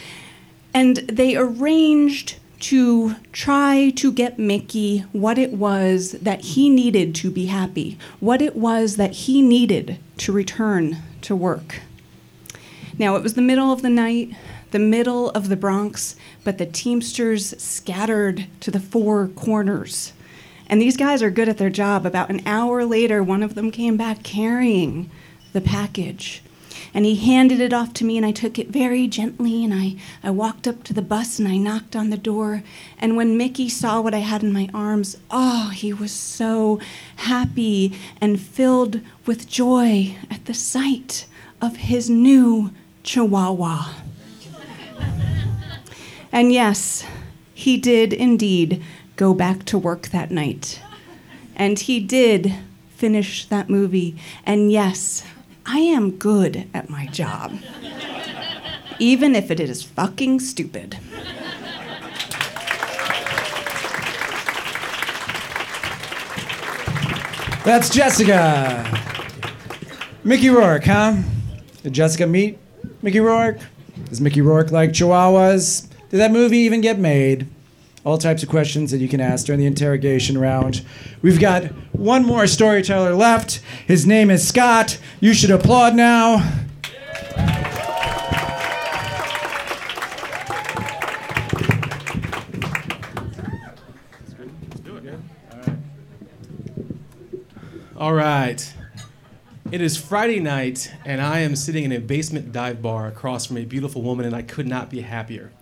and 0.73 0.99
they 0.99 1.35
arranged 1.35 2.37
to 2.61 3.17
try 3.33 3.91
to 3.97 4.13
get 4.13 4.39
Mickey 4.39 5.01
what 5.13 5.39
it 5.39 5.53
was 5.53 6.13
that 6.13 6.41
he 6.41 6.69
needed 6.69 7.15
to 7.17 7.31
be 7.31 7.47
happy, 7.47 7.99
what 8.21 8.43
it 8.43 8.57
was 8.57 8.97
that 8.97 9.13
he 9.13 9.43
needed 9.43 9.99
to 10.19 10.33
return 10.33 10.99
to 11.23 11.37
work. 11.37 11.81
Now, 12.99 13.15
it 13.15 13.23
was 13.23 13.35
the 13.35 13.43
middle 13.43 13.73
of 13.73 13.83
the 13.83 13.91
night, 13.91 14.35
the 14.73 14.79
middle 14.79 15.31
of 15.31 15.49
the 15.49 15.57
Bronx, 15.57 16.17
but 16.43 16.59
the 16.59 16.67
Teamsters 16.67 17.61
scattered 17.63 18.47
to 18.61 18.71
the 18.71 18.81
four 18.81 19.29
corners. 19.29 20.13
And 20.69 20.83
these 20.83 20.97
guys 20.97 21.23
are 21.23 21.31
good 21.31 21.49
at 21.49 21.59
their 21.59 21.71
job. 21.71 22.05
About 22.05 22.29
an 22.29 22.43
hour 22.45 22.85
later, 22.85 23.23
one 23.23 23.43
of 23.43 23.55
them 23.55 23.71
came 23.71 23.97
back 23.97 24.23
carrying 24.23 25.11
the 25.53 25.61
package. 25.61 26.43
And 26.95 27.05
he 27.05 27.17
handed 27.17 27.61
it 27.61 27.73
off 27.73 27.93
to 27.95 28.05
me, 28.05 28.17
and 28.17 28.25
I 28.25 28.33
took 28.33 28.59
it 28.59 28.69
very 28.69 29.07
gently. 29.07 29.65
And 29.65 29.75
I, 29.75 29.97
I 30.23 30.31
walked 30.31 30.67
up 30.67 30.85
to 30.85 30.93
the 30.93 31.03
bus 31.03 31.39
and 31.39 31.47
I 31.47 31.57
knocked 31.57 31.95
on 31.95 32.11
the 32.11 32.17
door. 32.17 32.63
And 32.99 33.17
when 33.17 33.37
Mickey 33.37 33.69
saw 33.69 34.01
what 34.01 34.15
I 34.15 34.19
had 34.19 34.43
in 34.43 34.53
my 34.53 34.69
arms, 34.73 35.17
oh, 35.31 35.71
he 35.75 35.93
was 35.93 36.13
so 36.13 36.81
happy 37.17 37.99
and 38.21 38.41
filled 38.41 39.01
with 39.27 39.49
joy 39.49 40.17
at 40.31 40.47
the 40.47 40.55
sight 40.55 41.27
of 41.61 41.77
his 41.77 42.09
new 42.09 42.73
chihuahua. 43.03 43.95
and 46.33 46.53
yes, 46.53 47.05
he 47.55 47.77
did 47.77 48.13
indeed 48.13 48.83
go 49.17 49.35
back 49.35 49.65
to 49.65 49.77
work 49.77 50.09
that 50.09 50.31
night. 50.31 50.81
And 51.57 51.79
he 51.79 51.99
did 51.99 52.55
finish 52.97 53.45
that 53.47 53.69
movie. 53.69 54.17
And 54.47 54.71
yes, 54.71 55.25
I 55.71 55.81
am 55.81 56.13
good 56.13 56.67
at 56.73 56.89
my 56.89 57.05
job, 57.09 57.53
even 58.99 59.35
if 59.35 59.51
it 59.51 59.61
is 59.61 59.83
fucking 59.83 60.41
stupid. 60.41 60.99
That's 67.67 67.91
Jessica. 67.91 68.83
Mickey 70.25 70.49
Rourke, 70.49 70.85
huh? 70.85 71.19
Did 71.83 71.93
Jessica 71.93 72.27
meet 72.27 72.59
Mickey 73.03 73.21
Rourke? 73.21 73.59
Does 74.07 74.23
Mickey 74.23 74.41
Rourke 74.41 74.73
like 74.73 74.93
chihuahuas? 74.93 75.87
Did 76.09 76.17
that 76.17 76.33
movie 76.33 76.59
even 76.59 76.81
get 76.81 76.99
made? 76.99 77.47
All 78.05 78.17
types 78.17 78.43
of 78.43 78.49
questions 78.49 78.91
that 78.93 78.99
you 78.99 79.09
can 79.09 79.21
ask 79.21 79.47
during 79.47 79.61
the 79.61 79.67
interrogation 79.67 80.39
round. 80.39 80.83
We've 81.21 81.41
got 81.41 81.65
one 81.93 82.25
more 82.25 82.47
storyteller 82.47 83.15
left. 83.15 83.61
His 83.87 84.07
name 84.07 84.31
is 84.31 84.47
Scott. 84.47 84.99
You 85.21 85.35
should 85.35 85.51
applaud 85.51 85.95
now. 85.95 86.65
All 97.97 98.15
right. 98.15 98.75
It 99.73 99.81
is 99.81 99.99
Friday 99.99 100.39
night, 100.39 100.95
and 101.05 101.21
I 101.21 101.41
am 101.41 101.57
sitting 101.57 101.85
in 101.85 101.93
a 101.93 101.99
basement 101.99 102.53
dive 102.53 102.81
bar 102.81 103.09
across 103.09 103.45
from 103.45 103.59
a 103.59 103.65
beautiful 103.65 104.03
woman, 104.03 104.25
and 104.25 104.35
I 104.35 104.43
could 104.43 104.69
not 104.69 104.89
be 104.89 105.01
happier. 105.01 105.53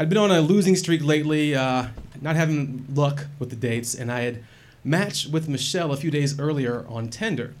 I'd 0.00 0.08
been 0.08 0.16
on 0.16 0.30
a 0.30 0.40
losing 0.40 0.76
streak 0.76 1.04
lately, 1.04 1.54
uh, 1.54 1.88
not 2.22 2.34
having 2.34 2.86
luck 2.94 3.26
with 3.38 3.50
the 3.50 3.56
dates, 3.56 3.94
and 3.94 4.10
I 4.10 4.20
had 4.20 4.42
matched 4.82 5.28
with 5.30 5.46
Michelle 5.46 5.92
a 5.92 5.96
few 5.98 6.10
days 6.10 6.40
earlier 6.40 6.86
on 6.88 7.10
Tinder. 7.10 7.52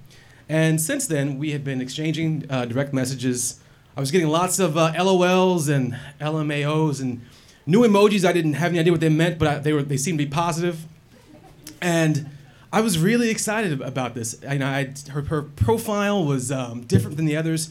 And 0.48 0.80
since 0.80 1.06
then, 1.06 1.36
we 1.36 1.50
had 1.50 1.64
been 1.64 1.82
exchanging 1.82 2.46
uh, 2.48 2.64
direct 2.64 2.94
messages. 2.94 3.60
I 3.94 4.00
was 4.00 4.10
getting 4.10 4.28
lots 4.28 4.58
of 4.58 4.78
uh, 4.78 4.90
LOLs 4.94 5.68
and 5.68 5.98
LMAOs 6.18 7.02
and 7.02 7.20
new 7.66 7.80
emojis. 7.82 8.26
I 8.26 8.32
didn't 8.32 8.54
have 8.54 8.70
any 8.70 8.78
idea 8.78 8.92
what 8.94 9.02
they 9.02 9.10
meant, 9.10 9.38
but 9.38 9.46
I, 9.46 9.58
they 9.58 9.74
were 9.74 9.82
they 9.82 9.98
seemed 9.98 10.18
to 10.18 10.24
be 10.24 10.30
positive. 10.30 10.86
And 11.82 12.30
I 12.72 12.80
was 12.80 12.98
really 12.98 13.28
excited 13.28 13.82
about 13.82 14.14
this. 14.14 14.42
I, 14.48 14.94
her, 15.10 15.20
her 15.20 15.42
profile 15.42 16.24
was 16.24 16.50
um, 16.50 16.84
different 16.86 17.18
than 17.18 17.26
the 17.26 17.36
others. 17.36 17.68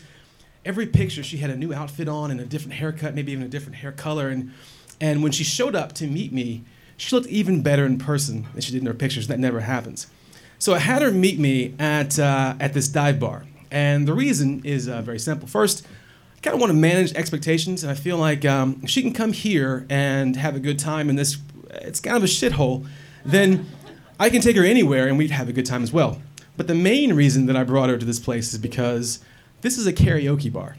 Every 0.65 0.85
picture, 0.87 1.23
she 1.23 1.37
had 1.37 1.49
a 1.49 1.55
new 1.55 1.73
outfit 1.73 2.07
on 2.07 2.31
and 2.31 2.39
a 2.39 2.45
different 2.45 2.73
haircut, 2.73 3.15
maybe 3.15 3.31
even 3.31 3.45
a 3.45 3.49
different 3.49 3.77
hair 3.77 3.91
color. 3.91 4.29
And, 4.29 4.51
and 4.99 5.23
when 5.23 5.31
she 5.31 5.43
showed 5.43 5.75
up 5.75 5.93
to 5.93 6.07
meet 6.07 6.33
me, 6.33 6.63
she 6.97 7.15
looked 7.15 7.27
even 7.27 7.61
better 7.63 7.85
in 7.85 7.97
person 7.97 8.47
than 8.53 8.61
she 8.61 8.71
did 8.71 8.81
in 8.81 8.87
her 8.87 8.93
pictures. 8.93 9.27
That 9.27 9.39
never 9.39 9.61
happens. 9.61 10.07
So 10.57 10.73
I 10.73 10.79
had 10.79 11.01
her 11.01 11.11
meet 11.11 11.39
me 11.39 11.75
at, 11.79 12.19
uh, 12.19 12.55
at 12.59 12.73
this 12.73 12.89
dive 12.89 13.19
bar. 13.19 13.45
And 13.71 14.07
the 14.07 14.13
reason 14.13 14.61
is 14.65 14.89
uh, 14.89 15.01
very 15.01 15.19
simple. 15.19 15.47
First, 15.47 15.85
I 16.37 16.41
kind 16.41 16.53
of 16.53 16.59
want 16.59 16.71
to 16.71 16.77
manage 16.77 17.13
expectations, 17.13 17.83
and 17.83 17.91
I 17.91 17.95
feel 17.95 18.17
like 18.17 18.43
um, 18.45 18.81
if 18.83 18.89
she 18.89 19.01
can 19.01 19.13
come 19.13 19.31
here 19.31 19.85
and 19.89 20.35
have 20.35 20.55
a 20.55 20.59
good 20.59 20.79
time 20.79 21.09
in 21.09 21.15
this 21.15 21.37
it's 21.71 21.99
kind 21.99 22.17
of 22.17 22.23
a 22.23 22.27
shithole, 22.27 22.87
then 23.25 23.67
I 24.19 24.29
can 24.29 24.41
take 24.41 24.55
her 24.55 24.63
anywhere 24.63 25.07
and 25.07 25.17
we'd 25.17 25.31
have 25.31 25.49
a 25.49 25.53
good 25.53 25.65
time 25.65 25.83
as 25.83 25.93
well. 25.93 26.21
But 26.57 26.67
the 26.67 26.75
main 26.75 27.13
reason 27.13 27.45
that 27.45 27.55
I 27.55 27.63
brought 27.63 27.89
her 27.89 27.97
to 27.97 28.05
this 28.05 28.19
place 28.19 28.53
is 28.53 28.59
because 28.59 29.19
this 29.61 29.77
is 29.77 29.87
a 29.87 29.93
karaoke 29.93 30.51
bar. 30.51 30.75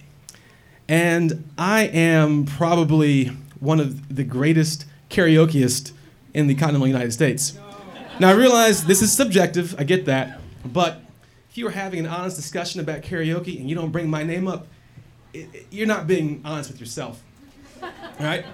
And 0.88 1.48
I 1.56 1.82
am 1.84 2.44
probably 2.46 3.26
one 3.60 3.78
of 3.80 4.14
the 4.14 4.24
greatest 4.24 4.86
karaokeists 5.08 5.92
in 6.34 6.46
the 6.46 6.54
continental 6.54 6.86
United 6.88 7.12
States. 7.12 7.58
Now, 8.18 8.28
I 8.28 8.32
realize 8.32 8.84
this 8.84 9.02
is 9.02 9.12
subjective, 9.12 9.74
I 9.78 9.84
get 9.84 10.04
that, 10.06 10.40
but 10.64 11.00
if 11.50 11.56
you 11.58 11.66
are 11.66 11.70
having 11.72 12.00
an 12.00 12.06
honest 12.06 12.36
discussion 12.36 12.80
about 12.80 13.02
karaoke 13.02 13.58
and 13.58 13.68
you 13.68 13.74
don't 13.74 13.90
bring 13.90 14.08
my 14.10 14.22
name 14.22 14.46
up, 14.48 14.66
it, 15.32 15.48
it- 15.52 15.66
you're 15.70 15.86
not 15.86 16.06
being 16.06 16.40
honest 16.44 16.70
with 16.70 16.80
yourself. 16.80 17.22
Right? 18.18 18.44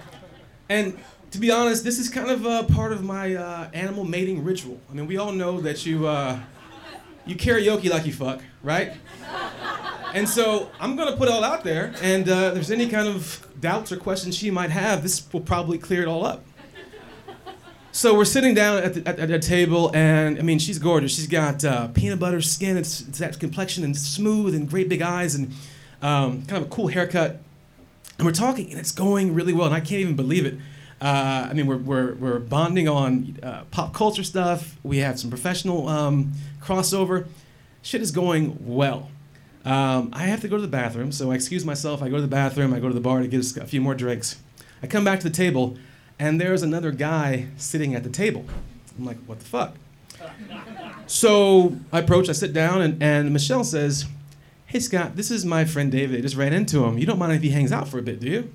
And 0.69 0.97
to 1.31 1.37
be 1.39 1.51
honest, 1.51 1.83
this 1.83 1.99
is 1.99 2.07
kind 2.09 2.29
of 2.31 2.45
uh, 2.45 2.63
part 2.63 2.91
of 2.93 3.03
my 3.03 3.35
uh, 3.35 3.69
animal 3.73 4.05
mating 4.05 4.43
ritual. 4.43 4.79
I 4.89 4.93
mean, 4.93 5.07
we 5.07 5.17
all 5.17 5.31
know 5.33 5.59
that 5.61 5.85
you, 5.85 6.07
uh, 6.07 6.39
you 7.25 7.35
karaoke 7.35 7.89
like 7.89 8.05
you 8.05 8.13
fuck, 8.13 8.41
right? 8.63 8.93
And 10.17 10.27
so 10.27 10.71
I'm 10.79 10.95
going 10.95 11.11
to 11.11 11.15
put 11.15 11.27
it 11.27 11.31
all 11.31 11.43
out 11.43 11.63
there, 11.63 11.93
and 12.01 12.27
uh, 12.27 12.47
if 12.47 12.53
there's 12.55 12.71
any 12.71 12.89
kind 12.89 13.07
of 13.07 13.47
doubts 13.61 13.91
or 13.91 13.97
questions 13.97 14.35
she 14.35 14.49
might 14.49 14.71
have, 14.71 15.03
this 15.03 15.31
will 15.31 15.41
probably 15.41 15.77
clear 15.77 16.01
it 16.01 16.07
all 16.07 16.25
up. 16.25 16.43
So 17.91 18.15
we're 18.15 18.25
sitting 18.25 18.55
down 18.55 18.81
at, 18.81 18.93
the, 18.95 19.07
at, 19.07 19.19
at 19.19 19.29
a 19.29 19.37
table, 19.37 19.91
and 19.95 20.39
I 20.39 20.41
mean, 20.41 20.57
she's 20.57 20.79
gorgeous. 20.79 21.15
She's 21.15 21.27
got 21.27 21.63
uh, 21.63 21.89
peanut 21.89 22.17
butter 22.17 22.41
skin, 22.41 22.77
it's, 22.77 23.01
it's 23.01 23.19
that 23.19 23.39
complexion, 23.39 23.83
and 23.83 23.95
smooth, 23.95 24.55
and 24.55 24.67
great 24.67 24.89
big 24.89 25.03
eyes, 25.03 25.35
and 25.35 25.53
um, 26.01 26.41
kind 26.47 26.63
of 26.63 26.71
a 26.71 26.71
cool 26.73 26.87
haircut. 26.87 27.39
And 28.17 28.25
we're 28.25 28.31
talking, 28.33 28.71
and 28.71 28.79
it's 28.79 28.91
going 28.91 29.35
really 29.35 29.53
well, 29.53 29.67
and 29.67 29.75
I 29.75 29.81
can't 29.81 30.01
even 30.01 30.15
believe 30.15 30.47
it. 30.47 30.55
Uh, 30.99 31.45
I 31.47 31.53
mean, 31.53 31.67
we're, 31.67 31.77
we're, 31.77 32.15
we're 32.15 32.39
bonding 32.39 32.87
on 32.87 33.37
uh, 33.43 33.65
pop 33.69 33.93
culture 33.93 34.23
stuff. 34.23 34.77
We 34.81 34.97
have 34.97 35.19
some 35.19 35.29
professional 35.29 35.87
um, 35.87 36.33
crossover. 36.59 37.27
Shit 37.83 38.01
is 38.01 38.09
going 38.09 38.57
well. 38.65 39.11
Um, 39.67 40.11
I 40.13 40.23
have 40.23 40.39
to 40.41 40.47
go 40.47 40.55
to 40.55 40.61
the 40.61 40.67
bathroom, 40.69 41.11
so 41.11 41.29
I 41.31 41.35
excuse 41.35 41.65
myself. 41.65 42.01
I 42.01 42.07
go 42.07 42.15
to 42.15 42.21
the 42.21 42.27
bathroom. 42.29 42.73
I 42.73 42.79
go 42.79 42.87
to 42.87 42.93
the 42.93 43.01
bar 43.01 43.19
to 43.19 43.27
get 43.27 43.57
a 43.57 43.65
few 43.65 43.81
more 43.81 43.95
drinks. 43.95 44.37
I 44.81 44.87
come 44.87 45.03
back 45.03 45.19
to 45.19 45.29
the 45.29 45.35
table, 45.35 45.77
and 46.17 46.39
there's 46.39 46.63
another 46.63 46.91
guy 46.91 47.47
sitting 47.57 47.93
at 47.93 48.03
the 48.03 48.09
table. 48.09 48.45
I'm 48.97 49.03
like, 49.03 49.17
what 49.25 49.39
the 49.39 49.45
fuck? 49.45 49.75
So 51.09 51.77
I 51.93 51.99
approach, 51.99 52.27
I 52.27 52.33
sit 52.33 52.51
down, 52.51 52.81
and, 52.81 53.01
and 53.01 53.31
Michelle 53.31 53.63
says, 53.63 54.05
Hey, 54.65 54.81
Scott, 54.81 55.15
this 55.15 55.31
is 55.31 55.45
my 55.45 55.63
friend 55.63 55.89
David. 55.89 56.17
I 56.17 56.21
just 56.21 56.35
ran 56.35 56.51
into 56.51 56.83
him. 56.83 56.97
You 56.97 57.05
don't 57.05 57.17
mind 57.17 57.31
if 57.31 57.41
he 57.41 57.51
hangs 57.51 57.71
out 57.71 57.87
for 57.87 57.97
a 57.97 58.01
bit, 58.01 58.19
do 58.19 58.27
you? 58.27 58.53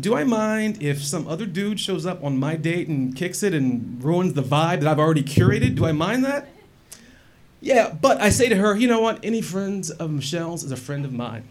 Do 0.00 0.16
I 0.16 0.24
mind 0.24 0.82
if 0.82 1.04
some 1.04 1.28
other 1.28 1.44
dude 1.44 1.78
shows 1.78 2.06
up 2.06 2.24
on 2.24 2.38
my 2.38 2.56
date 2.56 2.88
and 2.88 3.14
kicks 3.14 3.42
it 3.42 3.52
and 3.52 4.02
ruins 4.02 4.32
the 4.32 4.42
vibe 4.42 4.80
that 4.80 4.86
I've 4.86 4.98
already 4.98 5.22
curated? 5.22 5.74
Do 5.74 5.84
I 5.84 5.92
mind 5.92 6.24
that? 6.24 6.48
Yeah, 7.60 7.90
but 7.90 8.20
I 8.20 8.28
say 8.28 8.48
to 8.48 8.56
her, 8.56 8.76
you 8.76 8.86
know 8.86 9.00
what? 9.00 9.24
Any 9.24 9.40
friends 9.40 9.90
of 9.90 10.10
Michelle's 10.10 10.62
is 10.62 10.72
a 10.72 10.76
friend 10.76 11.04
of 11.04 11.12
mine. 11.12 11.48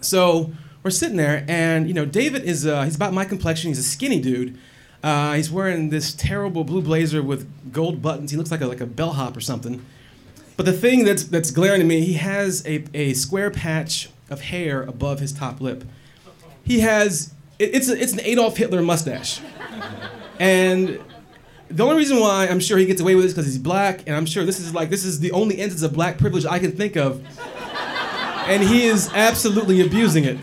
So 0.00 0.52
we're 0.82 0.90
sitting 0.90 1.16
there, 1.16 1.44
and 1.48 1.88
you 1.88 1.94
know, 1.94 2.04
David 2.04 2.44
is 2.44 2.66
uh, 2.66 2.82
he's 2.82 2.96
about 2.96 3.12
my 3.12 3.24
complexion. 3.24 3.68
He's 3.68 3.78
a 3.78 3.82
skinny 3.82 4.20
dude. 4.20 4.58
Uh, 5.02 5.34
he's 5.34 5.50
wearing 5.50 5.90
this 5.90 6.14
terrible 6.14 6.64
blue 6.64 6.82
blazer 6.82 7.22
with 7.22 7.72
gold 7.72 8.00
buttons. 8.02 8.30
He 8.30 8.36
looks 8.36 8.50
like 8.50 8.60
a, 8.60 8.66
like 8.66 8.80
a 8.80 8.86
bellhop 8.86 9.36
or 9.36 9.40
something. 9.40 9.84
But 10.56 10.66
the 10.66 10.72
thing 10.72 11.04
that's 11.04 11.24
that's 11.24 11.50
glaring 11.50 11.80
to 11.80 11.86
me, 11.86 12.02
he 12.02 12.14
has 12.14 12.64
a, 12.66 12.84
a 12.94 13.14
square 13.14 13.50
patch 13.50 14.10
of 14.30 14.42
hair 14.42 14.82
above 14.82 15.20
his 15.20 15.32
top 15.32 15.60
lip. 15.60 15.84
He 16.62 16.80
has 16.80 17.32
it, 17.58 17.74
it's 17.74 17.88
a, 17.88 18.00
it's 18.00 18.12
an 18.12 18.20
Adolf 18.20 18.56
Hitler 18.56 18.82
mustache, 18.82 19.40
and 20.38 21.00
the 21.74 21.82
only 21.82 21.96
reason 21.96 22.20
why 22.20 22.46
I'm 22.46 22.60
sure 22.60 22.78
he 22.78 22.86
gets 22.86 23.00
away 23.00 23.14
with 23.14 23.24
this 23.24 23.32
because 23.32 23.46
he's 23.46 23.58
black, 23.58 24.02
and 24.06 24.14
I'm 24.14 24.26
sure 24.26 24.44
this 24.44 24.60
is 24.60 24.72
like 24.72 24.90
this 24.90 25.04
is 25.04 25.18
the 25.18 25.32
only 25.32 25.56
instance 25.56 25.82
of 25.82 25.92
black 25.92 26.18
privilege 26.18 26.46
I 26.46 26.58
can 26.58 26.72
think 26.72 26.96
of, 26.96 27.24
and 28.46 28.62
he 28.62 28.86
is 28.86 29.10
absolutely 29.12 29.80
abusing 29.80 30.24
it. 30.24 30.38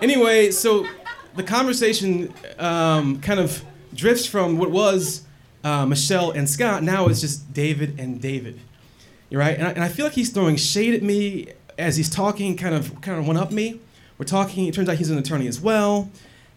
Anyway, 0.00 0.50
so 0.50 0.86
the 1.36 1.44
conversation 1.44 2.34
um, 2.58 3.20
kind 3.20 3.38
of 3.38 3.64
drifts 3.94 4.26
from 4.26 4.58
what 4.58 4.70
was 4.72 5.24
uh, 5.62 5.86
Michelle 5.86 6.32
and 6.32 6.50
Scott. 6.50 6.82
Now 6.82 7.06
it's 7.06 7.20
just 7.20 7.52
David 7.52 8.00
and 8.00 8.20
David. 8.20 8.58
You're 9.30 9.40
right, 9.40 9.56
and 9.56 9.68
I, 9.68 9.70
and 9.70 9.84
I 9.84 9.88
feel 9.88 10.04
like 10.04 10.14
he's 10.14 10.30
throwing 10.30 10.56
shade 10.56 10.94
at 10.94 11.02
me 11.02 11.52
as 11.78 11.96
he's 11.96 12.10
talking, 12.10 12.56
kind 12.56 12.74
of 12.74 13.00
kind 13.00 13.18
of 13.18 13.26
one 13.26 13.36
up 13.36 13.52
me. 13.52 13.80
We're 14.18 14.24
talking. 14.26 14.66
It 14.66 14.74
turns 14.74 14.88
out 14.88 14.96
he's 14.96 15.10
an 15.10 15.18
attorney 15.18 15.46
as 15.46 15.60
well. 15.60 16.10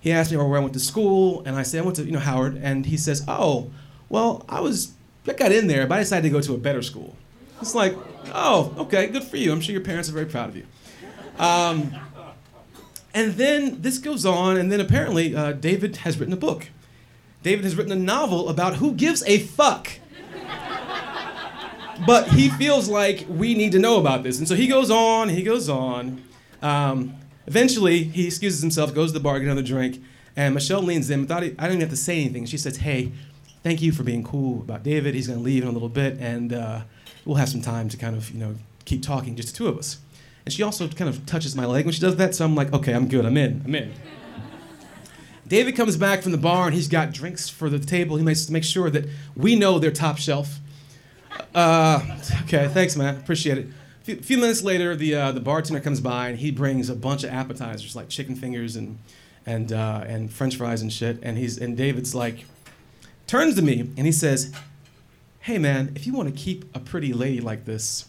He 0.06 0.12
asked 0.12 0.30
me 0.30 0.38
where 0.38 0.46
I 0.56 0.60
went 0.60 0.74
to 0.74 0.80
school, 0.80 1.42
and 1.48 1.56
I 1.56 1.64
said 1.64 1.82
I 1.82 1.84
went 1.84 1.96
to 1.96 2.04
you 2.04 2.12
know 2.12 2.20
Howard, 2.20 2.58
and 2.62 2.86
he 2.86 2.96
says, 2.96 3.24
"Oh, 3.28 3.72
well, 4.08 4.46
I 4.48 4.60
was 4.60 4.92
I 5.28 5.34
got 5.34 5.52
in 5.52 5.66
there, 5.66 5.88
but 5.88 5.96
I 5.96 6.02
decided 6.02 6.22
to 6.22 6.30
go 6.30 6.42
to 6.42 6.54
a 6.54 6.60
better 6.60 6.84
school." 6.84 7.16
It's 7.60 7.74
like, 7.74 7.98
"Oh, 8.32 8.72
okay, 8.78 9.08
good 9.08 9.24
for 9.24 9.38
you. 9.38 9.52
I'm 9.52 9.62
sure 9.62 9.74
your 9.74 9.82
parents 9.82 10.08
are 10.08 10.12
very 10.12 10.28
proud 10.28 10.50
of 10.50 10.58
you." 10.58 10.68
Um, 11.40 11.92
and 13.16 13.34
then 13.34 13.82
this 13.82 13.98
goes 13.98 14.28
on, 14.28 14.58
and 14.58 14.72
then 14.72 14.80
apparently 14.80 15.36
uh, 15.36 15.54
David 15.54 15.96
has 15.98 16.20
written 16.20 16.36
a 16.36 16.38
book. 16.38 16.68
David 17.42 17.64
has 17.64 17.76
written 17.76 17.92
a 17.92 17.96
novel 17.96 18.48
about 18.48 18.76
who 18.76 18.94
gives 18.94 19.24
a 19.24 19.40
fuck. 19.40 19.90
but 22.06 22.28
he 22.28 22.50
feels 22.50 22.88
like 22.88 23.26
we 23.28 23.56
need 23.56 23.72
to 23.72 23.80
know 23.80 24.00
about 24.00 24.22
this. 24.22 24.38
And 24.38 24.48
so 24.48 24.54
he 24.54 24.68
goes 24.68 24.92
on, 24.92 25.30
he 25.30 25.42
goes 25.42 25.68
on. 25.68 26.24
Um, 26.62 27.16
eventually, 27.48 28.04
he 28.04 28.28
excuses 28.28 28.62
himself, 28.62 28.94
goes 28.94 29.12
to 29.12 29.20
the 29.20 29.24
bar, 29.24 29.40
get 29.40 29.46
another 29.46 29.62
drink, 29.62 30.02
and 30.36 30.54
Michelle 30.54 30.82
leans 30.82 31.10
in. 31.10 31.22
Without, 31.22 31.44
I 31.44 31.50
don't 31.50 31.72
even 31.72 31.82
have 31.82 31.90
to 31.90 31.96
say 31.96 32.22
anything. 32.22 32.46
She 32.46 32.58
says, 32.58 32.78
Hey, 32.78 33.12
thank 33.64 33.82
you 33.82 33.92
for 33.92 34.04
being 34.04 34.24
cool 34.24 34.62
about 34.62 34.84
David. 34.84 35.16
He's 35.16 35.28
going 35.28 35.40
to 35.40 35.46
leave 35.46 35.64
in 35.64 35.70
a 35.70 35.72
little 35.72 35.90
bit, 35.90 36.18
and 36.20 36.54
uh, 36.54 36.82
we'll 37.26 37.38
have 37.38 37.50
some 37.50 37.62
time 37.62 37.90
to 37.90 37.98
kind 37.98 38.16
of, 38.16 38.32
you 38.32 38.40
know, 38.40 38.56
keep 38.86 39.02
talking, 39.02 39.36
just 39.36 39.50
the 39.50 39.58
two 39.58 39.68
of 39.68 39.78
us. 39.78 40.00
And 40.46 40.54
she 40.54 40.62
also 40.62 40.88
kind 40.88 41.10
of 41.10 41.26
touches 41.26 41.56
my 41.56 41.66
leg 41.66 41.86
when 41.86 41.94
she 41.94 42.02
does 42.02 42.16
that, 42.18 42.36
so 42.36 42.46
I'm 42.46 42.56
like, 42.56 42.72
okay, 42.74 42.94
I'm 42.94 43.08
good, 43.08 43.26
I'm 43.26 43.38
in, 43.38 43.62
I'm 43.66 43.74
in. 43.74 43.94
David 45.48 45.76
comes 45.76 45.96
back 45.96 46.24
from 46.24 46.32
the 46.32 46.38
bar 46.40 46.66
and 46.66 46.74
he's 46.74 46.88
got 46.88 47.12
drinks 47.12 47.50
for 47.50 47.70
the 47.70 47.78
table. 47.78 48.16
He 48.18 48.24
makes 48.24 48.50
make 48.50 48.64
sure 48.64 48.90
that 48.90 49.06
we 49.36 49.56
know 49.56 49.78
they're 49.78 49.92
top 49.92 50.18
shelf. 50.18 50.60
Uh, 51.54 52.02
okay, 52.44 52.68
thanks, 52.68 52.96
man. 52.96 53.16
Appreciate 53.18 53.60
it. 53.60 53.68
A 54.08 54.16
few, 54.18 54.38
minutes 54.38 54.62
later, 54.62 54.96
the 54.96 55.16
uh, 55.16 55.32
the 55.32 55.40
bartender 55.40 55.80
comes 55.80 56.00
by 56.00 56.28
and 56.28 56.38
he 56.38 56.52
brings 56.52 56.90
a 56.90 56.96
bunch 56.96 57.24
of 57.24 57.32
appetizers 57.32 57.96
like 57.96 58.08
chicken 58.08 58.36
fingers 58.36 58.76
and 58.76 59.00
and 59.48 59.74
uh, 59.74 60.04
and 60.06 60.32
French 60.32 60.58
fries 60.58 60.84
and 60.84 60.94
shit. 60.94 61.18
And 61.24 61.40
he's 61.40 61.58
and 61.58 61.76
David's 61.76 62.14
like, 62.14 62.46
turns 63.26 63.56
to 63.56 63.64
me 63.64 63.80
and 63.80 64.06
he 64.06 64.12
says, 64.12 64.54
"Hey, 65.40 65.58
man, 65.58 65.92
if 65.96 66.06
you 66.06 66.14
want 66.14 66.30
to 66.30 66.36
keep 66.36 66.66
a 66.76 66.80
pretty 66.80 67.14
lady 67.14 67.42
like 67.42 67.66
this, 67.66 68.06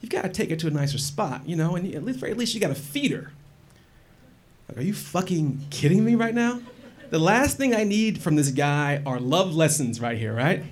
you've 0.00 0.10
got 0.10 0.22
to 0.22 0.28
take 0.28 0.50
her 0.50 0.56
to 0.56 0.68
a 0.68 0.70
nicer 0.70 0.98
spot, 0.98 1.48
you 1.48 1.56
know, 1.56 1.74
and 1.74 1.92
at 1.92 2.04
least, 2.04 2.20
very 2.20 2.34
least 2.34 2.54
you 2.54 2.60
got 2.60 2.68
to 2.68 2.74
feed 2.76 3.10
her." 3.10 3.32
Like, 4.68 4.78
are 4.78 4.82
you 4.82 4.94
fucking 4.94 5.66
kidding 5.70 6.04
me 6.04 6.14
right 6.14 6.34
now? 6.34 6.60
The 7.10 7.18
last 7.18 7.56
thing 7.56 7.74
I 7.74 7.82
need 7.82 8.22
from 8.22 8.36
this 8.36 8.50
guy 8.50 9.02
are 9.04 9.18
love 9.18 9.52
lessons 9.52 10.00
right 10.00 10.16
here, 10.16 10.32
right? 10.32 10.62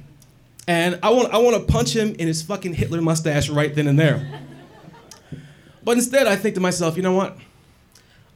And 0.68 1.00
I 1.02 1.10
want, 1.10 1.34
I 1.34 1.38
want 1.38 1.56
to 1.56 1.72
punch 1.72 1.94
him 1.94 2.14
in 2.14 2.28
his 2.28 2.42
fucking 2.42 2.74
Hitler 2.74 3.02
mustache 3.02 3.48
right 3.48 3.74
then 3.74 3.88
and 3.88 3.98
there. 3.98 4.40
But 5.84 5.98
instead, 5.98 6.26
I 6.26 6.36
think 6.36 6.54
to 6.54 6.60
myself, 6.60 6.96
you 6.96 7.02
know 7.02 7.14
what? 7.14 7.36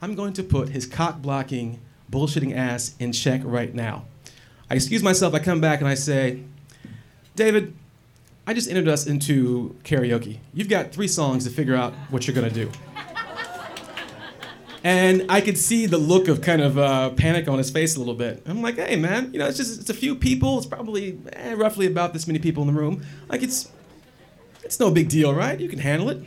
I'm 0.03 0.15
going 0.15 0.33
to 0.35 0.43
put 0.43 0.71
his 0.71 0.87
cock 0.87 1.23
blocking, 1.23 1.81
bullshitting 2.11 2.55
ass 2.57 2.95
in 2.99 3.13
check 3.13 3.41
right 3.45 3.75
now. 3.75 4.05
I 4.69 4.75
excuse 4.75 5.03
myself, 5.03 5.35
I 5.35 5.39
come 5.39 5.61
back 5.61 5.81
and 5.81 5.89
I 5.89 5.95
say, 5.95 6.43
David, 7.37 7.75
I 8.47 8.55
just 8.55 8.69
entered 8.69 8.89
us 8.89 9.07
into 9.07 9.77
karaoke. 9.85 10.39
You've 10.55 10.69
got 10.69 10.93
three 10.93 11.09
songs 11.09 11.45
to 11.45 11.51
figure 11.51 11.75
out 11.75 11.93
what 12.11 12.27
you're 12.27 12.35
gonna 12.35 12.51
do. 12.51 12.71
And 14.85 15.27
I 15.29 15.41
could 15.41 15.59
see 15.59 15.87
the 15.87 15.99
look 15.99 16.29
of 16.29 16.43
kind 16.43 16.63
of 16.63 16.79
uh, 16.79 17.11
panic 17.11 17.49
on 17.49 17.59
his 17.59 17.71
face 17.71 17.97
a 17.97 17.99
little 17.99 18.15
bit. 18.15 18.43
I'm 18.47 18.63
like, 18.63 18.77
hey 18.77 18.95
man, 18.95 19.33
you 19.33 19.41
know, 19.41 19.49
it's 19.49 19.57
just 19.57 19.81
it's 19.81 19.91
a 19.91 19.95
few 19.95 20.15
people. 20.15 20.59
It's 20.59 20.67
probably 20.67 21.19
eh, 21.33 21.55
roughly 21.55 21.89
about 21.89 22.13
this 22.13 22.29
many 22.29 22.39
people 22.39 22.63
in 22.63 22.73
the 22.73 22.81
room. 22.81 23.05
Like 23.29 23.43
it's 23.43 23.69
it's 24.63 24.79
no 24.79 24.93
big 24.93 25.09
deal, 25.09 25.35
right? 25.35 25.59
You 25.59 25.69
can 25.69 25.81
handle 25.81 26.09
it. 26.09 26.23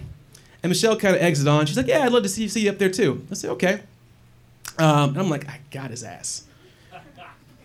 And 0.62 0.70
Michelle 0.70 0.98
kind 0.98 1.16
of 1.16 1.22
exits 1.22 1.48
on. 1.48 1.66
She's 1.66 1.78
like, 1.78 1.88
yeah, 1.88 2.04
I'd 2.04 2.12
love 2.12 2.24
to 2.24 2.30
see, 2.30 2.48
see 2.48 2.62
you 2.62 2.70
up 2.70 2.78
there 2.78 2.90
too. 2.90 3.26
I 3.32 3.34
say, 3.34 3.48
okay. 3.50 3.82
Um, 4.78 5.10
and 5.10 5.18
I'm 5.18 5.30
like, 5.30 5.48
I 5.48 5.60
got 5.72 5.92
his 5.92 6.04
ass. 6.04 6.44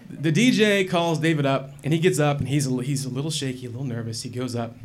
The 0.08 0.30
DJ 0.30 0.88
calls 0.88 1.18
David 1.18 1.44
up, 1.44 1.72
and 1.82 1.92
he 1.92 1.98
gets 1.98 2.20
up, 2.20 2.38
and 2.38 2.48
he's 2.48 2.66
a, 2.66 2.82
he's 2.82 3.04
a 3.04 3.08
little 3.08 3.30
shaky, 3.30 3.66
a 3.66 3.70
little 3.70 3.84
nervous. 3.84 4.22
He 4.22 4.30
goes 4.30 4.54
up, 4.54 4.76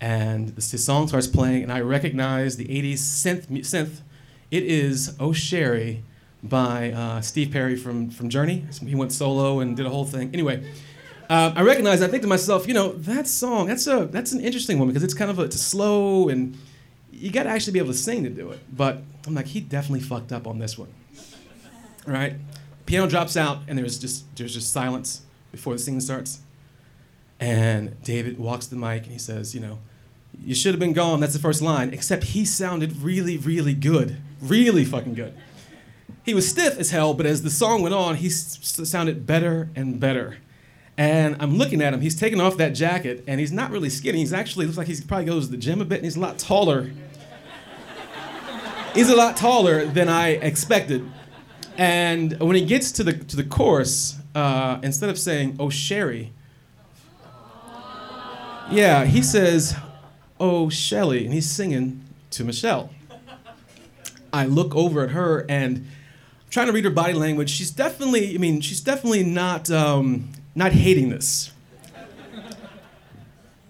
and 0.00 0.48
the, 0.48 0.54
the 0.54 0.78
song 0.78 1.08
starts 1.08 1.26
playing, 1.26 1.62
and 1.62 1.72
I 1.72 1.80
recognize 1.80 2.56
the 2.56 2.66
80s 2.66 2.94
synth. 2.94 3.46
synth. 3.60 4.00
It 4.50 4.62
is 4.62 5.16
Oh 5.20 5.32
Sherrie 5.32 6.02
by 6.42 6.92
uh, 6.92 7.20
Steve 7.20 7.50
Perry 7.52 7.76
from, 7.76 8.10
from 8.10 8.30
Journey. 8.30 8.64
He 8.84 8.94
went 8.94 9.12
solo 9.12 9.60
and 9.60 9.76
did 9.76 9.86
a 9.86 9.90
whole 9.90 10.06
thing. 10.06 10.30
Anyway, 10.32 10.64
uh, 11.28 11.52
I 11.54 11.62
recognize. 11.62 12.02
I 12.02 12.08
think 12.08 12.22
to 12.22 12.28
myself, 12.28 12.66
you 12.66 12.74
know, 12.74 12.92
that 12.92 13.28
song. 13.28 13.68
That's 13.68 13.86
a 13.86 14.06
that's 14.06 14.32
an 14.32 14.40
interesting 14.40 14.78
one 14.78 14.88
because 14.88 15.04
it's 15.04 15.14
kind 15.14 15.30
of 15.30 15.38
a, 15.38 15.42
it's 15.42 15.54
a 15.54 15.60
slow 15.60 16.28
and 16.28 16.58
you 17.20 17.30
got 17.30 17.44
to 17.44 17.50
actually 17.50 17.74
be 17.74 17.78
able 17.78 17.92
to 17.92 17.98
sing 17.98 18.24
to 18.24 18.30
do 18.30 18.50
it. 18.50 18.60
But 18.74 19.02
I'm 19.26 19.34
like, 19.34 19.46
he 19.46 19.60
definitely 19.60 20.00
fucked 20.00 20.32
up 20.32 20.46
on 20.46 20.58
this 20.58 20.78
one, 20.78 20.88
right? 22.06 22.34
Piano 22.86 23.06
drops 23.08 23.36
out, 23.36 23.58
and 23.68 23.78
there's 23.78 23.98
just 23.98 24.24
there's 24.36 24.54
just 24.54 24.72
silence 24.72 25.22
before 25.52 25.74
the 25.74 25.78
singing 25.78 26.00
starts. 26.00 26.40
And 27.38 28.00
David 28.02 28.38
walks 28.38 28.66
to 28.66 28.74
the 28.74 28.80
mic 28.80 29.04
and 29.04 29.12
he 29.12 29.18
says, 29.18 29.54
you 29.54 29.60
know, 29.60 29.78
you 30.44 30.54
should 30.54 30.72
have 30.74 30.80
been 30.80 30.92
gone. 30.92 31.20
That's 31.20 31.32
the 31.32 31.38
first 31.38 31.62
line. 31.62 31.92
Except 31.92 32.24
he 32.24 32.44
sounded 32.44 32.98
really, 33.02 33.36
really 33.38 33.72
good, 33.74 34.16
really 34.42 34.84
fucking 34.84 35.14
good. 35.14 35.34
He 36.22 36.34
was 36.34 36.48
stiff 36.48 36.78
as 36.78 36.90
hell, 36.90 37.14
but 37.14 37.24
as 37.26 37.42
the 37.42 37.50
song 37.50 37.80
went 37.82 37.94
on, 37.94 38.16
he 38.16 38.26
s- 38.26 38.58
sounded 38.84 39.26
better 39.26 39.70
and 39.74 39.98
better. 39.98 40.36
And 40.98 41.36
I'm 41.40 41.56
looking 41.56 41.80
at 41.80 41.94
him. 41.94 42.02
He's 42.02 42.14
taking 42.18 42.40
off 42.42 42.58
that 42.58 42.70
jacket, 42.70 43.24
and 43.26 43.40
he's 43.40 43.52
not 43.52 43.70
really 43.70 43.88
skinny. 43.88 44.18
He's 44.18 44.34
actually 44.34 44.66
looks 44.66 44.76
like 44.76 44.86
he 44.86 45.00
probably 45.00 45.24
goes 45.24 45.46
to 45.46 45.50
the 45.52 45.56
gym 45.56 45.80
a 45.80 45.84
bit, 45.86 45.96
and 45.96 46.04
he's 46.04 46.16
a 46.16 46.20
lot 46.20 46.38
taller. 46.38 46.90
He's 48.94 49.08
a 49.08 49.16
lot 49.16 49.36
taller 49.36 49.86
than 49.86 50.08
I 50.08 50.30
expected. 50.30 51.08
And 51.76 52.38
when 52.40 52.56
he 52.56 52.64
gets 52.64 52.92
to 52.92 53.04
the 53.04 53.12
to 53.12 53.36
the 53.36 53.44
chorus, 53.44 54.18
uh, 54.34 54.78
instead 54.82 55.08
of 55.10 55.18
saying 55.18 55.56
"Oh 55.58 55.70
Sherrie," 55.70 56.32
yeah, 58.70 59.04
he 59.04 59.22
says 59.22 59.76
"Oh 60.38 60.68
Shelly," 60.68 61.24
and 61.24 61.32
he's 61.32 61.50
singing 61.50 62.04
to 62.30 62.44
Michelle. 62.44 62.90
I 64.32 64.46
look 64.46 64.74
over 64.76 65.04
at 65.04 65.10
her 65.10 65.44
and 65.48 65.86
trying 66.50 66.66
to 66.66 66.72
read 66.72 66.84
her 66.84 66.90
body 66.90 67.14
language. 67.14 67.50
She's 67.50 67.70
definitely, 67.70 68.34
I 68.34 68.38
mean, 68.38 68.60
she's 68.60 68.80
definitely 68.80 69.24
not 69.24 69.70
um, 69.70 70.30
not 70.54 70.72
hating 70.72 71.10
this. 71.10 71.52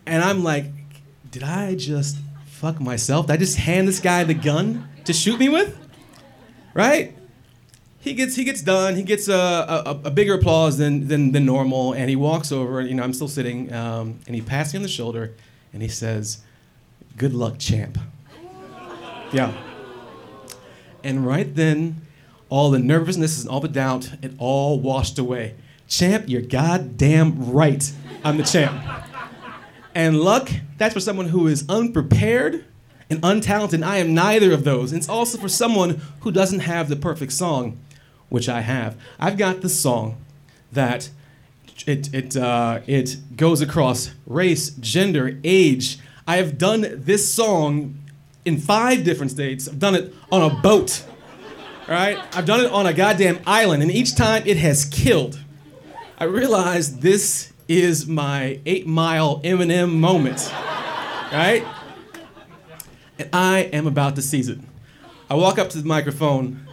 And 0.06 0.24
I'm 0.24 0.42
like, 0.42 0.64
did 1.30 1.42
I 1.42 1.76
just 1.76 2.16
fuck 2.46 2.80
myself? 2.80 3.26
Did 3.26 3.34
I 3.34 3.36
just 3.36 3.58
hand 3.58 3.86
this 3.86 4.00
guy 4.00 4.24
the 4.24 4.34
gun 4.34 4.88
to 5.04 5.12
shoot 5.12 5.38
me 5.38 5.48
with? 5.48 5.76
Right? 6.74 7.16
He 7.98 8.14
gets 8.14 8.34
he 8.34 8.44
gets 8.44 8.62
done. 8.62 8.96
He 8.96 9.02
gets 9.02 9.28
a, 9.28 9.34
a, 9.34 10.00
a 10.04 10.10
bigger 10.10 10.34
applause 10.34 10.78
than, 10.78 11.08
than 11.08 11.32
than 11.32 11.44
normal, 11.44 11.92
and 11.92 12.08
he 12.08 12.16
walks 12.16 12.50
over. 12.50 12.80
And, 12.80 12.88
you 12.88 12.94
know, 12.94 13.02
I'm 13.02 13.12
still 13.12 13.28
sitting, 13.28 13.72
um, 13.72 14.20
and 14.26 14.34
he 14.34 14.40
passes 14.40 14.72
me 14.72 14.78
on 14.78 14.82
the 14.82 14.88
shoulder, 14.88 15.34
and 15.72 15.82
he 15.82 15.88
says, 15.88 16.38
"Good 17.16 17.34
luck, 17.34 17.58
champ." 17.58 17.98
Yeah. 19.32 19.52
And 21.04 21.26
right 21.26 21.54
then, 21.54 22.02
all 22.48 22.70
the 22.70 22.78
nervousness 22.78 23.40
and 23.40 23.50
all 23.50 23.60
the 23.60 23.68
doubt, 23.68 24.10
it 24.22 24.32
all 24.38 24.80
washed 24.80 25.18
away. 25.18 25.54
Champ, 25.88 26.24
you're 26.26 26.42
goddamn 26.42 27.52
right. 27.52 27.90
I'm 28.24 28.36
the 28.36 28.44
champ. 28.44 28.82
And 29.94 30.20
luck, 30.20 30.50
that's 30.78 30.94
for 30.94 31.00
someone 31.00 31.28
who 31.28 31.46
is 31.46 31.64
unprepared 31.68 32.64
and 33.10 33.20
untalented. 33.22 33.84
I 33.84 33.98
am 33.98 34.14
neither 34.14 34.52
of 34.52 34.64
those. 34.64 34.92
And 34.92 35.00
it's 35.00 35.08
also 35.08 35.36
for 35.36 35.48
someone 35.48 36.00
who 36.20 36.30
doesn't 36.30 36.60
have 36.60 36.88
the 36.88 36.96
perfect 36.96 37.32
song, 37.32 37.78
which 38.28 38.48
I 38.48 38.60
have. 38.60 38.96
I've 39.18 39.36
got 39.36 39.60
the 39.60 39.68
song 39.68 40.16
that 40.72 41.10
it, 41.86 42.14
it, 42.14 42.36
uh, 42.36 42.80
it 42.86 43.16
goes 43.36 43.60
across 43.60 44.12
race, 44.26 44.70
gender, 44.70 45.38
age. 45.42 45.98
I 46.26 46.36
have 46.36 46.56
done 46.56 46.86
this 46.92 47.32
song 47.32 47.98
in 48.44 48.58
five 48.58 49.04
different 49.04 49.32
states. 49.32 49.68
I've 49.68 49.78
done 49.78 49.94
it 49.96 50.14
on 50.30 50.42
a 50.42 50.54
boat. 50.60 51.04
Right? 51.88 52.18
I've 52.36 52.46
done 52.46 52.60
it 52.60 52.70
on 52.70 52.86
a 52.86 52.92
goddamn 52.92 53.40
island, 53.46 53.82
and 53.82 53.90
each 53.90 54.14
time 54.14 54.44
it 54.46 54.56
has 54.58 54.84
killed. 54.84 55.40
I 56.18 56.24
realized 56.24 57.02
this 57.02 57.52
is 57.66 58.06
my 58.06 58.60
eight 58.64 58.86
mile 58.86 59.40
Eminem 59.40 59.94
moment. 59.94 60.52
Right? 61.32 61.64
And 63.20 63.28
I 63.34 63.68
am 63.74 63.86
about 63.86 64.16
to 64.16 64.22
seize 64.22 64.48
it. 64.48 64.58
I 65.28 65.34
walk 65.34 65.58
up 65.58 65.68
to 65.70 65.78
the 65.78 65.86
microphone, 65.86 66.66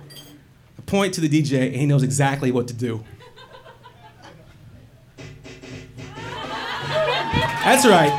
I 0.78 0.82
point 0.84 1.14
to 1.16 1.22
the 1.22 1.28
DJ, 1.28 1.66
and 1.66 1.76
he 1.76 1.86
knows 1.86 2.04
exactly 2.04 2.54
what 2.54 2.70
to 2.70 2.74
do. 2.74 3.04
That's 7.66 7.86
right. 7.86 8.14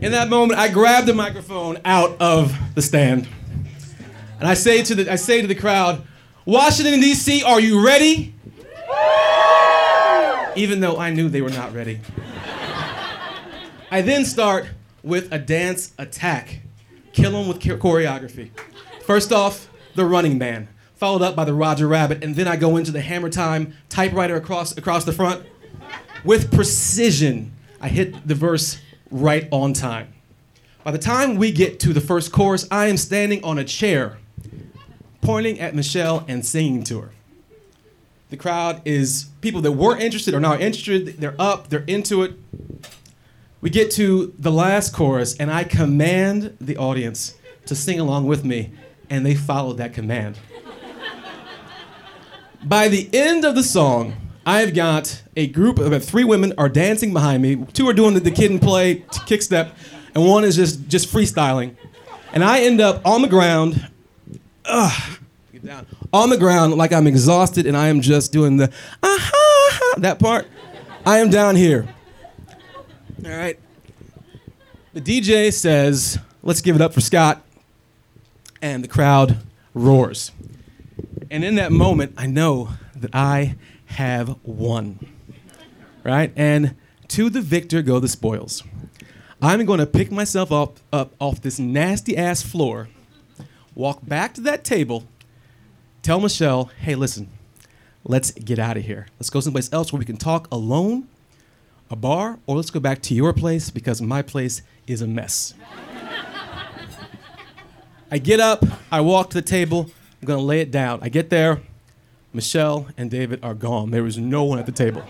In 0.00 0.12
that 0.12 0.28
moment, 0.28 0.60
I 0.60 0.68
grab 0.68 1.06
the 1.06 1.14
microphone 1.14 1.78
out 1.84 2.16
of 2.20 2.56
the 2.76 2.82
stand. 2.82 3.26
And 4.38 4.46
I 4.46 4.54
say 4.54 4.84
to 4.84 4.94
the 4.94 5.10
I 5.10 5.16
say 5.16 5.40
to 5.40 5.48
the 5.48 5.56
crowd, 5.56 6.06
Washington 6.44 7.00
D.C., 7.00 7.42
are 7.42 7.58
you 7.58 7.84
ready? 7.84 8.32
Even 10.54 10.78
though 10.78 10.98
I 10.98 11.10
knew 11.10 11.28
they 11.28 11.42
were 11.42 11.50
not 11.50 11.74
ready. 11.74 12.00
I 13.90 14.02
then 14.02 14.24
start 14.24 14.68
with 15.02 15.32
a 15.32 15.38
dance 15.38 15.92
attack. 15.98 16.60
Kill 17.12 17.36
'em 17.36 17.48
with 17.48 17.60
choreography. 17.60 18.50
First 19.04 19.32
off, 19.32 19.68
the 19.94 20.04
running 20.04 20.38
man, 20.38 20.68
followed 20.94 21.22
up 21.22 21.34
by 21.34 21.44
the 21.44 21.54
Roger 21.54 21.88
Rabbit, 21.88 22.22
and 22.22 22.36
then 22.36 22.46
I 22.46 22.56
go 22.56 22.76
into 22.76 22.92
the 22.92 23.00
hammer 23.00 23.28
time 23.28 23.74
typewriter 23.88 24.36
across 24.36 24.76
across 24.76 25.04
the 25.04 25.12
front. 25.12 25.42
With 26.24 26.52
precision, 26.52 27.52
I 27.80 27.88
hit 27.88 28.28
the 28.28 28.34
verse 28.34 28.78
right 29.10 29.48
on 29.50 29.72
time. 29.72 30.08
By 30.84 30.92
the 30.92 30.98
time 30.98 31.36
we 31.36 31.50
get 31.50 31.80
to 31.80 31.92
the 31.92 32.00
first 32.00 32.32
chorus, 32.32 32.66
I 32.70 32.86
am 32.86 32.96
standing 32.96 33.42
on 33.42 33.58
a 33.58 33.64
chair, 33.64 34.18
pointing 35.20 35.58
at 35.58 35.74
Michelle 35.74 36.24
and 36.28 36.44
singing 36.44 36.84
to 36.84 37.00
her. 37.00 37.10
The 38.30 38.36
crowd 38.36 38.80
is 38.84 39.26
people 39.40 39.60
that 39.62 39.72
weren't 39.72 40.00
interested 40.00 40.34
are 40.34 40.40
now 40.40 40.56
interested. 40.56 41.20
They're 41.20 41.34
up, 41.38 41.68
they're 41.68 41.84
into 41.86 42.22
it. 42.22 42.34
We 43.60 43.68
get 43.68 43.90
to 43.92 44.32
the 44.38 44.50
last 44.50 44.94
chorus, 44.94 45.36
and 45.36 45.50
I 45.50 45.64
command 45.64 46.56
the 46.60 46.78
audience 46.78 47.34
to 47.66 47.74
sing 47.74 48.00
along 48.00 48.26
with 48.26 48.42
me, 48.42 48.72
and 49.10 49.24
they 49.26 49.34
followed 49.34 49.76
that 49.76 49.92
command. 49.92 50.38
By 52.64 52.88
the 52.88 53.08
end 53.12 53.44
of 53.44 53.54
the 53.54 53.62
song, 53.62 54.14
I've 54.46 54.74
got 54.74 55.22
a 55.36 55.46
group 55.46 55.78
of 55.78 56.04
three 56.04 56.24
women 56.24 56.54
are 56.56 56.70
dancing 56.70 57.12
behind 57.12 57.42
me. 57.42 57.66
Two 57.74 57.86
are 57.88 57.92
doing 57.92 58.14
the, 58.14 58.20
the 58.20 58.30
kid 58.30 58.50
and 58.50 58.60
play 58.60 58.94
t- 58.94 59.20
kick 59.26 59.42
step, 59.42 59.76
and 60.14 60.26
one 60.26 60.44
is 60.44 60.56
just 60.56 60.88
just 60.88 61.12
freestyling. 61.12 61.76
And 62.32 62.42
I 62.42 62.60
end 62.60 62.80
up 62.80 63.04
on 63.06 63.20
the 63.20 63.28
ground, 63.28 63.90
ugh, 64.64 65.18
get 65.52 65.66
down 65.66 65.86
on 66.12 66.30
the 66.30 66.38
ground 66.38 66.74
like 66.74 66.92
I'm 66.92 67.06
exhausted, 67.06 67.66
and 67.66 67.76
I 67.76 67.88
am 67.88 68.00
just 68.00 68.32
doing 68.32 68.56
the 68.56 68.72
ah, 69.02 69.30
aha 69.32 69.94
that 69.98 70.18
part. 70.18 70.46
I 71.04 71.18
am 71.18 71.28
down 71.28 71.56
here. 71.56 71.86
All 73.24 73.30
right. 73.30 73.58
The 74.92 75.00
DJ 75.00 75.52
says, 75.52 76.18
"Let's 76.42 76.60
give 76.60 76.74
it 76.74 76.82
up 76.82 76.94
for 76.94 77.00
Scott," 77.00 77.44
and 78.62 78.82
the 78.82 78.88
crowd 78.88 79.38
roars. 79.74 80.32
And 81.30 81.44
in 81.44 81.54
that 81.56 81.70
moment, 81.70 82.14
I 82.16 82.26
know 82.26 82.70
that 82.96 83.14
I 83.14 83.56
have 83.86 84.36
won. 84.42 84.98
Right? 86.02 86.32
And 86.34 86.74
to 87.08 87.28
the 87.30 87.40
victor 87.40 87.82
go 87.82 88.00
the 88.00 88.08
spoils. 88.08 88.62
I'm 89.42 89.64
going 89.64 89.80
to 89.80 89.86
pick 89.86 90.10
myself 90.10 90.52
up, 90.52 90.78
up 90.92 91.14
off 91.18 91.40
this 91.40 91.58
nasty 91.58 92.16
ass 92.16 92.42
floor, 92.42 92.88
walk 93.74 94.06
back 94.06 94.34
to 94.34 94.40
that 94.42 94.64
table, 94.64 95.04
tell 96.02 96.20
Michelle, 96.20 96.70
hey, 96.80 96.94
listen, 96.94 97.28
let's 98.04 98.32
get 98.32 98.58
out 98.58 98.76
of 98.76 98.84
here. 98.84 99.06
Let's 99.18 99.30
go 99.30 99.40
someplace 99.40 99.72
else 99.72 99.92
where 99.92 99.98
we 99.98 100.04
can 100.04 100.18
talk 100.18 100.46
alone, 100.52 101.08
a 101.90 101.96
bar, 101.96 102.38
or 102.46 102.56
let's 102.56 102.70
go 102.70 102.80
back 102.80 103.02
to 103.02 103.14
your 103.14 103.32
place 103.32 103.68
because 103.68 104.00
my 104.00 104.22
place 104.22 104.62
is 104.86 105.02
a 105.02 105.06
mess. 105.06 105.54
I 108.12 108.18
get 108.18 108.40
up, 108.40 108.64
I 108.90 109.00
walk 109.00 109.30
to 109.30 109.34
the 109.34 109.46
table, 109.46 109.90
I'm 110.20 110.26
gonna 110.26 110.42
lay 110.42 110.60
it 110.60 110.70
down. 110.70 111.00
I 111.02 111.08
get 111.08 111.30
there, 111.30 111.60
Michelle 112.32 112.88
and 112.96 113.10
David 113.10 113.40
are 113.42 113.54
gone. 113.54 113.90
There 113.90 114.02
was 114.02 114.18
no 114.18 114.44
one 114.44 114.58
at 114.58 114.66
the 114.66 114.72
table. 114.72 115.02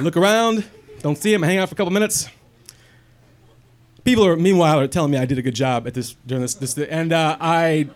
Look 0.00 0.16
around, 0.16 0.64
don't 1.00 1.18
see 1.18 1.32
him, 1.32 1.42
hang 1.42 1.58
out 1.58 1.68
for 1.68 1.74
a 1.74 1.76
couple 1.76 1.92
minutes. 1.92 2.28
People 4.04 4.24
are, 4.26 4.36
meanwhile, 4.36 4.80
are 4.80 4.86
telling 4.86 5.10
me 5.10 5.18
I 5.18 5.26
did 5.26 5.38
a 5.38 5.42
good 5.42 5.54
job 5.54 5.86
at 5.86 5.94
this 5.94 6.16
during 6.26 6.42
this. 6.42 6.54
this 6.54 6.78
and 6.78 7.12
uh, 7.12 7.36
I 7.40 7.90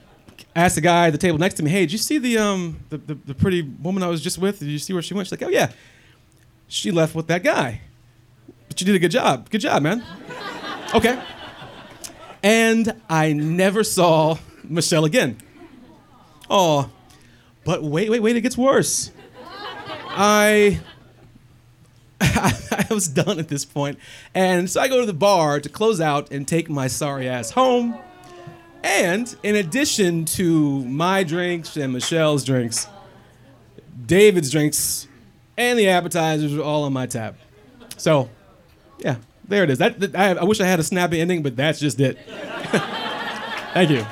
asked 0.54 0.74
the 0.74 0.80
guy 0.80 1.06
at 1.06 1.10
the 1.12 1.18
table 1.18 1.38
next 1.38 1.54
to 1.54 1.62
me, 1.62 1.70
"Hey, 1.70 1.80
did 1.80 1.92
you 1.92 1.98
see 1.98 2.18
the 2.18 2.38
um 2.38 2.80
the, 2.90 2.98
the, 2.98 3.14
the 3.14 3.34
pretty 3.34 3.62
woman 3.62 4.02
I 4.02 4.08
was 4.08 4.20
just 4.20 4.36
with? 4.38 4.58
Did 4.58 4.68
you 4.68 4.78
see 4.78 4.92
where 4.92 5.02
she 5.02 5.14
went?" 5.14 5.28
She's 5.28 5.40
like, 5.40 5.42
"Oh 5.42 5.48
yeah, 5.48 5.70
she 6.72 6.90
left 6.90 7.14
with 7.14 7.26
that 7.28 7.42
guy." 7.42 7.82
But 8.68 8.80
you 8.80 8.86
did 8.86 8.94
a 8.94 8.98
good 8.98 9.10
job. 9.10 9.50
Good 9.50 9.60
job, 9.60 9.82
man. 9.82 10.02
okay. 10.94 11.22
And 12.42 13.00
I 13.08 13.32
never 13.32 13.84
saw 13.84 14.38
Michelle 14.64 15.04
again. 15.04 15.36
Oh, 16.48 16.90
but 17.64 17.82
wait, 17.82 18.10
wait, 18.10 18.20
wait, 18.20 18.36
it 18.36 18.40
gets 18.40 18.56
worse. 18.56 19.10
I 20.08 20.80
I 22.20 22.86
was 22.90 23.08
done 23.08 23.38
at 23.38 23.48
this 23.48 23.64
point. 23.64 23.98
And 24.34 24.70
so 24.70 24.80
I 24.80 24.88
go 24.88 25.00
to 25.00 25.06
the 25.06 25.12
bar 25.12 25.60
to 25.60 25.68
close 25.68 26.00
out 26.00 26.30
and 26.30 26.46
take 26.46 26.70
my 26.70 26.86
sorry 26.86 27.28
ass 27.28 27.50
home. 27.50 27.98
And 28.82 29.34
in 29.42 29.54
addition 29.54 30.24
to 30.24 30.84
my 30.84 31.22
drinks 31.22 31.76
and 31.76 31.92
Michelle's 31.92 32.44
drinks, 32.44 32.88
David's 34.06 34.50
drinks 34.50 35.06
and 35.56 35.78
the 35.78 35.88
appetizers 35.88 36.54
were 36.54 36.62
all 36.62 36.84
on 36.84 36.92
my 36.92 37.06
tab. 37.06 37.36
So, 37.96 38.30
yeah, 38.98 39.16
there 39.46 39.64
it 39.64 39.70
is. 39.70 39.78
That, 39.78 40.00
that 40.00 40.16
I, 40.16 40.30
I 40.32 40.44
wish 40.44 40.60
I 40.60 40.66
had 40.66 40.80
a 40.80 40.82
snappy 40.82 41.20
ending, 41.20 41.42
but 41.42 41.56
that's 41.56 41.80
just 41.80 42.00
it. 42.00 42.18
Thank 43.74 43.90
you. 43.90 44.06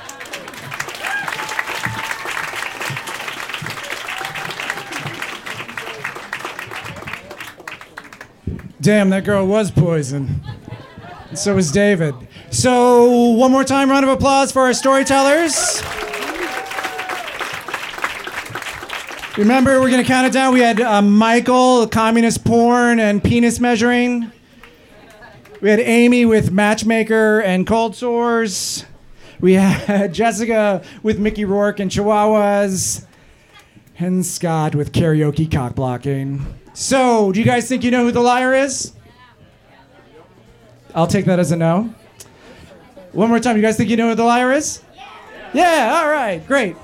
Damn, 8.81 9.11
that 9.11 9.25
girl 9.25 9.47
was 9.47 9.71
poison. 9.71 10.41
so 11.35 11.55
was 11.55 11.71
David. 11.71 12.15
So, 12.51 13.31
one 13.33 13.53
more 13.53 13.63
time, 13.63 13.91
round 13.91 14.05
of 14.05 14.11
applause 14.11 14.51
for 14.51 14.63
our 14.63 14.73
storytellers. 14.73 15.83
Remember, 19.41 19.81
we're 19.81 19.89
going 19.89 20.03
to 20.03 20.07
count 20.07 20.27
it 20.27 20.35
down. 20.35 20.53
We 20.53 20.61
had 20.61 20.83
uh, 20.83 21.01
Michael, 21.01 21.89
communist 21.89 22.45
porn 22.45 23.01
and 23.01 23.25
penis 23.25 23.59
measuring. 23.59 24.31
We 25.63 25.71
had 25.71 25.81
Amy 25.81 26.27
with 26.27 26.51
matchmaker 26.53 27.41
and 27.41 27.67
cold 27.67 27.97
sores. 27.97 28.85
We 29.41 29.55
had 29.55 30.13
Jessica 30.13 30.83
with 31.03 31.19
Mickey 31.19 31.47
Rourke 31.47 31.81
and 31.81 31.91
Chihuahuas. 31.91 33.07
And 33.99 34.27
Scott 34.27 34.75
with 34.75 34.93
karaoke 34.93 35.51
cock 35.51 35.75
blocking. 35.75 36.45
So, 36.75 37.33
do 37.33 37.41
you 37.41 37.47
guys 37.47 37.67
think 37.67 37.83
you 37.83 37.91
know 37.91 38.05
who 38.05 38.13
the 38.13 38.21
liar 38.21 38.53
is? 38.53 38.93
I'll 40.95 41.07
take 41.07 41.25
that 41.25 41.39
as 41.39 41.51
a 41.51 41.57
no. 41.57 41.95
One 43.13 43.31
more 43.31 43.41
time. 43.41 43.57
You 43.57 43.63
guys 43.63 43.79
think 43.79 43.89
you 43.89 43.97
know 43.97 44.11
who 44.11 44.15
the 44.15 44.23
liar 44.23 44.53
is? 44.53 44.83
Yeah, 45.55 45.99
all 45.99 46.11
right, 46.11 46.47
great. 46.47 46.77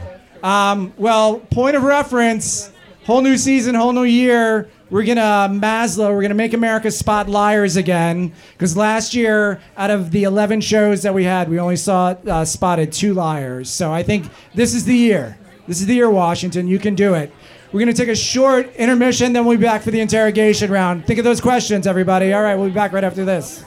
Um, 0.47 0.93
well, 0.97 1.41
point 1.41 1.75
of 1.75 1.83
reference, 1.83 2.71
whole 3.05 3.21
new 3.21 3.37
season, 3.37 3.75
whole 3.75 3.93
new 3.93 4.05
year. 4.05 4.71
We're 4.91 5.03
gonna 5.03 5.49
Maslow. 5.53 6.15
We're 6.15 6.23
gonna 6.23 6.35
make 6.35 6.53
America 6.53 6.89
spot 6.93 7.29
liars 7.29 7.75
again. 7.75 8.33
Because 8.53 8.77
last 8.77 9.13
year, 9.13 9.61
out 9.77 9.91
of 9.91 10.13
the 10.13 10.23
11 10.23 10.61
shows 10.61 11.03
that 11.03 11.13
we 11.13 11.25
had, 11.25 11.49
we 11.49 11.59
only 11.59 11.75
saw 11.75 12.15
uh, 12.29 12.45
spotted 12.45 12.93
two 12.93 13.13
liars. 13.13 13.69
So 13.69 13.93
I 13.93 14.05
think 14.05 14.31
this 14.55 14.73
is 14.73 14.85
the 14.85 14.95
year. 14.95 15.37
This 15.67 15.81
is 15.81 15.87
the 15.87 15.97
year, 15.97 16.09
Washington. 16.09 16.69
You 16.69 16.79
can 16.79 16.95
do 16.95 17.15
it. 17.15 17.33
We're 17.73 17.81
gonna 17.81 17.93
take 17.93 18.07
a 18.07 18.15
short 18.15 18.73
intermission, 18.77 19.33
then 19.33 19.47
we'll 19.47 19.59
be 19.59 19.65
back 19.65 19.83
for 19.83 19.91
the 19.91 20.01
interrogation 20.01 20.71
round. 20.71 21.07
Think 21.07 21.19
of 21.19 21.25
those 21.25 21.41
questions, 21.41 21.89
everybody. 21.89 22.33
All 22.33 22.43
right, 22.43 22.55
we'll 22.55 22.69
be 22.69 22.75
back 22.75 22.93
right 22.93 23.03
after 23.03 23.25
this. 23.25 23.65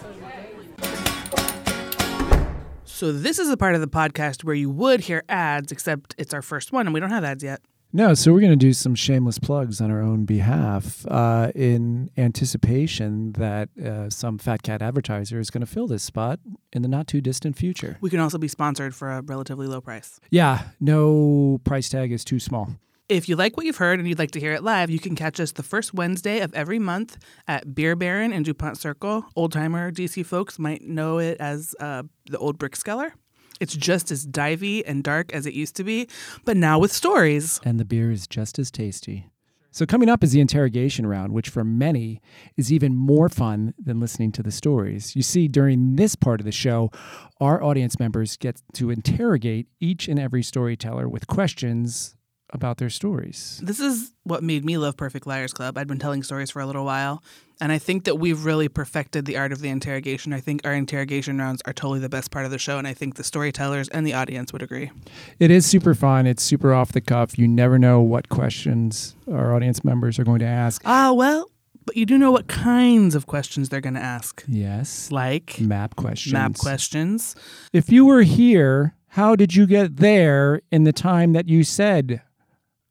So 2.99 3.13
this 3.13 3.39
is 3.39 3.47
the 3.47 3.55
part 3.55 3.75
of 3.75 3.79
the 3.79 3.87
podcast 3.87 4.43
where 4.43 4.53
you 4.53 4.69
would 4.69 4.99
hear 4.99 5.23
ads, 5.29 5.71
except 5.71 6.15
it's 6.17 6.33
our 6.33 6.41
first 6.41 6.73
one 6.73 6.85
and 6.85 6.93
we 6.93 6.99
don't 6.99 7.11
have 7.11 7.23
ads 7.23 7.41
yet. 7.41 7.61
No, 7.93 8.13
so 8.13 8.33
we're 8.33 8.41
going 8.41 8.51
to 8.51 8.57
do 8.57 8.73
some 8.73 8.93
shameless 8.93 9.39
plugs 9.39 9.79
on 9.79 9.89
our 9.89 10.01
own 10.01 10.25
behalf 10.25 11.07
uh, 11.07 11.49
in 11.55 12.11
anticipation 12.17 13.31
that 13.31 13.69
uh, 13.79 14.09
some 14.09 14.37
fat 14.37 14.63
cat 14.63 14.81
advertiser 14.81 15.39
is 15.39 15.49
going 15.49 15.61
to 15.61 15.65
fill 15.65 15.87
this 15.87 16.03
spot 16.03 16.41
in 16.73 16.81
the 16.81 16.89
not 16.89 17.07
too 17.07 17.21
distant 17.21 17.55
future. 17.55 17.97
We 18.01 18.09
can 18.09 18.19
also 18.19 18.37
be 18.37 18.49
sponsored 18.49 18.93
for 18.93 19.09
a 19.09 19.21
relatively 19.21 19.65
low 19.65 19.79
price. 19.79 20.19
Yeah, 20.29 20.63
no 20.81 21.61
price 21.63 21.87
tag 21.87 22.11
is 22.11 22.25
too 22.25 22.41
small. 22.41 22.75
If 23.09 23.27
you 23.27 23.35
like 23.35 23.57
what 23.57 23.65
you've 23.65 23.77
heard 23.77 23.97
and 23.97 24.07
you'd 24.07 24.19
like 24.19 24.29
to 24.31 24.39
hear 24.39 24.53
it 24.53 24.61
live, 24.61 24.91
you 24.91 24.99
can 24.99 25.15
catch 25.15 25.39
us 25.39 25.51
the 25.51 25.63
first 25.63 25.95
Wednesday 25.95 26.41
of 26.41 26.53
every 26.53 26.77
month 26.77 27.17
at 27.47 27.73
Beer 27.73 27.95
Baron 27.95 28.31
in 28.31 28.43
Dupont 28.43 28.77
Circle. 28.77 29.25
Old 29.35 29.51
timer 29.51 29.91
DC 29.91 30.23
folks 30.23 30.59
might 30.59 30.83
know 30.83 31.17
it 31.17 31.37
as 31.39 31.73
uh, 31.79 32.03
the 32.29 32.37
Old 32.37 32.59
Brickskeller. 32.59 33.13
It's 33.59 33.75
just 33.75 34.11
as 34.11 34.27
divey 34.27 34.83
and 34.85 35.03
dark 35.03 35.33
as 35.33 35.47
it 35.47 35.55
used 35.55 35.75
to 35.77 35.83
be, 35.83 36.07
but 36.45 36.55
now 36.55 36.77
with 36.77 36.91
stories. 36.91 37.59
And 37.63 37.79
the 37.79 37.83
beer 37.83 38.11
is 38.11 38.27
just 38.27 38.59
as 38.59 38.69
tasty. 38.69 39.25
So, 39.71 39.87
coming 39.87 40.09
up 40.09 40.23
is 40.23 40.31
the 40.31 40.41
interrogation 40.41 41.07
round, 41.07 41.33
which 41.33 41.49
for 41.49 41.63
many 41.63 42.21
is 42.57 42.71
even 42.71 42.95
more 42.95 43.29
fun 43.29 43.73
than 43.79 43.99
listening 43.99 44.31
to 44.33 44.43
the 44.43 44.51
stories. 44.51 45.15
You 45.15 45.23
see, 45.23 45.47
during 45.47 45.95
this 45.95 46.15
part 46.15 46.41
of 46.41 46.45
the 46.45 46.51
show, 46.51 46.91
our 47.39 47.63
audience 47.63 47.99
members 47.99 48.37
get 48.37 48.61
to 48.73 48.91
interrogate 48.91 49.67
each 49.79 50.07
and 50.07 50.19
every 50.19 50.43
storyteller 50.43 51.07
with 51.09 51.27
questions 51.27 52.15
about 52.51 52.77
their 52.77 52.89
stories. 52.89 53.59
This 53.63 53.79
is 53.79 54.11
what 54.23 54.43
made 54.43 54.65
me 54.65 54.77
love 54.77 54.97
Perfect 54.97 55.27
Liars 55.27 55.53
Club. 55.53 55.77
I'd 55.77 55.87
been 55.87 55.99
telling 55.99 56.23
stories 56.23 56.51
for 56.51 56.61
a 56.61 56.65
little 56.65 56.85
while, 56.85 57.23
and 57.61 57.71
I 57.71 57.77
think 57.77 58.05
that 58.05 58.15
we've 58.15 58.45
really 58.45 58.67
perfected 58.67 59.25
the 59.25 59.37
art 59.37 59.51
of 59.51 59.59
the 59.59 59.69
interrogation. 59.69 60.33
I 60.33 60.39
think 60.39 60.61
our 60.65 60.73
interrogation 60.73 61.37
rounds 61.37 61.61
are 61.65 61.73
totally 61.73 61.99
the 61.99 62.09
best 62.09 62.31
part 62.31 62.45
of 62.45 62.51
the 62.51 62.57
show, 62.57 62.77
and 62.77 62.87
I 62.87 62.93
think 62.93 63.15
the 63.15 63.23
storytellers 63.23 63.87
and 63.89 64.05
the 64.05 64.13
audience 64.13 64.51
would 64.53 64.61
agree. 64.61 64.91
It 65.39 65.51
is 65.51 65.65
super 65.65 65.93
fun. 65.93 66.25
It's 66.25 66.43
super 66.43 66.73
off 66.73 66.91
the 66.91 67.01
cuff. 67.01 67.37
You 67.37 67.47
never 67.47 67.77
know 67.77 68.01
what 68.01 68.29
questions 68.29 69.15
our 69.31 69.53
audience 69.55 69.83
members 69.83 70.17
are 70.19 70.23
going 70.23 70.39
to 70.39 70.45
ask. 70.45 70.81
Ah, 70.85 71.13
well, 71.13 71.51
but 71.85 71.97
you 71.97 72.05
do 72.05 72.17
know 72.17 72.31
what 72.31 72.47
kinds 72.47 73.15
of 73.15 73.25
questions 73.25 73.69
they're 73.69 73.81
going 73.81 73.95
to 73.95 73.99
ask. 73.99 74.43
Yes. 74.47 75.11
Like 75.11 75.59
map 75.59 75.95
questions. 75.95 76.33
Map 76.33 76.55
questions. 76.55 77.35
If 77.73 77.91
you 77.91 78.05
were 78.05 78.21
here, 78.21 78.95
how 79.13 79.35
did 79.35 79.55
you 79.55 79.65
get 79.65 79.97
there 79.97 80.61
in 80.71 80.83
the 80.83 80.93
time 80.93 81.33
that 81.33 81.49
you 81.49 81.63
said 81.63 82.21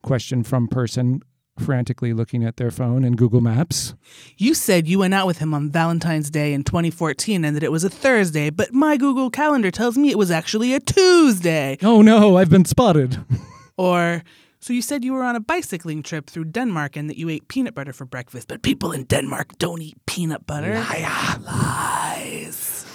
question 0.09 0.43
from 0.43 0.67
person 0.67 1.21
frantically 1.59 2.15
looking 2.15 2.43
at 2.43 2.57
their 2.57 2.71
phone 2.71 3.05
and 3.05 3.19
Google 3.19 3.43
Maps. 3.43 3.95
You 4.39 4.55
said 4.55 4.89
you 4.89 5.01
went 5.01 5.13
out 5.13 5.27
with 5.27 5.37
him 5.37 5.53
on 5.53 5.71
Valentine's 5.71 6.31
Day 6.31 6.55
in 6.55 6.65
2014 6.65 7.45
and 7.45 7.55
that 7.55 7.63
it 7.63 7.71
was 7.71 7.85
a 7.85 7.91
Thursday, 7.91 8.49
but 8.49 8.73
my 8.73 8.97
Google 8.97 9.29
Calendar 9.29 9.71
tells 9.71 9.99
me 9.99 10.11
it 10.11 10.17
was 10.17 10.31
actually 10.31 10.73
a 10.73 10.81
Tuesday. 10.81 11.77
Oh 11.83 12.01
no, 12.01 12.39
I've 12.39 12.49
been 12.49 12.65
spotted. 12.65 13.19
or 13.77 14.23
so 14.61 14.73
you 14.73 14.81
said 14.81 15.05
you 15.05 15.13
were 15.13 15.23
on 15.23 15.37
a 15.37 15.41
bicycling 15.41 16.03
trip 16.03 16.31
through 16.31 16.47
Denmark 16.47 16.97
and 16.97 17.11
that 17.11 17.19
you 17.19 17.29
ate 17.29 17.47
peanut 17.49 17.75
butter 17.75 17.93
for 17.93 18.07
breakfast, 18.07 18.49
but 18.49 18.63
people 18.63 18.93
in 18.93 19.05
Denmark 19.05 19.59
don't 19.59 19.83
eat 19.83 19.99
peanut 20.07 20.47
butter. 20.47 20.73
Liar. 20.73 21.39
Lies. 21.41 22.87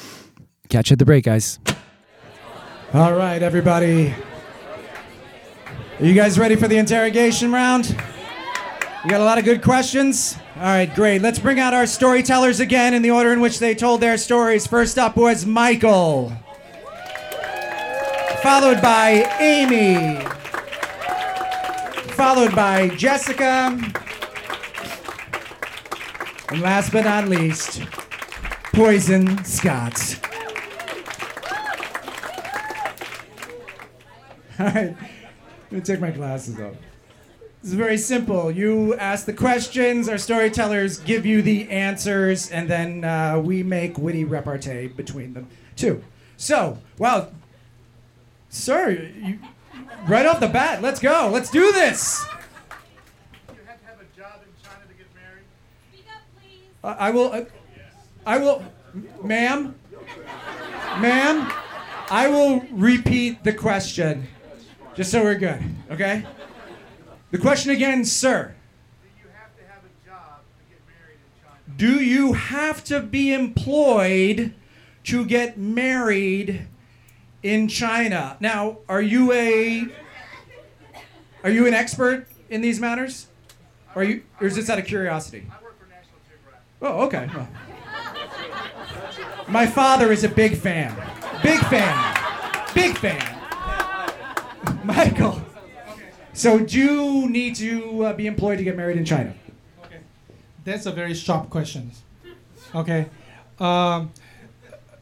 Catch 0.69 0.89
you 0.89 0.95
at 0.95 0.99
the 0.99 1.05
break, 1.05 1.25
guys. 1.25 1.59
All 2.91 3.13
right, 3.13 3.43
everybody. 3.43 4.15
Are 6.03 6.05
you 6.05 6.13
guys 6.15 6.37
ready 6.37 6.57
for 6.57 6.67
the 6.67 6.75
interrogation 6.75 7.49
round? 7.49 7.87
You 9.05 9.09
got 9.09 9.21
a 9.21 9.23
lot 9.23 9.37
of 9.37 9.45
good 9.45 9.61
questions? 9.63 10.35
All 10.57 10.63
right, 10.63 10.93
great. 10.93 11.21
Let's 11.21 11.39
bring 11.39 11.61
out 11.61 11.73
our 11.73 11.85
storytellers 11.85 12.59
again 12.59 12.93
in 12.93 13.01
the 13.01 13.11
order 13.11 13.31
in 13.31 13.39
which 13.39 13.59
they 13.59 13.73
told 13.73 14.01
their 14.01 14.17
stories. 14.17 14.67
First 14.67 14.99
up 14.99 15.15
was 15.15 15.45
Michael, 15.45 16.33
followed 18.41 18.81
by 18.81 19.33
Amy, 19.39 20.19
followed 22.15 22.53
by 22.53 22.89
Jessica, 22.97 23.79
and 26.49 26.61
last 26.61 26.91
but 26.91 27.05
not 27.05 27.29
least, 27.29 27.81
Poison 28.73 29.41
Scott. 29.45 30.19
All 34.59 34.65
right. 34.65 34.97
Let 35.73 35.79
me 35.79 35.85
take 35.85 36.01
my 36.01 36.11
glasses 36.11 36.59
off. 36.59 36.75
This 37.63 37.71
is 37.71 37.73
very 37.73 37.97
simple. 37.97 38.51
You 38.51 38.93
ask 38.93 39.25
the 39.25 39.33
questions, 39.33 40.07
our 40.07 40.19
storytellers 40.19 40.99
give 40.99 41.25
you 41.25 41.41
the 41.41 41.67
answers, 41.71 42.51
and 42.51 42.69
then 42.69 43.03
uh, 43.03 43.39
we 43.39 43.63
make 43.63 43.97
witty 43.97 44.23
repartee 44.23 44.89
between 44.89 45.33
them 45.33 45.47
too. 45.75 46.03
So, 46.37 46.77
wow, 46.99 47.29
sir, 48.49 48.91
you, 48.91 49.39
right 50.07 50.27
off 50.27 50.39
the 50.39 50.47
bat, 50.47 50.83
let's 50.83 50.99
go. 50.99 51.31
Let's 51.33 51.49
do 51.49 51.71
this. 51.71 52.23
Uh, 56.83 56.95
I 56.99 57.09
will. 57.09 57.31
Uh, 57.33 57.45
I 58.27 58.37
will, 58.37 58.63
ma'am. 59.23 59.73
Ma'am, 60.99 61.51
I 62.11 62.27
will 62.27 62.59
repeat 62.69 63.43
the 63.43 63.53
question. 63.53 64.27
Just 64.95 65.11
so 65.11 65.23
we're 65.23 65.35
good, 65.35 65.59
okay? 65.89 66.23
The 67.31 67.39
question 67.39 67.71
again, 67.71 68.05
sir. 68.05 68.53
Do 69.01 69.09
you 69.23 69.29
have 69.33 69.57
to 69.57 69.63
have 69.73 69.81
a 69.83 70.07
job 70.07 70.41
to 70.59 70.63
get 70.69 70.81
married 70.87 71.17
in 71.17 71.31
China? 71.41 71.77
Do 71.77 72.03
you 72.03 72.33
have 72.33 72.83
to 72.83 72.99
be 72.99 73.33
employed 73.33 74.53
to 75.05 75.25
get 75.25 75.57
married 75.57 76.67
in 77.41 77.67
China? 77.67 78.37
Now, 78.39 78.77
are 78.87 79.01
you 79.01 79.31
a 79.31 79.87
are 81.43 81.49
you 81.49 81.65
an 81.65 81.73
expert 81.73 82.27
in 82.51 82.61
these 82.61 82.79
matters? 82.79 83.27
Or 83.95 84.03
are 84.03 84.05
you 84.05 84.21
or 84.39 84.45
is 84.45 84.55
this 84.55 84.69
out 84.69 84.77
of 84.77 84.85
curiosity? 84.85 85.47
I 85.49 85.63
work 85.63 85.79
for 85.79 85.87
National 85.87 86.19
Geographic. 86.29 86.67
Oh, 86.83 87.05
okay. 87.07 87.29
Well. 87.33 87.47
My 89.47 89.65
father 89.65 90.11
is 90.11 90.23
a 90.23 90.29
big 90.29 90.55
fan. 90.55 90.95
Big 91.41 91.59
fan. 91.61 92.17
Big 92.75 92.95
fan. 92.97 93.32
Michael. 94.83 95.41
So, 96.33 96.59
do 96.59 96.79
you 96.79 97.29
need 97.29 97.55
to 97.57 98.05
uh, 98.05 98.13
be 98.13 98.27
employed 98.27 98.57
to 98.57 98.63
get 98.63 98.75
married 98.75 98.97
in 98.97 99.05
China? 99.05 99.33
Okay. 99.85 99.99
That's 100.63 100.85
a 100.85 100.91
very 100.91 101.13
sharp 101.13 101.49
question. 101.49 101.91
Okay. 102.73 103.07
Um, 103.59 104.11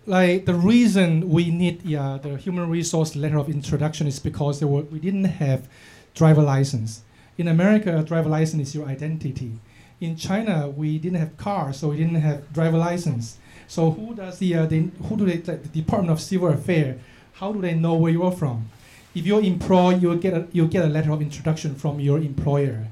like 0.05 0.45
the 0.45 0.53
reason 0.53 1.29
we 1.29 1.51
need 1.51 1.83
yeah, 1.83 2.17
the 2.21 2.35
human 2.37 2.69
resource 2.69 3.15
letter 3.15 3.37
of 3.37 3.49
introduction 3.49 4.07
is 4.07 4.19
because 4.19 4.59
there 4.59 4.67
were, 4.67 4.81
we 4.81 4.99
didn't 4.99 5.25
have 5.25 5.69
driver 6.13 6.41
license. 6.41 7.03
In 7.37 7.47
America, 7.47 7.97
a 7.97 8.03
driver 8.03 8.29
license 8.29 8.69
is 8.69 8.75
your 8.75 8.87
identity. 8.87 9.53
In 9.99 10.15
China, 10.15 10.67
we 10.67 10.97
didn't 10.97 11.19
have 11.19 11.37
cars, 11.37 11.77
so 11.77 11.89
we 11.89 11.97
didn't 11.97 12.15
have 12.15 12.51
driver 12.51 12.77
license. 12.77 13.37
So 13.67 13.91
who 13.91 14.15
does 14.15 14.39
the, 14.39 14.55
uh, 14.55 14.65
the 14.65 14.89
who 15.07 15.15
do 15.15 15.25
they, 15.25 15.37
the 15.37 15.55
Department 15.55 16.11
of 16.11 16.19
Civil 16.19 16.49
Affairs? 16.49 16.99
How 17.33 17.53
do 17.53 17.61
they 17.61 17.73
know 17.73 17.93
where 17.93 18.11
you 18.11 18.23
are 18.23 18.31
from? 18.31 18.69
If 19.13 19.25
you're 19.25 19.41
employed, 19.41 20.01
you'll 20.01 20.17
get 20.17 20.33
a, 20.33 20.47
you'll 20.51 20.67
get 20.67 20.85
a 20.85 20.87
letter 20.87 21.11
of 21.11 21.21
introduction 21.21 21.75
from 21.75 21.99
your 21.99 22.17
employer. 22.19 22.87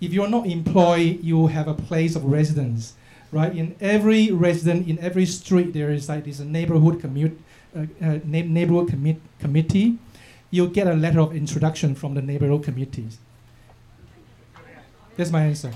If 0.00 0.12
you're 0.12 0.28
not 0.28 0.46
employed, 0.46 1.22
you 1.22 1.48
have 1.48 1.66
a 1.68 1.74
place 1.74 2.14
of 2.16 2.24
residence. 2.24 2.94
right? 3.34 3.54
In 3.54 3.74
every 3.80 4.30
resident, 4.30 4.88
in 4.88 4.98
every 5.00 5.26
street, 5.26 5.72
there 5.72 5.90
is 5.90 6.08
like 6.08 6.24
this 6.24 6.38
neighborhood 6.38 7.00
commute, 7.00 7.36
uh, 7.76 7.86
uh, 8.00 8.18
neighborhood 8.24 8.88
commit, 8.88 9.20
committee. 9.40 9.98
You'll 10.50 10.68
get 10.68 10.86
a 10.86 10.94
letter 10.94 11.20
of 11.20 11.34
introduction 11.34 11.96
from 11.96 12.14
the 12.14 12.22
neighborhood 12.22 12.62
committees. 12.62 13.18
That's 15.16 15.30
my 15.32 15.42
answer. 15.46 15.72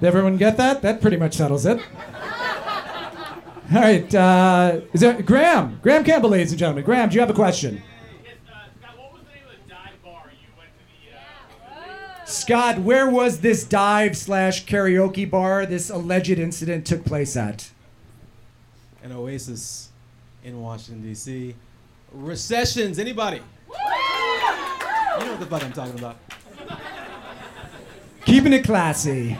Did 0.00 0.06
everyone 0.06 0.36
get 0.36 0.56
that? 0.56 0.82
That 0.82 1.00
pretty 1.00 1.16
much 1.16 1.34
settles 1.34 1.66
it. 1.66 1.80
All 3.74 3.80
right. 3.80 4.14
Uh, 4.14 4.80
is 4.92 5.00
there 5.00 5.20
Graham? 5.22 5.80
Graham 5.82 6.04
Campbell, 6.04 6.30
ladies 6.30 6.52
and 6.52 6.58
gentlemen. 6.58 6.84
Graham, 6.84 7.08
do 7.08 7.14
you 7.14 7.20
have 7.20 7.30
a 7.30 7.34
question? 7.34 7.82
Scott, 12.26 12.78
where 12.78 13.08
was 13.08 13.40
this 13.40 13.64
dive 13.64 14.16
slash 14.16 14.64
karaoke 14.64 15.28
bar 15.28 15.66
this 15.66 15.90
alleged 15.90 16.38
incident 16.38 16.86
took 16.86 17.04
place 17.04 17.36
at? 17.36 17.70
An 19.02 19.12
oasis 19.12 19.90
in 20.42 20.60
Washington 20.60 21.02
D.C. 21.02 21.54
Recessions. 22.12 22.98
Anybody? 22.98 23.36
You 23.68 25.24
know 25.24 25.30
what 25.32 25.40
the 25.40 25.46
fuck 25.46 25.64
I'm 25.64 25.72
talking 25.72 25.98
about. 25.98 26.16
Keeping 28.24 28.52
it 28.54 28.64
classy. 28.64 29.36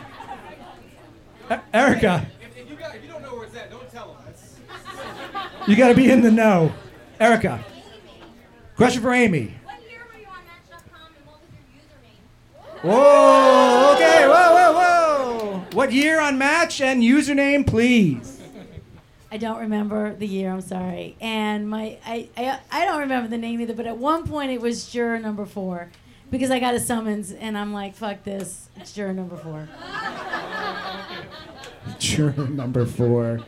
E- 1.51 1.55
Erica, 1.73 2.27
If, 2.43 2.57
if 2.59 2.71
you 2.71 2.77
got, 2.77 2.95
if 2.95 3.03
you 3.03 3.09
don't 3.09 3.23
know 3.23 3.35
where 3.35 3.45
it's 3.45 3.57
at, 3.57 3.71
don't 3.71 3.91
tell 3.91 4.09
them. 4.09 4.21
You 5.67 5.77
got 5.77 5.89
to 5.89 5.95
be 5.95 6.11
in 6.11 6.23
the 6.23 6.31
know. 6.31 6.73
Erica, 7.21 7.63
question 8.77 9.03
for 9.03 9.13
Amy. 9.13 9.55
What 9.65 9.81
year 9.89 10.01
on 10.01 10.07
Match.com 10.45 11.13
and 11.17 11.27
what 11.27 11.41
was 11.41 11.49
your 11.53 11.81
username? 11.81 12.83
Whoa, 12.83 13.93
okay, 13.95 14.27
whoa, 14.27 14.55
whoa, 14.55 14.73
whoa. 14.73 15.65
What 15.73 15.93
year 15.93 16.21
on 16.21 16.39
match 16.39 16.81
and 16.81 17.03
username, 17.03 17.67
please? 17.67 18.41
I 19.33 19.37
don't 19.37 19.59
remember 19.59 20.15
the 20.15 20.27
year. 20.29 20.53
I'm 20.53 20.61
sorry, 20.61 21.17
and 21.21 21.69
my 21.69 21.99
I, 22.07 22.29
I 22.37 22.61
I 22.71 22.85
don't 22.85 23.01
remember 23.01 23.29
the 23.29 23.39
name 23.39 23.61
either. 23.61 23.75
But 23.75 23.87
at 23.87 23.99
one 23.99 24.29
point, 24.29 24.53
it 24.53 24.61
was 24.61 24.89
juror 24.89 25.19
number 25.19 25.45
four, 25.45 25.91
because 26.31 26.53
I 26.53 26.61
got 26.61 26.75
a 26.75 26.81
summons, 26.81 27.33
and 27.33 27.59
I'm 27.59 27.73
like, 27.73 27.97
"Fuck 27.97 28.23
this!" 28.23 28.69
It's 28.77 28.93
juror 28.93 29.13
number 29.13 29.37
four. 29.37 29.69
Juror 31.99 32.49
number 32.49 32.87
four. 32.87 33.41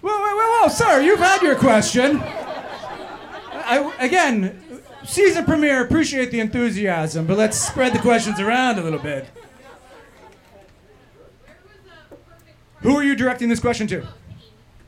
Whoa, 0.00 0.10
whoa, 0.10 0.36
whoa, 0.36 0.62
whoa, 0.62 0.68
sir, 0.68 1.00
you've 1.02 1.18
had 1.18 1.42
your 1.42 1.56
question. 1.56 2.20
I, 2.20 3.94
again, 3.98 4.60
season 5.04 5.44
premiere, 5.44 5.84
appreciate 5.84 6.30
the 6.30 6.40
enthusiasm, 6.40 7.26
but 7.26 7.36
let's 7.36 7.58
spread 7.58 7.92
the 7.92 7.98
questions 7.98 8.40
around 8.40 8.78
a 8.78 8.82
little 8.82 8.98
bit. 8.98 9.28
Who 12.80 12.96
are 12.96 13.04
you 13.04 13.14
directing 13.14 13.48
this 13.48 13.60
question 13.60 13.86
to? 13.88 14.06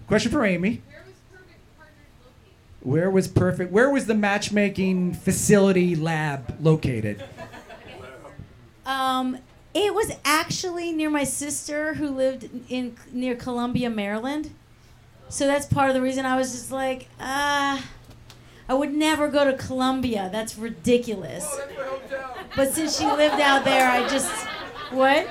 Question 0.07 0.33
for 0.33 0.45
Amy. 0.45 0.83
Where 2.81 3.11
was 3.11 3.29
perfect? 3.29 3.71
Where 3.71 3.91
was 3.91 4.07
the 4.07 4.15
matchmaking 4.15 5.15
facility 5.15 5.95
lab 5.95 6.57
located? 6.61 7.23
Um, 8.85 9.39
it 9.75 9.95
was 9.95 10.11
actually 10.25 10.91
near 10.91 11.11
my 11.11 11.25
sister 11.25 11.95
who 11.95 12.09
lived 12.09 12.49
in 12.69 12.97
near 13.13 13.37
Columbia, 13.37 13.89
Maryland. 13.89 14.51
So 15.33 15.47
that's 15.47 15.65
part 15.65 15.89
of 15.89 15.95
the 15.95 16.03
reason 16.03 16.27
I 16.27 16.37
was 16.37 16.53
just 16.53 16.71
like, 16.71 17.09
ah, 17.19 17.83
I 18.69 18.75
would 18.75 18.93
never 18.93 19.29
go 19.29 19.51
to 19.51 19.57
Columbia. 19.57 20.29
That's 20.31 20.59
ridiculous. 20.59 21.59
But 22.55 22.75
since 22.75 22.99
she 22.99 23.07
lived 23.07 23.41
out 23.41 23.65
there, 23.65 23.91
I 23.91 24.07
just 24.09 24.31
what? 24.91 25.27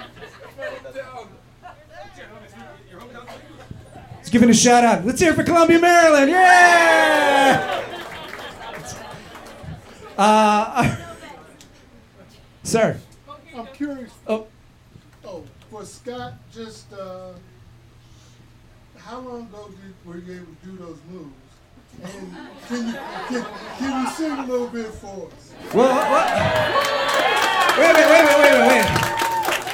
Let's 4.16 4.30
give 4.32 4.42
it 4.42 4.50
a 4.50 4.56
shout 4.56 4.84
out. 4.84 5.06
Let's 5.06 5.22
hear 5.22 5.34
it 5.34 5.36
for 5.36 5.44
Columbia, 5.44 5.80
Maryland. 5.80 6.32
Yeah! 6.32 7.84
Uh, 10.18 10.96
sir. 12.64 13.00
I'm 13.56 13.68
curious. 13.68 14.12
Oh. 14.26 14.48
Oh, 15.24 15.44
for 15.70 15.86
Scott, 15.86 16.34
just 16.52 16.92
uh, 16.92 17.34
how 19.12 19.20
long 19.20 19.42
ago 19.42 19.70
were 20.06 20.20
you 20.20 20.36
able 20.36 20.46
to 20.46 20.66
do 20.66 20.78
those 20.78 20.98
moves? 21.12 21.34
And 22.02 22.34
can 22.66 22.88
you 22.88 22.94
can, 23.28 23.46
can 23.78 24.06
you 24.06 24.12
sing 24.12 24.32
a 24.32 24.46
little 24.46 24.68
bit 24.68 24.88
for 24.88 25.28
us? 25.28 25.54
Well, 25.74 25.94
what? 25.94 26.28
Wait 27.78 27.94
wait 27.94 28.08
wait 28.10 28.22
a 28.22 28.38
minute, 28.40 28.68
wait. 28.70 28.86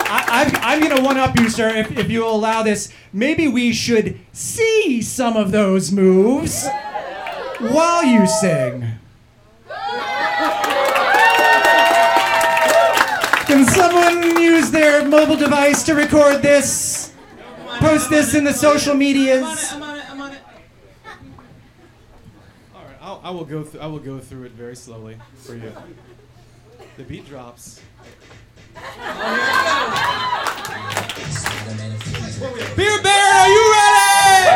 I, 0.10 0.26
I'm, 0.28 0.56
I'm 0.64 0.80
going 0.80 0.96
to 0.98 1.04
one 1.04 1.18
up 1.18 1.38
you, 1.38 1.50
sir, 1.50 1.70
if, 1.70 1.96
if 1.96 2.10
you'll 2.10 2.34
allow 2.34 2.64
this. 2.64 2.92
Maybe 3.14 3.48
we 3.48 3.74
should 3.74 4.20
see 4.32 5.04
some 5.04 5.38
of 5.38 5.52
those 5.52 5.92
moves 5.92 6.68
while 7.60 8.04
you 8.04 8.26
sing. 8.26 8.88
Can 13.46 13.68
someone 13.68 14.42
use 14.42 14.72
their 14.72 15.08
mobile 15.08 15.38
device 15.38 15.84
to 15.84 15.94
record 15.94 16.42
this? 16.42 17.07
Post 17.80 18.10
this 18.10 18.34
in 18.34 18.44
the 18.44 18.54
social 18.54 18.96
medias. 18.96 19.72
I'm 19.74 19.84
on 19.84 19.98
it. 19.98 20.12
I'm 20.12 20.22
on 20.22 20.32
it. 20.32 20.40
All 22.76 22.82
right, 22.84 22.98
I'll, 23.02 23.22
I 23.24 23.30
will 23.32 23.46
go. 23.46 23.64
Th- 23.64 23.82
I 23.82 23.88
will 23.88 24.00
go 24.00 24.20
through 24.20 24.44
it 24.44 24.52
very 24.54 24.76
slowly 24.76 25.18
for 25.36 25.56
you. 25.56 25.72
The 26.98 27.04
beat 27.04 27.28
drops. 27.28 27.82
Beer 32.76 33.02
Bear, 33.02 33.34
are 33.34 33.48
you 33.48 33.74
ready? 33.74 34.48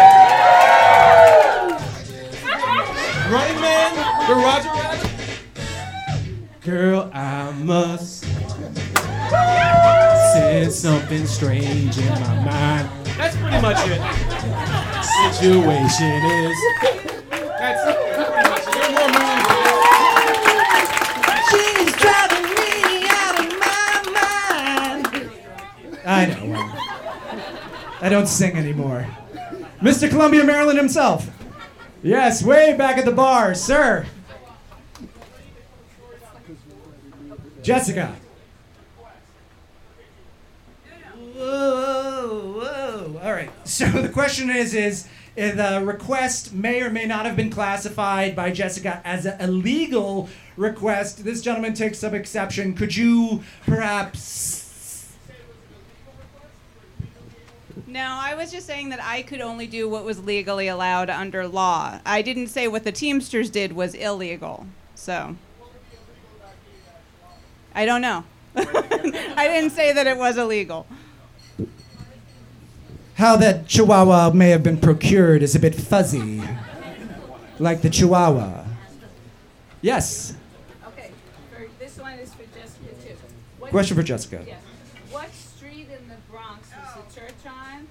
Running 3.31 3.61
Man, 3.61 3.95
the 4.27 4.35
Roger 4.35 4.69
Rabbit. 4.69 5.09
Girl, 6.61 7.09
I 7.13 7.51
must 7.51 8.25
sense 10.33 10.75
something 10.75 11.25
strange 11.25 11.97
in 11.97 12.09
my 12.09 12.45
mind. 12.45 13.00
That's 13.17 13.35
pretty 13.37 13.61
much 13.61 13.77
it. 13.87 14.01
Situation 15.35 16.23
is. 16.23 16.57
That's 17.59 17.81
pretty 17.85 18.49
much 18.49 18.65
it. 18.67 18.73
There 18.73 19.01
are 19.01 19.11
more 19.17 19.37
moves. 19.37 20.89
She's 21.49 21.91
driving 21.97 22.47
me 22.55 23.07
out 23.09 23.35
of 23.39 23.45
my 23.59 23.91
mind. 25.05 25.31
I 26.05 26.25
know. 26.25 26.51
I 28.01 28.09
don't 28.09 28.27
sing 28.27 28.57
anymore. 28.57 29.05
Mr. 29.81 30.09
Columbia, 30.09 30.43
Maryland 30.43 30.77
himself. 30.77 31.29
Yes, 32.03 32.43
way 32.43 32.75
back 32.75 32.97
at 32.97 33.05
the 33.05 33.11
bar, 33.11 33.53
sir. 33.53 34.05
Jessica. 37.61 38.15
Whoa, 41.35 41.75
whoa. 41.75 41.80
All 43.31 43.37
right. 43.37 43.49
So 43.65 43.85
the 43.85 44.09
question 44.09 44.49
is, 44.49 44.73
is 44.73 45.07
the 45.37 45.81
request 45.85 46.53
may 46.53 46.81
or 46.81 46.89
may 46.89 47.05
not 47.05 47.25
have 47.25 47.37
been 47.37 47.49
classified 47.49 48.35
by 48.35 48.51
Jessica 48.51 49.01
as 49.05 49.25
an 49.25 49.39
illegal 49.39 50.27
request. 50.57 51.23
This 51.23 51.41
gentleman 51.41 51.73
takes 51.73 51.99
some 51.99 52.13
exception. 52.13 52.73
Could 52.73 52.93
you 52.93 53.41
perhaps? 53.65 55.15
No, 57.87 58.01
I 58.01 58.35
was 58.35 58.51
just 58.51 58.67
saying 58.67 58.89
that 58.89 59.01
I 59.01 59.21
could 59.21 59.39
only 59.39 59.65
do 59.65 59.87
what 59.87 60.03
was 60.03 60.21
legally 60.21 60.67
allowed 60.67 61.09
under 61.09 61.47
law. 61.47 62.01
I 62.05 62.21
didn't 62.21 62.47
say 62.47 62.67
what 62.67 62.83
the 62.83 62.91
Teamsters 62.91 63.49
did 63.49 63.71
was 63.71 63.93
illegal. 63.93 64.67
So 64.95 65.37
I 67.73 67.85
don't 67.85 68.01
know. 68.01 68.25
I 68.57 69.47
didn't 69.47 69.69
say 69.69 69.93
that 69.93 70.05
it 70.05 70.17
was 70.17 70.37
illegal. 70.37 70.85
How 73.21 73.35
that 73.35 73.67
chihuahua 73.67 74.31
may 74.31 74.49
have 74.49 74.63
been 74.63 74.77
procured 74.77 75.43
is 75.43 75.53
a 75.53 75.59
bit 75.59 75.75
fuzzy. 75.75 76.41
Like 77.59 77.83
the 77.83 77.89
chihuahua. 77.91 78.65
Yes. 79.83 80.33
Okay, 80.87 81.11
for, 81.51 81.67
this 81.77 81.99
one 81.99 82.13
is 82.13 82.33
for 82.33 82.45
Jessica 82.45 82.95
too. 83.05 83.15
What, 83.59 83.69
Question 83.69 83.95
for 83.95 84.01
Jessica. 84.01 84.43
Yes. 84.47 84.59
What 85.11 85.31
street 85.35 85.87
in 85.95 86.09
the 86.09 86.15
Bronx 86.31 86.67
was 86.75 86.95
the 86.95 87.19
church 87.19 87.33
on? 87.45 87.87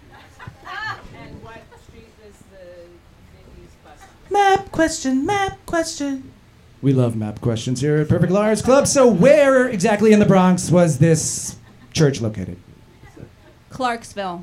and 1.23 1.43
what 1.45 1.61
street 1.87 2.11
was 2.27 2.37
the 2.51 2.89
Vicky's 3.37 3.73
bus 3.85 4.03
on? 4.03 4.33
Map 4.33 4.73
question, 4.73 5.25
map 5.25 5.65
question. 5.65 6.33
We 6.83 6.93
love 6.93 7.15
map 7.15 7.41
questions 7.41 7.81
here 7.81 7.99
at 7.99 8.09
Perfect 8.09 8.33
Liars 8.33 8.63
Club. 8.63 8.89
So, 8.89 9.07
where 9.07 9.69
exactly 9.69 10.13
in 10.13 10.19
the 10.19 10.27
Bronx 10.27 10.73
was 10.73 10.99
this 10.99 11.55
church 11.93 12.21
located? 12.21 12.57
Clarksville. 13.69 14.43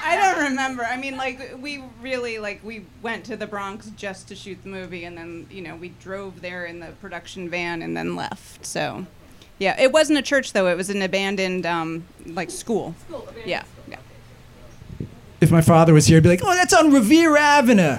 I 0.00 0.16
don't 0.16 0.44
remember. 0.44 0.84
I 0.84 0.96
mean, 0.96 1.16
like 1.16 1.56
we 1.60 1.84
really 2.00 2.38
like 2.38 2.64
we 2.64 2.86
went 3.02 3.24
to 3.26 3.36
the 3.36 3.46
Bronx 3.46 3.90
just 3.96 4.28
to 4.28 4.34
shoot 4.34 4.62
the 4.62 4.68
movie, 4.68 5.04
and 5.04 5.16
then 5.18 5.46
you 5.50 5.60
know 5.60 5.76
we 5.76 5.90
drove 6.00 6.40
there 6.40 6.64
in 6.64 6.80
the 6.80 6.88
production 7.00 7.50
van 7.50 7.82
and 7.82 7.96
then 7.96 8.16
left. 8.16 8.64
So, 8.64 9.06
yeah, 9.58 9.80
it 9.80 9.92
wasn't 9.92 10.18
a 10.18 10.22
church 10.22 10.52
though. 10.52 10.66
It 10.68 10.76
was 10.76 10.90
an 10.90 11.02
abandoned 11.02 11.66
um, 11.66 12.04
like 12.26 12.50
school. 12.50 12.94
School. 13.06 13.28
Yeah. 13.44 13.64
Yeah. 13.88 13.98
If 15.40 15.50
my 15.50 15.60
father 15.60 15.92
was 15.92 16.06
here, 16.06 16.16
he'd 16.16 16.22
be 16.22 16.30
like, 16.30 16.40
"Oh, 16.42 16.54
that's 16.54 16.72
on 16.72 16.92
Revere 16.92 17.36
Avenue." 17.36 17.98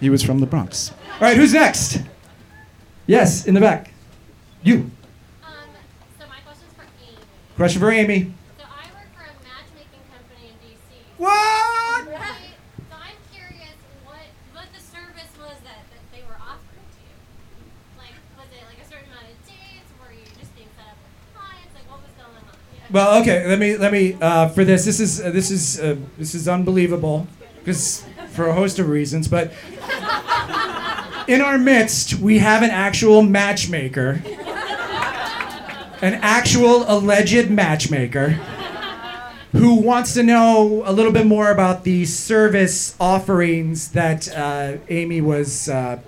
He 0.00 0.08
was 0.08 0.22
from 0.22 0.38
the 0.40 0.46
Bronx. 0.46 0.92
All 1.14 1.20
right, 1.20 1.36
who's 1.36 1.52
next? 1.52 2.00
Yes, 3.06 3.46
in 3.46 3.54
the 3.54 3.60
back. 3.60 3.89
You. 4.62 4.90
Um, 5.42 5.52
so 6.18 6.26
my 6.28 6.40
question's 6.44 6.72
for 6.76 6.84
Amy. 7.00 7.16
Question 7.56 7.80
for 7.80 7.90
Amy. 7.90 8.32
So 8.58 8.64
I 8.64 8.84
work 8.92 9.08
for 9.16 9.24
a 9.24 9.34
matchmaking 9.40 10.04
company 10.12 10.52
in 10.52 10.56
DC. 10.60 11.00
What? 11.16 12.06
Right? 12.06 12.52
So 12.90 12.96
I'm 12.96 13.16
curious 13.32 13.76
what 14.04 14.20
what 14.52 14.68
the 14.76 14.82
service 14.84 15.32
was 15.40 15.56
that, 15.64 15.80
that 15.88 16.04
they 16.12 16.20
were 16.28 16.36
offering 16.36 16.84
to 16.92 17.00
you. 17.00 17.16
Like, 17.96 18.12
was 18.36 18.52
it 18.52 18.60
like 18.68 18.84
a 18.84 18.88
certain 18.88 19.08
amount 19.08 19.32
of 19.32 19.36
dates? 19.48 19.88
Were 19.96 20.12
you 20.12 20.28
just 20.36 20.52
being 20.52 20.68
set 20.76 20.92
up 20.92 21.00
with 21.00 21.16
clients? 21.32 21.72
Like, 21.72 21.88
what 21.88 22.04
was 22.04 22.12
going 22.20 22.36
on? 22.36 22.56
Yeah. 22.76 22.92
Well, 22.92 23.20
okay. 23.22 23.48
Let 23.48 23.58
me 23.58 23.76
let 23.80 23.92
me 23.92 24.20
uh, 24.20 24.48
for 24.52 24.64
this. 24.64 24.84
This 24.84 25.00
is 25.00 25.24
uh, 25.24 25.30
this 25.30 25.50
is 25.50 25.80
uh, 25.80 25.96
this 26.18 26.34
is 26.34 26.48
unbelievable 26.48 27.26
because 27.64 28.04
for 28.32 28.46
a 28.48 28.52
host 28.52 28.78
of 28.78 28.88
reasons. 28.88 29.28
But 29.28 29.52
in 31.28 31.40
our 31.40 31.58
midst, 31.58 32.14
we 32.14 32.38
have 32.38 32.62
an 32.62 32.70
actual 32.70 33.22
matchmaker, 33.22 34.22
an 36.02 36.14
actual 36.14 36.84
alleged 36.88 37.50
matchmaker, 37.50 38.30
who 39.52 39.74
wants 39.74 40.14
to 40.14 40.22
know 40.22 40.82
a 40.86 40.92
little 40.92 41.12
bit 41.12 41.26
more 41.26 41.50
about 41.50 41.84
the 41.84 42.04
service 42.04 42.96
offerings 43.00 43.92
that 43.92 44.34
uh, 44.34 44.76
Amy 44.88 45.20
was 45.20 45.68
uh, 45.68 45.98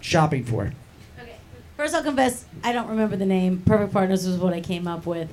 shopping 0.00 0.44
for. 0.44 0.72
Okay. 1.20 1.36
First, 1.76 1.94
I'll 1.94 2.02
confess, 2.02 2.44
I 2.62 2.72
don't 2.72 2.88
remember 2.88 3.16
the 3.16 3.26
name. 3.26 3.62
Perfect 3.66 3.92
Partners 3.92 4.26
was 4.26 4.38
what 4.38 4.52
I 4.52 4.60
came 4.60 4.86
up 4.86 5.04
with. 5.04 5.28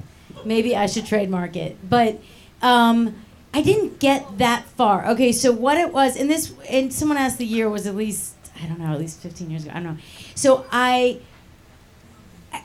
Maybe 0.46 0.76
I 0.76 0.88
should 0.88 1.06
trademark 1.06 1.56
it. 1.56 1.78
But 1.88 2.20
um, 2.62 3.16
I 3.54 3.62
didn't 3.62 4.00
get 4.00 4.40
that 4.40 4.66
far. 4.66 5.08
Okay, 5.12 5.32
so 5.32 5.52
what 5.52 5.78
it 5.78 5.94
was, 5.94 6.18
and 6.18 6.30
this, 6.30 6.54
and 6.68 6.92
someone 6.92 7.18
asked 7.18 7.38
the 7.38 7.46
year 7.46 7.70
was 7.70 7.86
at 7.86 7.96
least, 7.96 8.34
I 8.62 8.66
don't 8.66 8.80
know, 8.80 8.92
at 8.92 9.00
least 9.00 9.20
15 9.20 9.52
years 9.52 9.64
ago. 9.64 9.74
I 9.76 9.80
don't 9.80 9.96
know. 9.96 9.98
So 10.34 10.66
I, 10.72 11.20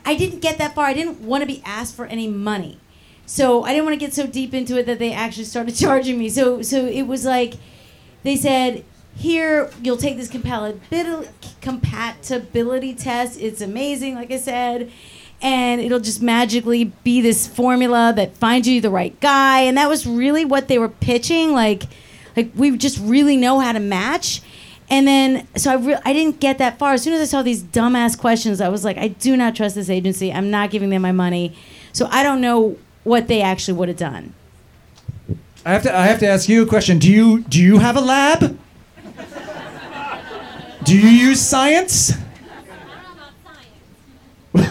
I 0.05 0.15
didn't 0.15 0.39
get 0.39 0.57
that 0.57 0.75
far. 0.75 0.85
I 0.85 0.93
didn't 0.93 1.21
want 1.21 1.41
to 1.41 1.47
be 1.47 1.61
asked 1.65 1.95
for 1.95 2.05
any 2.05 2.27
money. 2.27 2.79
So 3.25 3.63
I 3.63 3.69
didn't 3.69 3.85
want 3.85 3.99
to 3.99 4.05
get 4.05 4.13
so 4.13 4.25
deep 4.25 4.53
into 4.55 4.77
it 4.77 4.85
that 4.87 4.97
they 4.99 5.13
actually 5.13 5.43
started 5.43 5.75
charging 5.77 6.17
me. 6.17 6.29
So 6.29 6.61
so 6.61 6.85
it 6.85 7.03
was 7.03 7.25
like 7.25 7.55
they 8.23 8.35
said, 8.35 8.83
"Here, 9.15 9.69
you'll 9.81 9.97
take 9.97 10.17
this 10.17 10.29
compatibility 11.61 12.93
test. 12.95 13.39
It's 13.39 13.61
amazing, 13.61 14.15
like 14.15 14.31
I 14.31 14.37
said." 14.37 14.91
And 15.41 15.79
it'll 15.79 16.01
just 16.01 16.21
magically 16.21 16.91
be 17.03 17.21
this 17.21 17.47
formula 17.47 18.11
that 18.15 18.35
finds 18.35 18.67
you 18.67 18.81
the 18.81 18.89
right 18.89 19.17
guy, 19.21 19.61
and 19.61 19.77
that 19.77 19.87
was 19.87 20.05
really 20.05 20.43
what 20.43 20.67
they 20.67 20.77
were 20.77 20.89
pitching. 20.89 21.53
Like, 21.53 21.83
like 22.35 22.51
we 22.55 22.75
just 22.77 22.99
really 22.99 23.37
know 23.37 23.59
how 23.59 23.71
to 23.71 23.79
match. 23.79 24.41
And 24.89 25.07
then, 25.07 25.47
so 25.55 25.71
I, 25.71 25.75
re- 25.75 25.99
I 26.03 26.13
didn't 26.13 26.39
get 26.39 26.57
that 26.57 26.79
far. 26.79 26.93
As 26.93 27.03
soon 27.03 27.13
as 27.13 27.21
I 27.21 27.25
saw 27.25 27.43
these 27.43 27.61
dumbass 27.61 28.17
questions, 28.17 28.59
I 28.59 28.69
was 28.69 28.83
like, 28.83 28.97
I 28.97 29.09
do 29.09 29.37
not 29.37 29.55
trust 29.55 29.75
this 29.75 29.89
agency. 29.89 30.33
I'm 30.33 30.49
not 30.49 30.71
giving 30.71 30.89
them 30.89 31.01
my 31.03 31.11
money. 31.11 31.55
So 31.93 32.07
I 32.11 32.23
don't 32.23 32.41
know 32.41 32.77
what 33.03 33.27
they 33.27 33.41
actually 33.41 33.77
would 33.77 33.87
have 33.87 33.97
done. 33.97 34.33
I 35.65 35.73
have 35.73 35.83
to 35.83 35.95
I 35.95 36.05
have 36.05 36.19
to 36.19 36.27
ask 36.27 36.47
you 36.47 36.63
a 36.63 36.65
question. 36.65 36.99
Do 36.99 37.11
you 37.11 37.41
do 37.41 37.61
you 37.61 37.79
have 37.79 37.97
a 37.97 38.01
lab? 38.01 38.57
Do 40.83 40.97
you 40.97 41.07
use 41.09 41.41
science? 41.41 42.13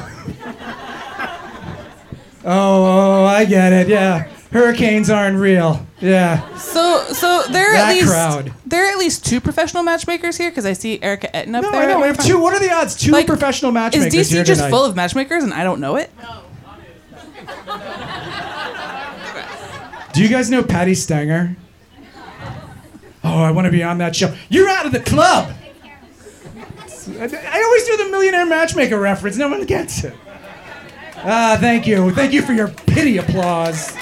Oh, 2.50 3.24
oh, 3.24 3.24
I 3.26 3.44
get 3.44 3.74
it. 3.74 3.88
Yeah. 3.88 4.26
Hurricanes 4.52 5.10
aren't 5.10 5.36
real. 5.38 5.86
Yeah. 6.00 6.56
So, 6.56 7.04
so 7.12 7.42
there 7.50 7.70
are 7.70 7.76
That 7.76 7.90
at 7.90 7.94
least 7.94 8.08
crowd. 8.08 8.52
there 8.64 8.86
are 8.86 8.90
at 8.90 8.98
least 8.98 9.26
two 9.26 9.40
professional 9.40 9.82
matchmakers 9.82 10.36
here 10.38 10.50
because 10.50 10.64
I 10.64 10.72
see 10.72 11.00
Erica 11.02 11.28
Etten 11.34 11.54
up 11.54 11.62
No, 11.64 11.70
there. 11.72 11.82
I 11.82 11.86
know. 11.86 12.00
We 12.00 12.06
have 12.06 12.18
two. 12.24 12.38
What 12.40 12.54
are 12.54 12.60
the 12.60 12.72
odds? 12.72 12.96
Two 12.96 13.10
Like, 13.12 13.26
professional 13.26 13.72
matchmakers 13.72 14.14
Is 14.14 14.30
here 14.30 14.42
DC 14.42 14.46
just 14.46 14.60
tonight. 14.60 14.70
full 14.70 14.84
of 14.86 14.96
matchmakers 14.96 15.44
and 15.44 15.52
I 15.52 15.64
don't 15.64 15.80
know 15.80 15.96
it? 15.96 16.10
No. 16.22 16.42
Do 20.14 20.22
you 20.22 20.28
guys 20.28 20.50
know 20.50 20.62
Patti 20.62 20.94
Stanger? 20.94 21.56
Oh, 23.22 23.42
I 23.42 23.50
want 23.50 23.66
to 23.66 23.70
be 23.70 23.82
on 23.82 23.98
that 23.98 24.16
show. 24.16 24.34
You're 24.48 24.68
out 24.68 24.86
of 24.86 24.92
the 24.92 25.00
club. 25.00 25.52
I 27.20 27.24
I 27.24 27.62
always 27.62 27.84
do 27.86 27.96
the 27.98 28.08
millionaire 28.10 28.46
matchmaker 28.46 28.98
reference. 28.98 29.36
No 29.36 29.48
one 29.48 29.64
gets 29.64 30.04
it. 30.04 30.14
Ah, 31.18 31.56
thank 31.60 31.86
you. 31.86 32.10
Thank 32.12 32.32
you 32.32 32.42
for 32.42 32.52
your 32.52 32.68
pity 32.68 33.18
applause. 33.18 33.94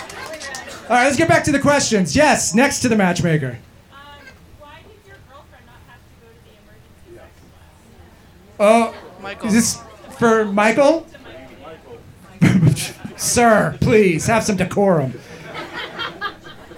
All 0.89 0.95
right, 0.95 1.05
let's 1.05 1.17
get 1.17 1.27
back 1.29 1.43
to 1.45 1.53
the 1.53 1.59
questions. 1.59 2.15
Yes, 2.15 2.55
next 2.55 2.79
to 2.81 2.89
the 2.89 2.95
matchmaker. 2.95 3.59
Um, 3.91 3.99
why 4.61 4.79
did 4.87 5.09
your 5.09 5.17
girlfriend 5.29 5.67
not 5.67 5.81
have 5.89 5.99
to 5.99 6.15
go 6.21 6.29
to 6.29 6.39
the 6.45 6.53
emergency 6.63 7.17
sex 7.17 7.31
class? 8.61 9.43
Oh, 9.43 9.47
is 9.49 9.53
this 9.53 10.17
for 10.17 10.45
Michael? 10.45 11.05
Sir, 13.17 13.77
please 13.81 14.27
have 14.27 14.45
some 14.45 14.57
decorum. 14.57 15.19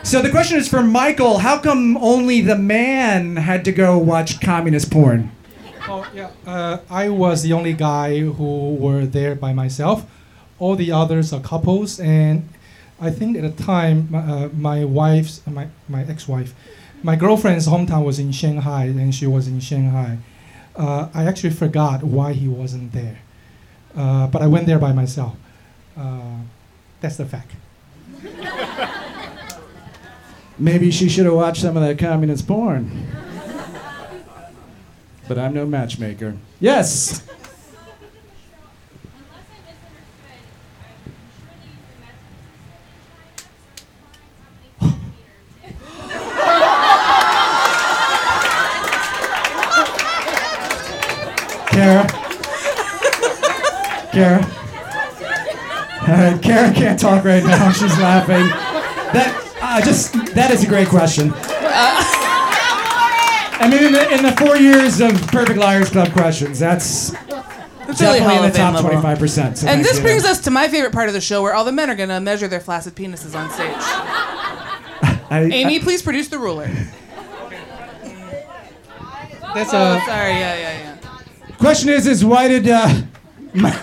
So 0.04 0.22
the 0.22 0.30
question 0.30 0.56
is 0.56 0.68
for 0.68 0.82
Michael. 0.82 1.40
How 1.40 1.58
come 1.58 1.98
only 1.98 2.40
the 2.40 2.56
man 2.56 3.36
had 3.36 3.62
to 3.66 3.72
go 3.72 3.98
watch 3.98 4.40
communist 4.40 4.90
porn? 4.90 5.32
Oh 5.86 6.10
yeah, 6.14 6.30
uh, 6.46 6.78
I 6.88 7.10
was 7.10 7.42
the 7.42 7.52
only 7.52 7.74
guy 7.74 8.20
who 8.20 8.74
were 8.76 9.04
there 9.04 9.34
by 9.34 9.52
myself. 9.52 10.06
All 10.58 10.76
the 10.76 10.92
others 10.92 11.30
are 11.34 11.40
couples, 11.40 12.00
and 12.00 12.48
I 13.00 13.10
think 13.10 13.36
at 13.36 13.42
the 13.42 13.62
time 13.62 14.08
my, 14.10 14.18
uh, 14.18 14.48
my 14.52 14.84
wife's 14.84 15.46
my 15.46 15.68
my 15.88 16.02
ex-wife, 16.04 16.54
my 17.02 17.16
girlfriend's 17.16 17.68
hometown 17.68 18.04
was 18.04 18.18
in 18.18 18.32
Shanghai, 18.32 18.86
and 18.86 19.14
she 19.14 19.26
was 19.26 19.46
in 19.46 19.60
Shanghai. 19.60 20.18
Uh, 20.74 21.08
I 21.14 21.24
actually 21.24 21.50
forgot 21.50 22.02
why 22.02 22.32
he 22.32 22.48
wasn't 22.48 22.92
there, 22.92 23.20
uh, 23.96 24.26
but 24.26 24.42
I 24.42 24.46
went 24.46 24.66
there 24.66 24.78
by 24.78 24.92
myself. 24.92 25.36
Uh, 25.96 26.38
that's 27.00 27.16
the 27.16 27.26
fact. 27.26 27.52
Maybe 30.58 30.90
she 30.90 31.08
should 31.08 31.24
have 31.26 31.34
watched 31.34 31.62
some 31.62 31.76
of 31.76 31.82
that 31.84 31.98
communist 31.98 32.48
porn. 32.48 33.06
But 35.28 35.38
I'm 35.38 35.54
no 35.54 35.66
matchmaker. 35.66 36.36
Yes. 36.58 37.22
Kara. 51.70 52.06
Kara. 54.10 54.40
Uh, 56.00 56.38
Kara 56.42 56.67
can't 56.78 56.98
talk 56.98 57.24
right 57.24 57.42
now. 57.44 57.70
She's 57.78 57.96
laughing. 57.98 58.46
That 59.12 59.58
uh, 59.60 59.80
just 59.84 60.12
that 60.34 60.50
is 60.50 60.62
a 60.64 60.66
great 60.66 60.88
question. 60.88 61.32
I 63.60 63.68
mean, 63.70 63.84
in 63.86 63.92
the, 63.92 64.10
in 64.14 64.22
the 64.22 64.32
four 64.36 64.56
years 64.56 65.00
of 65.00 65.10
Perfect 65.28 65.58
Liars 65.58 65.90
Club 65.90 66.12
questions, 66.12 66.58
that's 66.60 67.10
It's 67.12 68.00
really 68.00 68.18
definitely 68.20 68.20
Hall 68.20 68.38
in 68.38 68.44
of 68.46 68.52
the 68.52 68.58
top 68.58 68.80
twenty-five 68.80 69.18
percent. 69.18 69.64
and 69.64 69.84
this 69.84 69.98
brings 70.00 70.24
us 70.24 70.40
to 70.42 70.50
my 70.50 70.68
favorite 70.68 70.92
part 70.92 71.08
of 71.08 71.14
the 71.14 71.20
show 71.20 71.42
where 71.42 71.54
all 71.54 71.64
the 71.64 71.72
men 71.72 71.90
are 71.90 71.96
going 71.96 72.08
to 72.08 72.20
measure 72.20 72.46
their 72.48 72.60
flaccid 72.60 72.94
penises 72.94 73.34
on 73.34 73.50
stage. 73.50 73.72
I, 75.30 75.42
Amy, 75.52 75.80
please 75.80 76.02
produce 76.02 76.28
the 76.28 76.38
ruler. 76.38 76.70
That's 79.54 79.70
Oh, 79.74 79.96
a 79.96 80.00
sorry. 80.06 80.32
Yeah, 80.32 80.54
yeah, 80.54 80.98
yeah. 81.00 81.56
Question 81.58 81.88
is, 81.90 82.06
is 82.06 82.24
why 82.24 82.48
did 82.48 82.68
uh, 82.68 83.02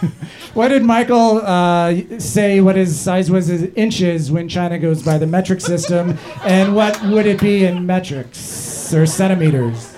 why 0.55 0.69
did 0.69 0.83
Michael 0.83 1.41
uh, 1.43 1.93
say 2.17 2.61
what 2.61 2.77
his 2.77 2.97
size 2.97 3.29
was 3.29 3.49
in 3.49 3.73
inches 3.73 4.31
when 4.31 4.47
China 4.47 4.79
goes 4.79 5.03
by 5.03 5.17
the 5.17 5.27
metric 5.27 5.59
system, 5.59 6.17
and 6.43 6.73
what 6.73 7.01
would 7.03 7.25
it 7.25 7.41
be 7.41 7.65
in 7.65 7.85
metrics 7.85 8.93
or 8.93 9.05
centimeters? 9.05 9.93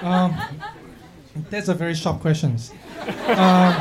Um, 0.00 0.34
that's 1.50 1.68
a 1.68 1.74
very 1.74 1.94
sharp 1.94 2.20
question. 2.20 2.56
Um, 3.26 3.74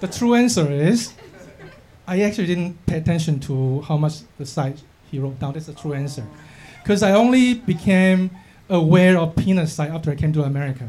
the 0.00 0.08
true 0.08 0.34
answer 0.34 0.72
is, 0.72 1.12
I 2.06 2.22
actually 2.22 2.46
didn't 2.46 2.86
pay 2.86 2.96
attention 2.96 3.40
to 3.40 3.82
how 3.82 3.98
much 3.98 4.20
the 4.38 4.46
size 4.46 4.82
he 5.10 5.18
wrote 5.18 5.38
down. 5.38 5.52
That's 5.52 5.66
the 5.66 5.74
true 5.74 5.92
answer, 5.92 6.24
because 6.82 7.02
I 7.02 7.12
only 7.12 7.54
became 7.54 8.30
aware 8.70 9.18
of 9.18 9.36
penis 9.36 9.74
size 9.74 9.90
after 9.90 10.10
I 10.10 10.14
came 10.14 10.32
to 10.32 10.44
America. 10.44 10.88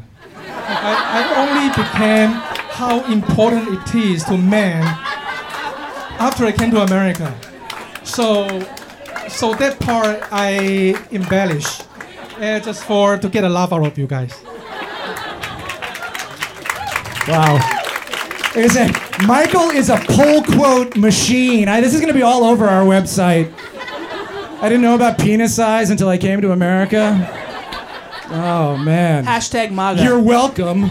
I, 0.54 0.92
I 1.18 1.22
only 1.42 1.68
became 1.70 2.30
how 2.72 3.04
important 3.12 3.68
it 3.68 3.94
is 3.94 4.24
to 4.24 4.36
men 4.36 4.82
after 6.18 6.44
I 6.44 6.52
came 6.52 6.70
to 6.70 6.82
America. 6.82 7.34
So, 8.04 8.60
so 9.28 9.54
that 9.54 9.78
part 9.80 10.22
I 10.32 10.96
embellish, 11.10 11.80
uh, 12.38 12.60
just 12.60 12.84
for 12.84 13.18
to 13.18 13.28
get 13.28 13.44
a 13.44 13.48
laugh 13.48 13.72
out 13.72 13.86
of 13.86 13.98
you 13.98 14.06
guys. 14.06 14.32
Wow. 17.28 17.58
Is 18.54 18.76
it, 18.76 18.90
Michael 19.26 19.70
is 19.70 19.88
a 19.88 19.96
pull 19.96 20.42
quote 20.42 20.96
machine. 20.96 21.68
I, 21.68 21.80
this 21.80 21.94
is 21.94 22.00
going 22.00 22.12
to 22.12 22.18
be 22.18 22.22
all 22.22 22.44
over 22.44 22.66
our 22.66 22.84
website. 22.84 23.52
I 24.60 24.68
didn't 24.68 24.82
know 24.82 24.94
about 24.94 25.18
penis 25.18 25.54
size 25.56 25.90
until 25.90 26.08
I 26.08 26.18
came 26.18 26.40
to 26.40 26.52
America. 26.52 27.41
Oh, 28.34 28.78
man. 28.78 29.26
Hashtag 29.26 29.72
MAGA. 29.72 30.02
You're 30.02 30.18
welcome. 30.18 30.84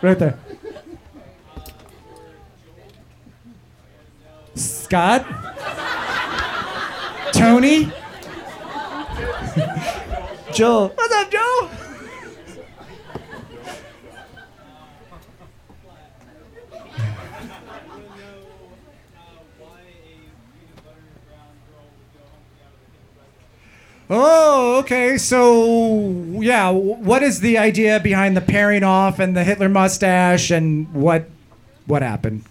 Right 0.00 0.18
there. 0.18 0.38
Scott? 4.54 5.26
Tony? 7.32 7.92
Joel. 10.54 10.88
What's 10.88 11.14
up, 11.14 11.30
Joe? 11.30 11.70
Oh, 24.10 24.78
okay. 24.78 25.18
So, 25.18 26.00
yeah, 26.40 26.70
what 26.70 27.22
is 27.22 27.40
the 27.40 27.58
idea 27.58 28.00
behind 28.00 28.36
the 28.36 28.40
pairing 28.40 28.82
off 28.82 29.18
and 29.18 29.36
the 29.36 29.44
Hitler 29.44 29.68
mustache 29.68 30.50
and 30.50 30.92
what 30.94 31.28
what 31.86 32.02
happened? 32.02 32.44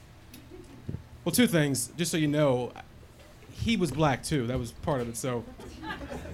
Well, 1.26 1.34
two 1.34 1.48
things. 1.48 1.92
Just 1.98 2.12
so 2.12 2.18
you 2.18 2.28
know, 2.28 2.72
he 3.52 3.76
was 3.76 3.92
black 3.92 4.24
too. 4.24 4.48
That 4.48 4.60
was 4.60 4.72
part 4.72 5.02
of 5.02 5.10
it. 5.10 5.18
So, 5.18 5.44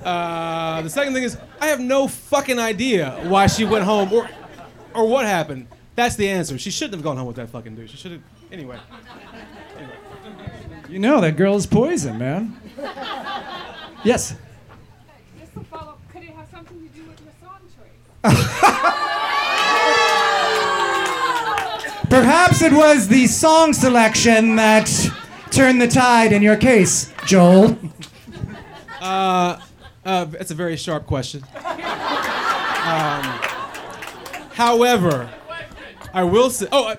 uh, 0.03 0.81
the 0.81 0.89
second 0.89 1.13
thing 1.13 1.23
is, 1.23 1.37
I 1.59 1.67
have 1.67 1.79
no 1.79 2.07
fucking 2.07 2.59
idea 2.59 3.19
why 3.23 3.47
she 3.47 3.65
went 3.65 3.85
home 3.85 4.11
or 4.13 4.29
or 4.93 5.07
what 5.07 5.25
happened. 5.25 5.67
That's 5.95 6.15
the 6.15 6.29
answer. 6.29 6.57
She 6.57 6.71
shouldn't 6.71 6.95
have 6.95 7.03
gone 7.03 7.17
home 7.17 7.27
with 7.27 7.35
that 7.37 7.49
fucking 7.49 7.75
dude. 7.75 7.89
She 7.89 7.97
should 7.97 8.11
have. 8.11 8.21
Anyway. 8.51 8.77
You 10.89 10.99
know 10.99 11.21
that 11.21 11.37
girl 11.37 11.55
is 11.55 11.65
poison, 11.65 12.17
man. 12.17 12.55
Yes. 14.03 14.35
Just 15.39 15.53
to 15.53 15.61
follow 15.61 15.91
up, 15.93 15.99
could 16.11 16.23
it 16.23 16.29
have 16.31 16.47
something 16.51 16.77
to 16.77 16.87
do 16.95 17.03
with 17.07 17.19
your 17.21 17.31
song 17.41 17.59
choice? 17.61 18.12
Perhaps 22.09 22.61
it 22.61 22.71
was 22.71 23.09
the 23.09 23.27
song 23.27 23.73
selection 23.73 24.55
that 24.55 24.89
turned 25.51 25.81
the 25.81 25.89
tide 25.89 26.31
in 26.31 26.41
your 26.41 26.55
case, 26.55 27.11
Joel. 27.25 27.77
Uh, 29.01 29.59
uh, 30.05 30.23
that's 30.25 30.51
a 30.51 30.55
very 30.55 30.77
sharp 30.77 31.05
question. 31.05 31.43
Um, 31.53 33.23
however, 34.53 35.29
I 36.13 36.23
will 36.23 36.49
say. 36.49 36.67
Oh, 36.71 36.95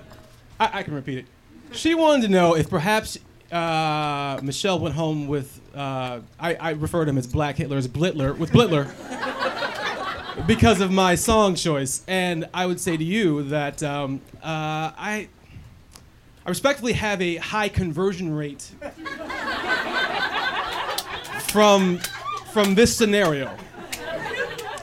I, 0.59 0.79
I, 0.79 0.83
can 0.83 0.93
repeat 0.93 1.17
it. 1.17 1.25
She 1.71 1.95
wanted 1.95 2.27
to 2.27 2.29
know 2.29 2.55
if 2.55 2.69
perhaps 2.69 3.17
uh, 3.51 4.39
Michelle 4.43 4.77
went 4.77 4.93
home 4.93 5.27
with. 5.27 5.59
Uh, 5.73 6.19
I, 6.39 6.53
I 6.53 6.69
refer 6.71 7.03
to 7.03 7.09
him 7.09 7.17
as 7.17 7.25
Black 7.25 7.55
Hitler 7.55 7.77
as 7.77 7.87
Blitler 7.87 8.37
with 8.37 8.51
Blitler 8.51 8.91
because 10.47 10.81
of 10.81 10.91
my 10.91 11.15
song 11.15 11.55
choice, 11.55 12.03
and 12.07 12.47
I 12.53 12.65
would 12.65 12.79
say 12.79 12.97
to 12.97 13.03
you 13.03 13.43
that 13.43 13.81
um, 13.83 14.21
uh, 14.43 14.91
I. 14.97 15.29
I 16.47 16.49
respectfully 16.49 16.93
have 16.93 17.23
a 17.23 17.37
high 17.37 17.69
conversion 17.69 18.31
rate 18.31 18.69
from 21.47 21.97
from 22.51 22.75
this 22.75 22.95
scenario. 22.95 23.49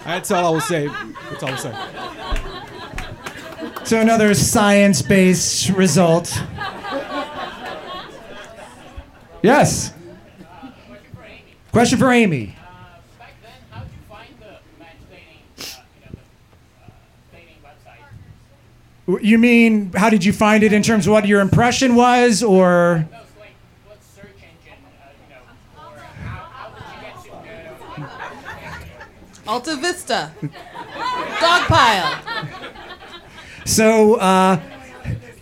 That's 0.02 0.32
all 0.32 0.44
I 0.44 0.50
will 0.50 0.60
say. 0.60 0.88
That's 0.88 1.42
all 1.44 1.50
I'll 1.50 1.56
say. 1.56 1.72
So 3.84 4.00
another 4.00 4.34
science-based 4.34 5.68
result. 5.68 6.36
Yes. 9.40 9.94
Question 11.70 11.98
for 12.00 12.10
Amy. 12.10 12.56
You 19.06 19.38
mean, 19.38 19.92
how 19.92 20.10
did 20.10 20.24
you 20.24 20.32
find 20.32 20.62
it 20.62 20.72
in 20.72 20.82
terms 20.82 21.06
of 21.06 21.12
what 21.12 21.26
your 21.26 21.40
impression 21.40 21.96
was, 21.96 22.42
or? 22.42 23.08
Alta 29.46 29.76
Vista. 29.76 30.30
Dogpile. 31.40 32.18
So, 33.64 34.14
uh, 34.14 34.60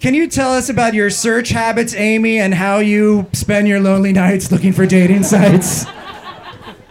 can 0.00 0.14
you 0.14 0.26
tell 0.26 0.52
us 0.52 0.70
about 0.70 0.94
your 0.94 1.10
search 1.10 1.50
habits, 1.50 1.94
Amy, 1.94 2.38
and 2.38 2.54
how 2.54 2.78
you 2.78 3.26
spend 3.34 3.68
your 3.68 3.80
lonely 3.80 4.12
nights 4.12 4.50
looking 4.50 4.72
for 4.72 4.86
dating 4.86 5.22
sites? 5.22 5.84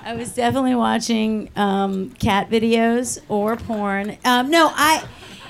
I 0.03 0.13
was 0.15 0.33
definitely 0.33 0.75
watching 0.75 1.49
um, 1.55 2.11
cat 2.11 2.49
videos 2.49 3.19
or 3.27 3.55
porn. 3.55 4.17
Um, 4.23 4.51
no, 4.51 4.71
I. 4.73 5.03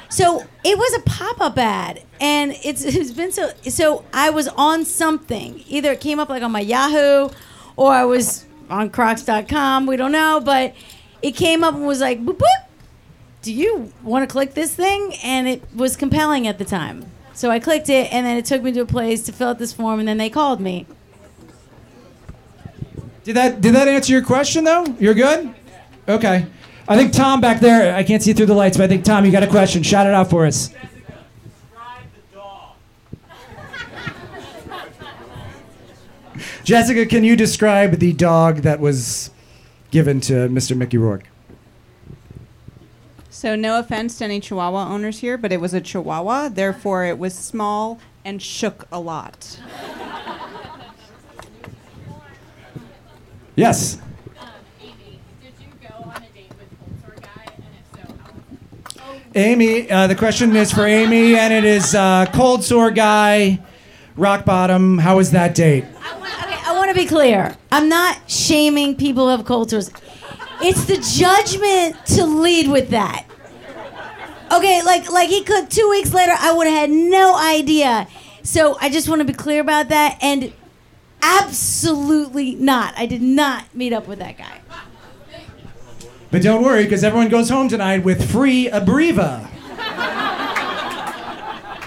So 0.10 0.44
it 0.64 0.78
was 0.78 0.94
a 0.96 1.02
pop-up 1.02 1.58
ad, 1.58 2.04
and 2.20 2.56
it's 2.64 2.84
it's 2.86 3.12
been 3.12 3.32
so. 3.32 3.52
So 3.64 4.06
I 4.14 4.30
was 4.30 4.48
on 4.50 4.86
something. 4.86 5.64
Either 5.68 5.92
it 5.92 6.02
came 6.02 6.20
up 6.20 6.30
like 6.30 6.44
on 6.44 6.52
my 6.52 6.62
Yahoo, 6.62 7.30
or 7.76 7.92
I 7.92 8.06
was 8.06 8.46
on 8.70 8.90
Crocs.com. 8.90 9.86
We 9.86 9.98
don't 9.98 10.12
know, 10.12 10.42
but 10.44 10.76
it 11.22 11.32
came 11.32 11.64
up 11.64 11.76
and 11.76 11.88
was 11.88 12.02
like, 12.02 12.24
boop 12.24 12.38
boop. 12.38 12.66
Do 13.42 13.54
you 13.54 13.94
want 14.04 14.28
to 14.28 14.32
click 14.32 14.54
this 14.54 14.76
thing? 14.76 15.14
And 15.24 15.48
it 15.48 15.64
was 15.74 15.96
compelling 15.96 16.46
at 16.46 16.58
the 16.58 16.66
time. 16.66 17.06
So 17.34 17.50
I 17.50 17.60
clicked 17.60 17.88
it, 17.88 18.12
and 18.12 18.26
then 18.26 18.36
it 18.36 18.44
took 18.44 18.62
me 18.62 18.74
to 18.74 18.82
a 18.82 18.86
place 18.86 19.24
to 19.24 19.32
fill 19.32 19.50
out 19.50 19.60
this 19.60 19.72
form, 19.72 20.00
and 20.00 20.08
then 20.08 20.18
they 20.18 20.30
called 20.30 20.60
me. 20.60 20.86
Did 23.24 23.36
that 23.36 23.62
did 23.62 23.76
that 23.76 23.88
answer 23.88 24.12
your 24.12 24.24
question 24.24 24.64
though? 24.64 24.86
You're 25.00 25.14
good? 25.14 25.54
Okay. 26.08 26.48
I 26.90 26.98
think 26.98 27.14
Tom 27.14 27.40
back 27.40 27.60
there, 27.60 27.96
I 27.96 28.02
can't 28.02 28.24
see 28.24 28.34
through 28.34 28.48
the 28.48 28.56
lights, 28.56 28.76
but 28.76 28.86
I 28.86 28.88
think 28.88 29.06
Tom, 29.06 29.24
you 29.24 29.32
got 29.32 29.44
a 29.44 29.48
question. 29.48 29.84
Shout 29.84 30.08
it 30.08 30.14
out 30.14 30.28
for 30.28 30.48
us. 30.48 30.74
Jessica, 36.64 37.06
can 37.06 37.24
you 37.24 37.36
describe 37.36 38.00
the 38.00 38.14
dog 38.14 38.58
that 38.58 38.80
was 38.80 39.30
given 39.92 40.20
to 40.22 40.50
Mr. 40.50 40.76
Mickey 40.76 40.98
Rourke? 40.98 41.28
So, 43.30 43.56
no 43.56 43.80
offense 43.80 44.18
to 44.18 44.26
any 44.26 44.40
Chihuahua 44.40 44.92
owners 44.92 45.20
here, 45.20 45.38
but 45.38 45.52
it 45.52 45.62
was 45.62 45.76
a 45.76 45.82
Chihuahua. 45.82 46.50
Therefore, 46.50 47.06
it 47.06 47.20
was 47.20 47.36
small 47.36 48.00
and 48.26 48.42
shook 48.42 48.88
a 48.92 49.00
lot. 49.00 49.60
Yes. 53.56 54.00
Amy, 59.40 59.90
uh, 59.90 60.08
the 60.08 60.16
question 60.16 60.54
is 60.56 60.72
for 60.72 60.86
Amy, 60.86 61.36
and 61.36 61.54
it 61.54 61.64
is 61.64 61.96
uh, 61.96 62.26
cold 62.34 62.64
sore 62.64 62.92
guy, 62.92 63.60
rock 64.18 64.44
bottom. 64.44 64.98
How 64.98 65.16
was 65.16 65.32
that 65.32 65.56
date? 65.56 65.86
I 66.02 66.74
want 66.76 66.90
to 66.90 66.96
be 66.96 67.06
clear. 67.08 67.56
I'm 67.72 67.88
not 67.88 68.30
shaming 68.30 68.96
people 68.96 69.24
who 69.26 69.30
have 69.30 69.46
cold 69.46 69.70
sores. 69.70 69.92
It's 70.62 70.86
the 70.86 70.98
judgment 70.98 72.06
to 72.18 72.26
lead 72.26 72.70
with 72.70 72.90
that. 72.90 73.26
Okay, 74.52 74.82
like 74.84 75.10
like 75.10 75.30
he 75.30 75.44
could 75.44 75.70
two 75.72 75.90
weeks 75.90 76.14
later, 76.14 76.34
I 76.38 76.52
would 76.52 76.68
have 76.68 76.76
had 76.76 76.90
no 76.90 77.38
idea. 77.38 78.08
So 78.44 78.78
I 78.82 78.90
just 78.90 79.08
want 79.08 79.20
to 79.20 79.26
be 79.26 79.34
clear 79.34 79.62
about 79.62 79.90
that. 79.90 80.18
And 80.22 80.52
absolutely 81.22 82.56
not. 82.56 82.94
I 82.98 83.06
did 83.06 83.22
not 83.22 83.74
meet 83.74 83.94
up 83.94 84.08
with 84.08 84.20
that 84.20 84.38
guy. 84.38 84.60
But 86.32 86.44
don't 86.44 86.64
worry, 86.64 86.84
because 86.84 87.04
everyone 87.04 87.30
goes 87.30 87.50
home 87.50 87.70
tonight 87.70 88.04
with 88.04 88.32
free 88.32 88.70
Abreva. 88.70 89.48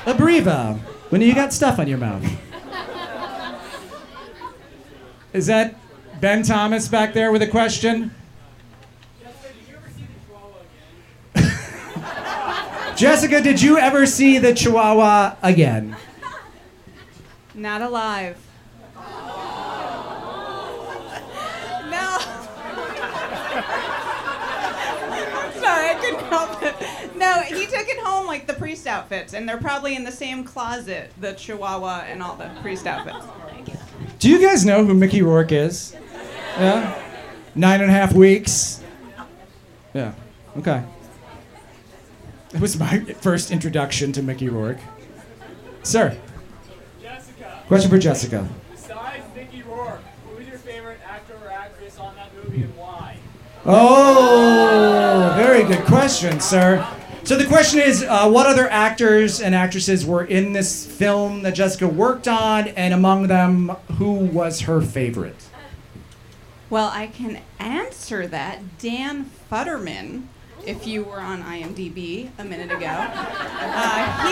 Abreva, 0.04 0.78
when 1.10 1.20
you 1.20 1.32
got 1.32 1.52
stuff 1.52 1.78
on 1.78 1.86
your 1.86 1.98
mouth. 1.98 2.24
Is 5.32 5.46
that 5.46 5.76
Ben 6.20 6.42
Thomas 6.42 6.88
back 6.88 7.14
there 7.14 7.30
with 7.30 7.42
a 7.42 7.46
question? 7.46 8.12
Jessica, 12.96 13.40
did 13.40 13.62
you 13.62 13.78
ever 13.78 14.06
see 14.06 14.38
the 14.38 14.52
Chihuahua 14.52 15.36
again? 15.42 15.96
Not 17.54 17.80
alive. 17.80 18.36
No. 21.90 22.18
Sorry, 26.32 26.48
I 26.48 26.54
couldn't 26.54 26.80
help 26.80 27.04
it. 27.12 27.16
No, 27.16 27.40
he 27.42 27.66
took 27.66 27.88
it 27.88 27.98
home 27.98 28.26
like 28.26 28.46
the 28.46 28.54
priest 28.54 28.86
outfits, 28.86 29.34
and 29.34 29.48
they're 29.48 29.58
probably 29.58 29.94
in 29.96 30.04
the 30.04 30.12
same 30.12 30.44
closet, 30.44 31.12
the 31.20 31.32
Chihuahua 31.34 32.04
and 32.06 32.22
all 32.22 32.36
the 32.36 32.50
priest 32.60 32.86
outfits. 32.86 33.24
Do 34.18 34.28
you 34.30 34.40
guys 34.40 34.64
know 34.64 34.84
who 34.84 34.94
Mickey 34.94 35.22
Rourke 35.22 35.52
is? 35.52 35.94
Yeah? 36.58 36.98
Nine 37.54 37.80
and 37.80 37.90
a 37.90 37.92
half 37.92 38.12
weeks. 38.12 38.82
Yeah. 39.94 40.14
Okay. 40.56 40.82
It 42.54 42.60
was 42.60 42.78
my 42.78 43.00
first 43.20 43.50
introduction 43.50 44.12
to 44.12 44.22
Mickey 44.22 44.48
Rourke. 44.48 44.78
Sir. 45.82 46.16
Jessica. 47.00 47.62
Question 47.66 47.90
for 47.90 47.98
Jessica. 47.98 48.48
Besides 48.70 49.24
Mickey 49.34 49.62
Rourke, 49.62 50.02
who 50.26 50.36
is 50.38 50.48
your 50.48 50.58
favorite 50.58 51.00
actor 51.06 51.34
or 51.42 51.50
actress 51.50 51.98
on 51.98 52.14
that 52.16 52.28
movie 52.34 52.62
and 52.62 52.76
why? 52.76 53.16
Oh, 53.64 55.32
very 55.36 55.41
good 55.76 55.86
question, 55.86 56.38
sir. 56.38 56.86
So 57.24 57.38
the 57.38 57.46
question 57.46 57.80
is, 57.80 58.02
uh, 58.02 58.28
what 58.28 58.46
other 58.46 58.68
actors 58.68 59.40
and 59.40 59.54
actresses 59.54 60.04
were 60.04 60.24
in 60.24 60.52
this 60.52 60.84
film 60.84 61.42
that 61.42 61.54
Jessica 61.54 61.88
worked 61.88 62.28
on, 62.28 62.68
and 62.68 62.92
among 62.92 63.28
them, 63.28 63.70
who 63.96 64.12
was 64.12 64.62
her 64.62 64.82
favorite? 64.82 65.46
Well, 66.68 66.90
I 66.92 67.06
can 67.06 67.40
answer 67.58 68.26
that. 68.26 68.78
Dan 68.78 69.30
Futterman, 69.50 70.24
if 70.66 70.86
you 70.86 71.04
were 71.04 71.20
on 71.20 71.42
IMDb 71.42 72.28
a 72.38 72.44
minute 72.44 72.70
ago, 72.70 72.86
uh, 72.90 74.28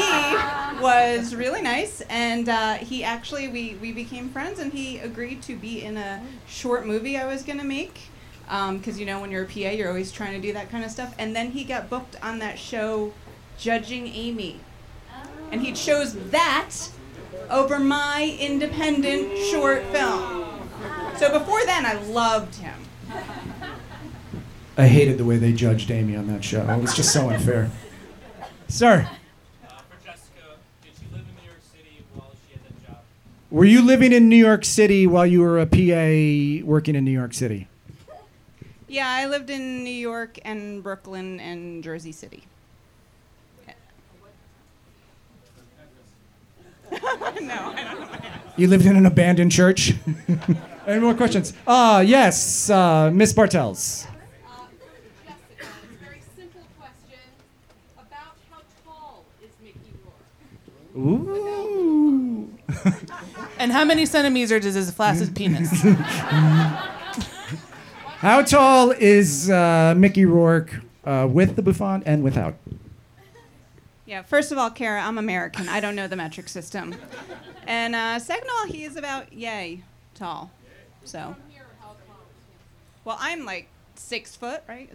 he 0.76 0.82
was 0.82 1.34
really 1.34 1.62
nice, 1.62 2.02
and 2.10 2.50
uh, 2.50 2.74
he 2.74 3.02
actually 3.02 3.48
we 3.48 3.76
we 3.80 3.92
became 3.92 4.28
friends, 4.28 4.58
and 4.58 4.74
he 4.74 4.98
agreed 4.98 5.40
to 5.44 5.56
be 5.56 5.82
in 5.82 5.96
a 5.96 6.20
short 6.46 6.86
movie 6.86 7.16
I 7.16 7.26
was 7.26 7.42
gonna 7.42 7.64
make. 7.64 8.10
Um, 8.50 8.78
because 8.78 8.98
you 8.98 9.06
know, 9.06 9.20
when 9.20 9.30
you're 9.30 9.44
a 9.44 9.46
PA, 9.46 9.70
you're 9.70 9.88
always 9.88 10.10
trying 10.10 10.32
to 10.32 10.40
do 10.40 10.52
that 10.52 10.70
kind 10.70 10.84
of 10.84 10.90
stuff. 10.90 11.14
And 11.18 11.34
then 11.34 11.52
he 11.52 11.62
got 11.62 11.88
booked 11.88 12.16
on 12.20 12.40
that 12.40 12.58
show, 12.58 13.12
Judging 13.56 14.08
Amy, 14.08 14.58
and 15.52 15.60
he 15.60 15.72
chose 15.72 16.14
that 16.30 16.70
over 17.48 17.78
my 17.78 18.36
independent 18.40 19.38
short 19.50 19.84
film. 19.86 20.46
So 21.16 21.38
before 21.38 21.64
then, 21.64 21.86
I 21.86 21.94
loved 22.02 22.56
him. 22.56 22.74
I 24.76 24.86
hated 24.86 25.18
the 25.18 25.24
way 25.24 25.36
they 25.36 25.52
judged 25.52 25.90
Amy 25.90 26.16
on 26.16 26.26
that 26.28 26.42
show. 26.42 26.68
It 26.68 26.80
was 26.80 26.94
just 26.94 27.12
so 27.12 27.30
unfair. 27.30 27.70
Sir, 28.66 29.08
uh, 29.62 29.68
For 29.68 30.04
Jessica, 30.04 30.56
did 30.82 30.92
she 30.98 31.04
live 31.12 31.20
in 31.20 31.34
New 31.36 31.48
York 31.48 31.60
City 31.70 32.04
while 32.14 32.32
she 32.46 32.54
had 32.54 32.62
that 32.64 32.86
job? 32.86 32.98
were 33.50 33.64
you 33.64 33.82
living 33.84 34.12
in 34.12 34.28
New 34.28 34.36
York 34.36 34.64
City 34.64 35.06
while 35.06 35.26
you 35.26 35.40
were 35.40 35.58
a 35.60 35.66
PA 35.66 36.66
working 36.66 36.94
in 36.96 37.04
New 37.04 37.10
York 37.10 37.34
City? 37.34 37.68
Yeah, 38.90 39.08
I 39.08 39.26
lived 39.26 39.50
in 39.50 39.84
New 39.84 39.90
York 39.90 40.40
and 40.44 40.82
Brooklyn 40.82 41.38
and 41.38 41.84
Jersey 41.84 42.10
City. 42.10 42.42
no, 46.90 46.98
I 47.00 47.30
don't 47.30 47.46
know. 47.46 48.08
You 48.56 48.66
lived 48.66 48.86
in 48.86 48.96
an 48.96 49.06
abandoned 49.06 49.52
church? 49.52 49.94
Any 50.88 50.98
more 50.98 51.14
questions? 51.14 51.52
Uh, 51.64 52.02
yes, 52.04 52.68
uh, 52.68 53.12
Miss 53.12 53.32
Bartels. 53.32 54.08
Ooh. 60.96 62.52
And 63.58 63.72
how 63.72 63.84
many 63.84 64.06
centimeters 64.06 64.64
is 64.64 64.74
his 64.74 64.90
flaccid 64.90 65.36
penis? 65.36 65.84
How 68.20 68.42
tall 68.42 68.90
is 68.90 69.48
uh, 69.48 69.94
Mickey 69.96 70.26
Rourke 70.26 70.82
uh, 71.06 71.26
with 71.26 71.56
the 71.56 71.62
bouffant 71.62 72.02
and 72.04 72.22
without? 72.22 72.54
Yeah, 74.04 74.20
first 74.20 74.52
of 74.52 74.58
all, 74.58 74.68
Kara, 74.68 75.00
I'm 75.00 75.16
American. 75.16 75.70
I 75.70 75.80
don't 75.80 75.96
know 75.96 76.06
the 76.06 76.16
metric 76.16 76.50
system. 76.50 76.94
And 77.66 77.94
uh, 77.94 78.18
second 78.18 78.46
of 78.46 78.54
all, 78.58 78.66
he 78.66 78.84
is 78.84 78.96
about 78.96 79.32
yay 79.32 79.84
tall. 80.14 80.50
So. 81.02 81.34
Well, 83.06 83.16
I'm 83.18 83.46
like 83.46 83.68
six 83.94 84.36
foot, 84.36 84.64
right? 84.68 84.90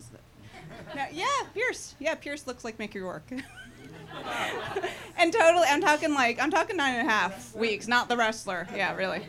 Yeah, 1.12 1.26
Pierce. 1.56 1.96
Yeah, 1.98 2.14
Pierce 2.14 2.46
looks 2.46 2.64
like 2.64 2.78
Mickey 2.78 3.00
Rourke. 3.00 3.24
and 5.18 5.34
totally, 5.34 5.66
I'm 5.68 5.82
talking 5.82 6.14
like 6.14 6.40
I'm 6.40 6.52
talking 6.52 6.78
nine 6.78 6.94
and 6.94 7.08
a 7.08 7.12
half 7.12 7.56
weeks, 7.56 7.88
not 7.88 8.08
the 8.08 8.18
wrestler. 8.18 8.68
Yeah, 8.76 8.96
really. 8.96 9.24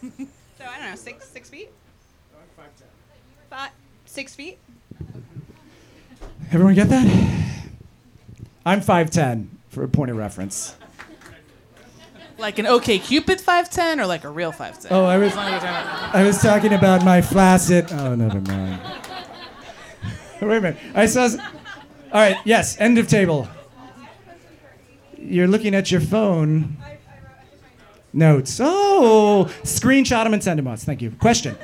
so 0.00 0.64
I 0.66 0.78
don't 0.78 0.88
know, 0.88 0.96
six 0.96 1.28
six 1.28 1.50
feet. 1.50 1.68
Five, 3.54 3.70
six 4.04 4.34
feet. 4.34 4.58
Everyone 6.50 6.74
get 6.74 6.88
that? 6.88 7.06
I'm 8.66 8.80
5'10 8.80 9.46
for 9.68 9.84
a 9.84 9.88
point 9.88 10.10
of 10.10 10.16
reference. 10.16 10.74
like 12.36 12.58
an 12.58 12.64
OkCupid 12.66 13.40
5'10 13.40 14.00
or 14.00 14.06
like 14.06 14.24
a 14.24 14.28
real 14.28 14.50
5'10? 14.50 14.88
Oh, 14.90 15.04
I 15.04 15.18
was, 15.18 15.30
As 15.30 15.36
long 15.36 15.52
as 15.54 15.62
we're 15.62 15.68
talking 15.68 15.86
about- 15.86 16.14
I 16.16 16.22
was 16.24 16.42
talking 16.42 16.72
about 16.72 17.04
my 17.04 17.22
flaccid. 17.22 17.92
Oh, 17.92 18.16
never 18.16 18.40
mind. 18.40 18.80
Wait 20.42 20.56
a 20.56 20.60
minute. 20.60 20.76
I 20.92 21.06
saw. 21.06 21.22
s- 21.26 21.36
All 21.38 21.44
right. 22.20 22.36
Yes. 22.44 22.76
End 22.80 22.98
of 22.98 23.06
table. 23.06 23.46
You're 25.16 25.46
looking 25.46 25.76
at 25.76 25.92
your 25.92 26.00
phone. 26.00 26.76
Notes. 28.12 28.58
Oh, 28.60 29.46
screenshot 29.62 30.24
them 30.24 30.34
and 30.34 30.42
send 30.42 30.58
them 30.58 30.66
us. 30.66 30.82
Thank 30.84 31.02
you. 31.02 31.12
Question. 31.12 31.56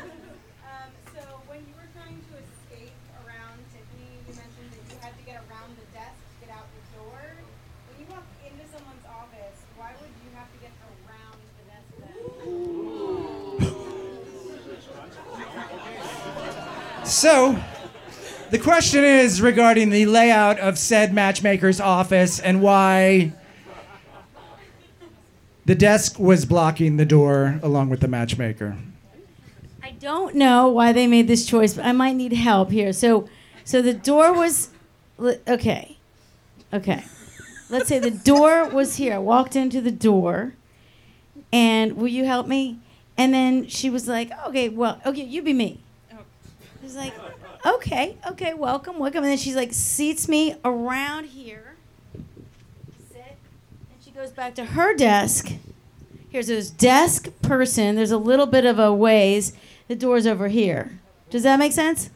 So, 17.11 17.61
the 18.50 18.58
question 18.61 19.02
is 19.02 19.42
regarding 19.42 19.90
the 19.90 20.06
layout 20.06 20.61
of 20.61 20.78
said 20.78 21.12
matchmaker's 21.12 21.80
office 21.80 22.38
and 22.38 22.62
why 22.62 23.32
the 25.64 25.74
desk 25.74 26.20
was 26.20 26.46
blocking 26.46 26.98
the 26.98 27.04
door 27.04 27.58
along 27.64 27.88
with 27.88 27.98
the 27.98 28.06
matchmaker. 28.06 28.76
I 29.82 29.90
don't 29.90 30.36
know 30.36 30.68
why 30.68 30.92
they 30.92 31.08
made 31.08 31.26
this 31.26 31.46
choice, 31.46 31.74
but 31.74 31.84
I 31.84 31.90
might 31.90 32.14
need 32.14 32.32
help 32.32 32.70
here. 32.70 32.92
So, 32.92 33.28
so 33.64 33.82
the 33.82 33.92
door 33.92 34.32
was, 34.32 34.70
okay, 35.18 35.99
okay. 36.72 37.04
Let's 37.68 37.88
say 37.88 37.99
the 37.99 38.12
door 38.12 38.68
was 38.68 38.96
here. 38.96 39.14
I 39.14 39.18
walked 39.18 39.57
into 39.57 39.80
the 39.80 39.91
door, 39.91 40.54
and 41.53 41.96
will 41.96 42.07
you 42.07 42.24
help 42.24 42.46
me? 42.46 42.78
And 43.18 43.34
then 43.34 43.66
she 43.66 43.91
was 43.91 44.07
like, 44.07 44.30
okay, 44.46 44.68
well, 44.68 45.00
okay, 45.04 45.24
you 45.24 45.42
be 45.42 45.53
me. 45.53 45.80
Was 46.82 46.96
like, 46.96 47.12
okay, 47.64 48.16
okay, 48.30 48.54
welcome, 48.54 48.98
welcome. 48.98 49.22
And 49.22 49.30
then 49.30 49.38
she's 49.38 49.54
like, 49.54 49.72
seats 49.72 50.28
me 50.28 50.57
around 50.64 51.26
here. 51.26 51.74
Sit. 53.12 53.36
And 53.92 54.02
she 54.02 54.11
goes 54.11 54.30
back 54.30 54.54
to 54.57 54.64
her 54.64 54.96
desk. 54.96 55.52
Here's 56.30 56.46
this 56.46 56.70
desk 56.70 57.28
person. 57.42 57.96
There's 57.96 58.11
a 58.11 58.18
little 58.18 58.46
bit 58.46 58.64
of 58.64 58.78
a 58.78 58.92
ways. 58.94 59.52
The 59.88 59.94
door's 59.94 60.26
over 60.26 60.48
here. 60.48 60.98
Does 61.28 61.42
that 61.42 61.58
make 61.58 61.72
sense? 61.72 62.11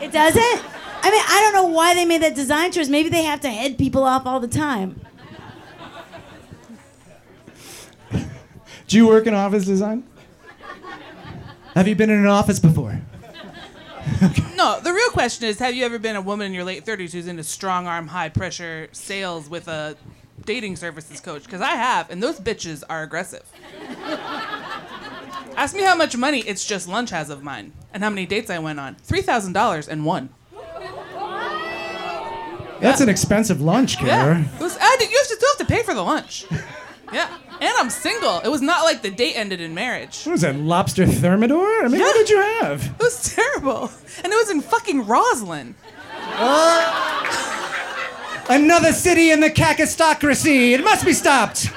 It 0.00 0.12
doesn't? 0.12 0.62
I 1.04 1.10
mean, 1.10 1.22
I 1.26 1.40
don't 1.42 1.54
know 1.54 1.74
why 1.74 1.94
they 1.94 2.04
made 2.04 2.22
that 2.22 2.34
design 2.34 2.70
choice. 2.70 2.88
Maybe 2.88 3.08
they 3.08 3.24
have 3.24 3.40
to 3.40 3.50
head 3.50 3.78
people 3.78 4.04
off 4.04 4.26
all 4.26 4.38
the 4.38 4.48
time. 4.48 5.00
Do 8.86 8.96
you 8.96 9.08
work 9.08 9.26
in 9.26 9.34
office 9.34 9.64
design? 9.64 10.04
Have 11.74 11.88
you 11.88 11.94
been 11.94 12.10
in 12.10 12.18
an 12.18 12.26
office 12.26 12.58
before? 12.58 13.00
No, 14.56 14.78
the 14.80 14.92
real 14.92 15.10
question 15.10 15.48
is 15.48 15.58
have 15.58 15.74
you 15.74 15.84
ever 15.84 15.98
been 15.98 16.16
a 16.16 16.20
woman 16.20 16.46
in 16.46 16.52
your 16.52 16.64
late 16.64 16.84
30s 16.84 17.12
who's 17.12 17.26
into 17.26 17.42
strong 17.42 17.86
arm, 17.86 18.08
high 18.08 18.28
pressure 18.28 18.88
sales 18.92 19.48
with 19.48 19.66
a 19.68 19.96
dating 20.44 20.76
services 20.76 21.20
coach? 21.20 21.44
Because 21.44 21.60
I 21.60 21.70
have, 21.70 22.10
and 22.10 22.22
those 22.22 22.38
bitches 22.38 22.82
are 22.88 23.02
aggressive. 23.02 23.42
Ask 25.56 25.74
me 25.74 25.82
how 25.82 25.94
much 25.96 26.16
money 26.16 26.40
It's 26.40 26.64
Just 26.64 26.88
Lunch 26.88 27.10
has 27.10 27.30
of 27.30 27.42
mine 27.42 27.72
and 27.92 28.02
how 28.02 28.10
many 28.10 28.26
dates 28.26 28.50
I 28.50 28.58
went 28.58 28.78
on. 28.80 28.96
$3,000 28.96 29.88
and 29.88 30.04
one. 30.04 30.30
That's 32.80 33.00
an 33.00 33.08
expensive 33.08 33.60
lunch, 33.60 34.00
Yeah. 34.00 34.06
Kara. 34.06 34.44
Was, 34.60 34.76
I 34.80 34.96
you 35.00 35.06
have 35.16 35.28
to, 35.28 35.34
still 35.34 35.48
have 35.58 35.66
to 35.66 35.72
pay 35.72 35.82
for 35.82 35.94
the 35.94 36.02
lunch. 36.02 36.46
Yeah. 37.12 37.28
And 37.62 37.72
I'm 37.78 37.90
single. 37.90 38.40
It 38.40 38.48
was 38.48 38.60
not 38.60 38.82
like 38.82 39.02
the 39.02 39.10
date 39.10 39.34
ended 39.34 39.60
in 39.60 39.72
marriage. 39.72 40.24
What 40.24 40.32
was 40.32 40.40
that, 40.40 40.56
lobster 40.56 41.06
thermidor? 41.06 41.84
I 41.84 41.88
mean, 41.88 42.00
what 42.00 42.16
did 42.16 42.28
you 42.28 42.40
have? 42.40 42.84
It 42.84 42.98
was 42.98 43.32
terrible. 43.32 43.88
And 44.24 44.32
it 44.32 44.36
was 44.36 44.50
in 44.50 44.60
fucking 44.62 45.04
Rosslyn. 45.04 45.74
Another 48.48 48.92
city 48.92 49.30
in 49.30 49.38
the 49.38 49.48
kakistocracy. 49.48 50.72
It 50.72 50.82
must 50.82 51.04
be 51.04 51.12
stopped. 51.12 51.70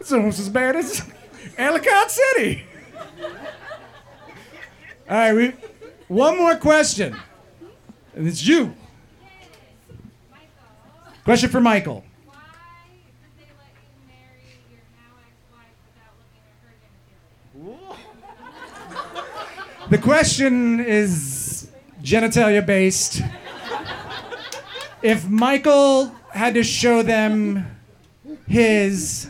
It's 0.00 0.10
almost 0.10 0.38
as 0.38 0.48
bad 0.48 0.76
as 0.76 1.02
Ellicott 1.58 2.10
City. 2.10 2.64
All 5.10 5.16
right, 5.16 5.34
we, 5.34 5.52
one 6.08 6.38
more 6.38 6.56
question. 6.56 7.14
And 8.14 8.26
it's 8.26 8.46
you. 8.46 8.74
Question 11.24 11.50
for 11.50 11.60
Michael. 11.60 12.02
The 19.88 19.98
question 19.98 20.80
is 20.80 21.70
genitalia 22.02 22.66
based. 22.66 23.22
If 25.00 25.28
Michael 25.28 26.06
had 26.32 26.54
to 26.54 26.64
show 26.64 27.04
them 27.04 27.64
his, 28.48 29.28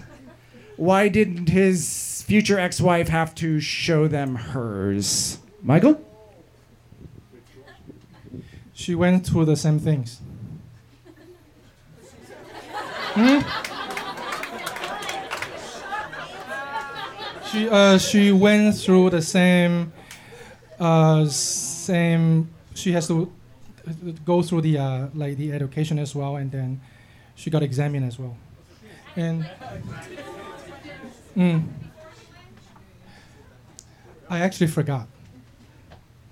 why 0.77 1.09
didn't 1.09 1.51
his 1.51 2.25
future 2.27 2.59
ex 2.59 2.81
wife 2.81 3.09
have 3.09 3.35
to 3.35 3.61
show 3.61 4.09
them 4.09 4.35
hers? 4.35 5.39
Michael? 5.63 6.01
She 8.73 8.95
went 8.95 9.27
through 9.27 9.45
the 9.45 9.57
same 9.57 9.79
things. 9.79 10.21
Hmm? 13.13 13.41
She 17.51 17.69
uh, 17.69 17.99
she 17.99 18.33
went 18.33 18.75
through 18.77 19.11
the 19.11 19.23
same 19.23 19.93
uh, 20.79 21.27
same. 21.27 22.49
She 22.75 22.93
has 22.93 23.09
to 23.09 23.33
go 24.25 24.43
through 24.43 24.63
the 24.63 24.79
uh, 24.79 25.07
like 25.15 25.37
the 25.37 25.53
education 25.53 25.99
as 25.99 26.15
well, 26.15 26.37
and 26.37 26.51
then 26.51 26.81
she 27.35 27.51
got 27.51 27.63
examined 27.63 28.07
as 28.07 28.19
well. 28.19 28.37
And 29.15 29.49
mm, 31.37 31.63
I 34.29 34.41
actually 34.41 34.67
forgot. 34.67 35.09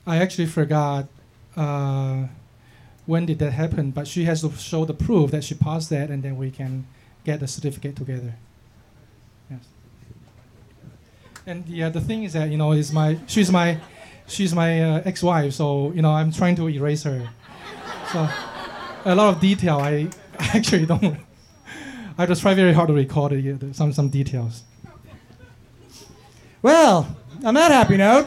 I 0.07 0.19
actually 0.19 0.47
forgot 0.47 1.09
uh, 1.57 2.25
when 3.07 3.25
did 3.27 3.39
that 3.39 3.53
happen, 3.53 3.91
but 3.91 4.07
she 4.07 4.25
has 4.25 4.43
to 4.43 4.53
show 4.53 4.85
the 4.85 4.95
proof 4.95 5.31
that 5.31 5.45
she 5.45 5.55
passed 5.55 5.91
that, 5.91 6.11
and 6.11 6.23
then 6.23 6.37
we 6.37 6.51
can 6.51 6.87
get 7.25 7.41
the 7.41 7.49
certificate 7.49 7.97
together. 7.97 8.35
Yes. 9.51 9.61
And 11.47 11.67
the 11.67 12.01
thing 12.01 12.25
is 12.25 12.35
that 12.35 12.51
you 12.51 12.59
know, 12.59 12.73
is 12.73 12.93
my 12.93 13.19
she's 13.27 13.51
my 13.51 13.79
she's 14.27 14.55
my 14.55 14.83
uh, 14.83 15.03
ex-wife, 15.05 15.53
so 15.53 15.93
you 15.93 16.03
know, 16.03 16.11
I'm 16.11 16.33
trying 16.33 16.57
to 16.57 16.69
erase 16.69 17.03
her. 17.05 17.29
So 18.13 18.29
a 19.05 19.15
lot 19.15 19.35
of 19.35 19.41
detail 19.41 19.79
I 19.79 20.09
actually 20.39 20.87
don't. 20.87 21.19
I 22.17 22.27
just 22.27 22.43
try 22.43 22.55
very 22.55 22.73
hard 22.73 22.89
to 22.89 22.95
record 22.95 23.75
some 23.75 23.93
some 23.93 24.09
details. 24.09 24.63
Well, 26.63 27.17
on 27.45 27.55
that 27.55 27.71
happy 27.71 27.97
note, 27.97 28.27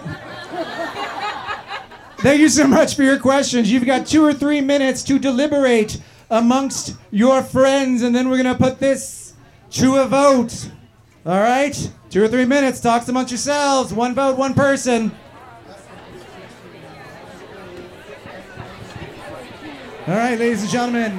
thank 2.20 2.40
you 2.40 2.50
so 2.50 2.68
much 2.68 2.96
for 2.96 3.04
your 3.04 3.18
questions. 3.18 3.72
You've 3.72 3.86
got 3.86 4.06
two 4.06 4.24
or 4.24 4.34
three 4.34 4.62
minutes 4.62 5.04
to 5.04 5.18
deliberate 5.18 6.00
amongst 6.30 6.96
your 7.12 7.42
friends, 7.42 8.02
and 8.02 8.16
then 8.16 8.30
we're 8.30 8.42
going 8.42 8.56
to 8.56 8.62
put 8.62 8.80
this 8.80 9.34
to 9.72 9.98
a 9.98 10.06
vote. 10.06 10.70
All 11.26 11.40
right? 11.40 11.92
Two 12.10 12.24
or 12.24 12.28
three 12.28 12.46
minutes. 12.46 12.80
Talks 12.80 13.08
amongst 13.10 13.32
yourselves. 13.32 13.94
One 13.94 14.14
vote, 14.16 14.38
one 14.38 14.54
person. 14.54 15.12
All 20.08 20.16
right, 20.16 20.40
ladies 20.40 20.62
and 20.62 20.72
gentlemen. 20.72 21.12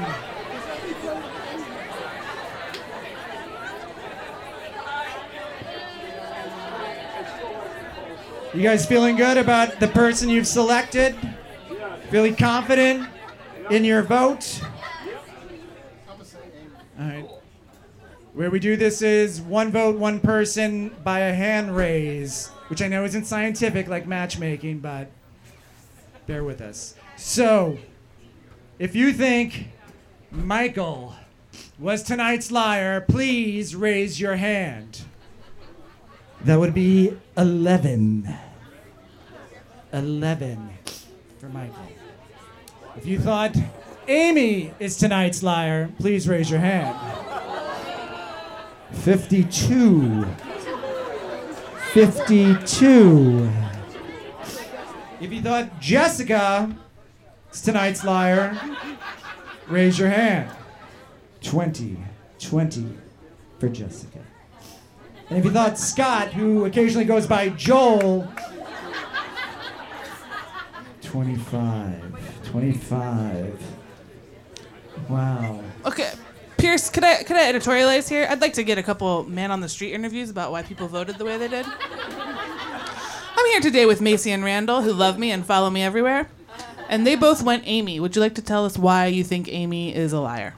You 8.55 8.63
guys 8.63 8.87
feeling 8.87 9.17
good 9.17 9.37
about 9.37 9.79
the 9.79 9.89
person 9.89 10.31
you've 10.31 10.47
selected? 10.47 11.15
Feeling 12.09 12.35
confident 12.35 13.07
in 13.69 13.85
your 13.85 14.03
vote? 14.03 14.59
All 16.99 17.07
right. 17.07 17.29
Where 18.33 18.51
we 18.51 18.59
do 18.59 18.75
this 18.75 19.03
is 19.03 19.39
one 19.39 19.71
vote, 19.71 19.99
one 19.99 20.19
person 20.19 20.97
by 21.05 21.19
a 21.19 21.35
hand 21.35 21.77
raise, 21.77 22.47
which 22.69 22.81
I 22.81 22.89
know 22.89 23.05
isn't 23.05 23.27
scientific 23.27 23.87
like 23.87 24.07
matchmaking, 24.07 24.79
but 24.79 25.11
bear 26.27 26.43
with 26.43 26.63
us. 26.63 26.95
So, 27.19 27.77
if 28.79 28.95
you 28.95 29.13
think 29.13 29.69
Michael 30.31 31.15
was 31.79 32.03
tonight's 32.03 32.51
liar, 32.51 33.01
please 33.01 33.75
raise 33.75 34.21
your 34.21 34.37
hand. 34.37 35.03
That 36.45 36.59
would 36.59 36.75
be 36.75 37.17
11. 37.37 38.33
11 39.93 40.71
for 41.39 41.49
Michael. 41.49 41.89
If 42.97 43.07
you 43.07 43.19
thought 43.19 43.57
Amy 44.07 44.73
is 44.79 44.97
tonight's 44.97 45.43
liar, 45.43 45.91
please 45.99 46.29
raise 46.29 46.51
your 46.51 46.61
hand. 46.61 46.97
52. 48.93 50.27
52. 51.93 53.51
If 55.21 55.33
you 55.33 55.43
thought 55.43 55.81
Jessica 55.81 56.77
tonight's 57.61 58.05
liar, 58.05 58.59
raise 59.67 59.99
your 59.99 60.09
hand. 60.09 60.51
20. 61.43 61.99
20 62.39 62.87
for 63.59 63.69
Jessica. 63.69 64.21
And 65.31 65.39
if 65.39 65.45
you 65.45 65.51
thought 65.51 65.79
Scott, 65.79 66.33
who 66.33 66.65
occasionally 66.65 67.05
goes 67.05 67.27
by 67.27 67.51
Joel, 67.51 68.33
25. 71.03 72.45
25. 72.45 73.63
Wow. 75.09 75.61
Okay. 75.85 76.13
Pierce, 76.57 76.91
could 76.91 77.05
I 77.05 77.23
could 77.23 77.37
I 77.37 77.53
editorialize 77.53 78.09
here? 78.09 78.27
I'd 78.29 78.41
like 78.41 78.55
to 78.55 78.65
get 78.65 78.79
a 78.79 78.83
couple 78.83 79.23
man 79.25 79.51
on 79.51 79.61
the 79.61 79.69
street 79.69 79.93
interviews 79.93 80.29
about 80.29 80.51
why 80.51 80.63
people 80.63 80.89
voted 80.89 81.17
the 81.17 81.25
way 81.25 81.39
they 81.39 81.47
did. 81.47 81.65
I'm 81.67 83.47
here 83.47 83.61
today 83.61 83.87
with 83.87 84.01
Macy 84.01 84.33
and 84.33 84.43
Randall, 84.43 84.83
who 84.83 84.93
love 84.93 85.19
me 85.19 85.31
and 85.31 85.47
follow 85.47 85.71
me 85.71 85.83
everywhere. 85.83 86.29
And 86.89 87.07
they 87.07 87.17
both 87.17 87.43
went 87.43 87.65
Amy. 87.67 88.01
Would 88.01 88.17
you 88.17 88.23
like 88.23 88.35
to 88.37 88.43
tell 88.43 88.65
us 88.65 88.79
why 88.79 89.07
you 89.07 89.23
think 89.25 89.49
Amy 89.53 89.95
is 89.95 90.13
a 90.13 90.21
liar? 90.21 90.55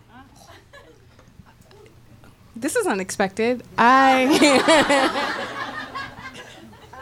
This 2.57 2.77
is 2.77 2.87
unexpected. 2.87 3.63
I. 3.79 5.37
Um, 6.93 7.01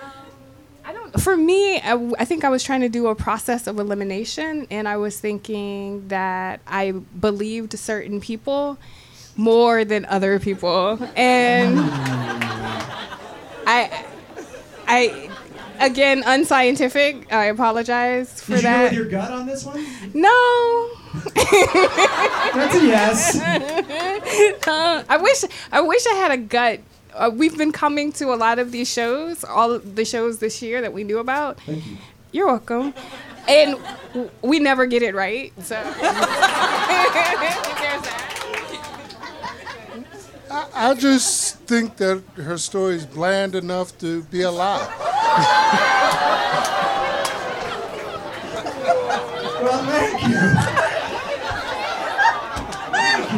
I 0.85 0.93
don't. 0.93 1.21
For 1.21 1.37
me, 1.37 1.81
I, 1.81 1.91
w- 1.91 2.15
I 2.19 2.25
think 2.25 2.45
I 2.45 2.49
was 2.49 2.63
trying 2.63 2.81
to 2.83 2.89
do 2.89 3.09
a 3.09 3.15
process 3.15 3.67
of 3.67 3.79
elimination, 3.79 4.67
and 4.71 4.87
I 4.89 4.97
was 4.99 5.19
thinking 5.19 6.07
that 6.09 6.61
I 6.67 6.93
believed 6.93 7.77
certain 7.79 8.21
people 8.21 8.79
more 9.37 9.85
than 9.85 10.05
other 10.07 10.39
people, 10.39 10.99
and 11.17 11.79
I, 13.67 14.05
I, 14.87 15.31
again, 15.81 16.23
unscientific. 16.27 17.33
I 17.33 17.47
apologize 17.47 18.41
for 18.43 18.57
Did 18.57 18.63
you 18.65 18.69
go 18.71 18.83
with 18.85 18.93
your 18.93 19.05
gut 19.07 19.31
on 19.33 19.47
this 19.47 19.65
one? 19.65 19.85
No. 20.15 20.91
That's 22.55 22.75
a 22.75 22.87
yes. 22.87 23.39
Uh, 24.67 25.05
I 25.09 25.17
wish 25.21 25.45
I 25.73 25.81
wish 25.81 26.07
I 26.07 26.15
had 26.15 26.31
a 26.33 26.37
gut. 26.37 26.81
Uh, 27.15 27.31
we've 27.33 27.57
been 27.57 27.73
coming 27.73 28.13
to 28.13 28.33
a 28.33 28.37
lot 28.37 28.59
of 28.59 28.71
these 28.71 28.89
shows, 28.91 29.43
all 29.45 29.79
the 29.79 30.05
shows 30.05 30.39
this 30.39 30.61
year 30.63 30.81
that 30.81 30.93
we 30.93 31.03
knew 31.05 31.19
about. 31.19 31.59
Thank 31.63 31.87
you. 31.87 31.97
You're 32.33 32.47
welcome. 32.47 32.93
And 33.49 33.79
w- 34.13 34.31
we 34.43 34.59
never 34.61 34.85
get 34.87 35.03
it 35.03 35.15
right. 35.15 35.53
So 35.63 35.75
there's 35.83 36.03
that. 38.03 38.28
I, 40.51 40.91
I 40.91 40.95
just 40.95 41.57
think 41.61 41.97
that 41.99 42.23
her 42.37 42.59
story 42.59 42.95
is 42.97 43.07
bland 43.07 43.55
enough 43.55 43.97
to 43.99 44.23
be 44.25 44.43
a 44.43 44.51
lie. 44.51 44.87
Well, 49.61 49.85
thank 49.85 50.23
you. 50.29 50.39
Thank 52.93 53.33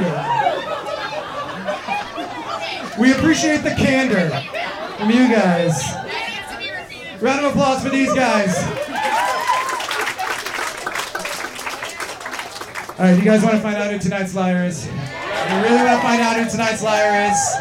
you. 2.96 3.02
We 3.02 3.12
appreciate 3.12 3.62
the 3.62 3.74
candor 3.74 4.30
from 4.98 5.10
you 5.10 5.28
guys. 5.28 5.82
Round 7.20 7.44
of 7.46 7.52
applause 7.52 7.82
for 7.82 7.88
these 7.90 8.12
guys. 8.12 8.54
All 13.00 13.06
right, 13.06 13.16
you 13.16 13.24
guys 13.24 13.42
want 13.42 13.54
to 13.54 13.62
find 13.62 13.76
out 13.76 13.90
who 13.90 13.98
tonight's 13.98 14.34
liar 14.34 14.62
is? 14.66 14.84
You 14.84 14.92
really 14.92 15.74
want 15.74 15.88
to 15.88 16.02
find 16.02 16.20
out 16.20 16.36
who 16.36 16.50
tonight's 16.50 16.82
liar 16.82 17.30
is? 17.30 17.54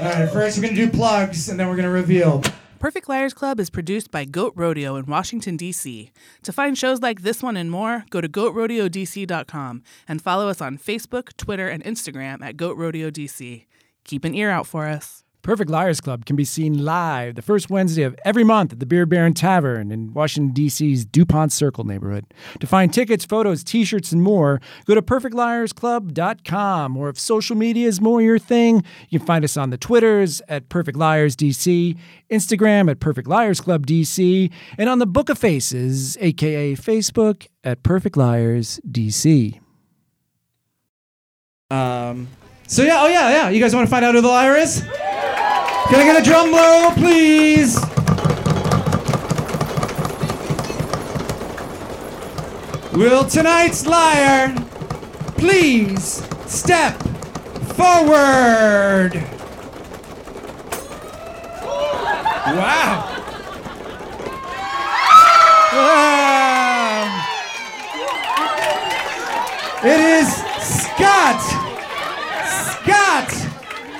All 0.00 0.06
right, 0.06 0.32
first 0.32 0.56
we're 0.56 0.62
going 0.62 0.76
to 0.76 0.86
do 0.86 0.88
plugs 0.88 1.48
and 1.48 1.58
then 1.58 1.66
we're 1.66 1.74
going 1.74 1.88
to 1.88 1.90
reveal. 1.90 2.42
Perfect 2.78 3.08
Liars 3.08 3.34
Club 3.34 3.58
is 3.58 3.70
produced 3.70 4.12
by 4.12 4.24
Goat 4.24 4.52
Rodeo 4.54 4.94
in 4.94 5.06
Washington, 5.06 5.56
D.C. 5.56 6.12
To 6.44 6.52
find 6.52 6.78
shows 6.78 7.02
like 7.02 7.22
this 7.22 7.42
one 7.42 7.56
and 7.56 7.72
more, 7.72 8.04
go 8.10 8.20
to 8.20 8.28
goatrodeodc.com 8.28 9.82
and 10.06 10.22
follow 10.22 10.48
us 10.48 10.60
on 10.60 10.78
Facebook, 10.78 11.36
Twitter, 11.36 11.66
and 11.66 11.82
Instagram 11.82 12.40
at 12.40 12.56
Goat 12.56 12.76
Rodeo 12.76 13.10
DC. 13.10 13.66
Keep 14.04 14.24
an 14.24 14.32
ear 14.36 14.50
out 14.50 14.68
for 14.68 14.86
us. 14.86 15.21
Perfect 15.42 15.70
Liars 15.70 16.00
Club 16.00 16.24
can 16.24 16.36
be 16.36 16.44
seen 16.44 16.84
live 16.84 17.34
the 17.34 17.42
first 17.42 17.68
Wednesday 17.68 18.04
of 18.04 18.14
every 18.24 18.44
month 18.44 18.72
at 18.72 18.78
the 18.78 18.86
Beer 18.86 19.06
Baron 19.06 19.34
Tavern 19.34 19.90
in 19.90 20.14
Washington, 20.14 20.54
D.C.'s 20.54 21.04
Dupont 21.04 21.52
Circle 21.52 21.82
neighborhood. 21.82 22.26
To 22.60 22.66
find 22.66 22.94
tickets, 22.94 23.24
photos, 23.24 23.64
t 23.64 23.84
shirts, 23.84 24.12
and 24.12 24.22
more, 24.22 24.60
go 24.84 24.94
to 24.94 25.02
perfectliarsclub.com. 25.02 26.96
Or 26.96 27.08
if 27.08 27.18
social 27.18 27.56
media 27.56 27.88
is 27.88 28.00
more 28.00 28.22
your 28.22 28.38
thing, 28.38 28.84
you 29.08 29.18
can 29.18 29.26
find 29.26 29.44
us 29.44 29.56
on 29.56 29.70
the 29.70 29.78
Twitters 29.78 30.40
at 30.48 30.68
Perfect 30.68 30.96
Liars 30.96 31.34
DC, 31.34 31.98
Instagram 32.30 32.88
at 32.88 33.00
Perfect 33.00 33.26
Liars 33.26 33.60
Club 33.60 33.84
DC, 33.84 34.48
and 34.78 34.88
on 34.88 35.00
the 35.00 35.06
Book 35.06 35.28
of 35.28 35.38
Faces, 35.38 36.16
aka 36.20 36.74
Facebook, 36.76 37.48
at 37.64 37.82
Perfect 37.82 38.16
Liars 38.16 38.80
DC. 38.88 39.58
Um, 41.68 42.28
so 42.68 42.82
yeah, 42.82 43.02
oh 43.02 43.08
yeah, 43.08 43.30
yeah. 43.30 43.48
You 43.48 43.60
guys 43.60 43.74
want 43.74 43.88
to 43.88 43.90
find 43.90 44.04
out 44.04 44.14
who 44.14 44.20
the 44.20 44.28
liar 44.28 44.54
is? 44.56 44.84
Can 45.88 46.00
I 46.00 46.04
get 46.04 46.20
a 46.20 46.24
drum 46.24 46.52
roll, 46.54 46.90
please? 46.92 47.78
Will 52.92 53.24
tonight's 53.24 53.86
liar 53.86 54.54
please 55.36 56.22
step 56.46 57.00
forward? 57.74 59.14
Wow. 62.46 63.08
Wow. 65.72 66.12
It 69.84 70.00
is 70.00 70.28
Scott. 70.60 71.42
Scott 72.46 73.32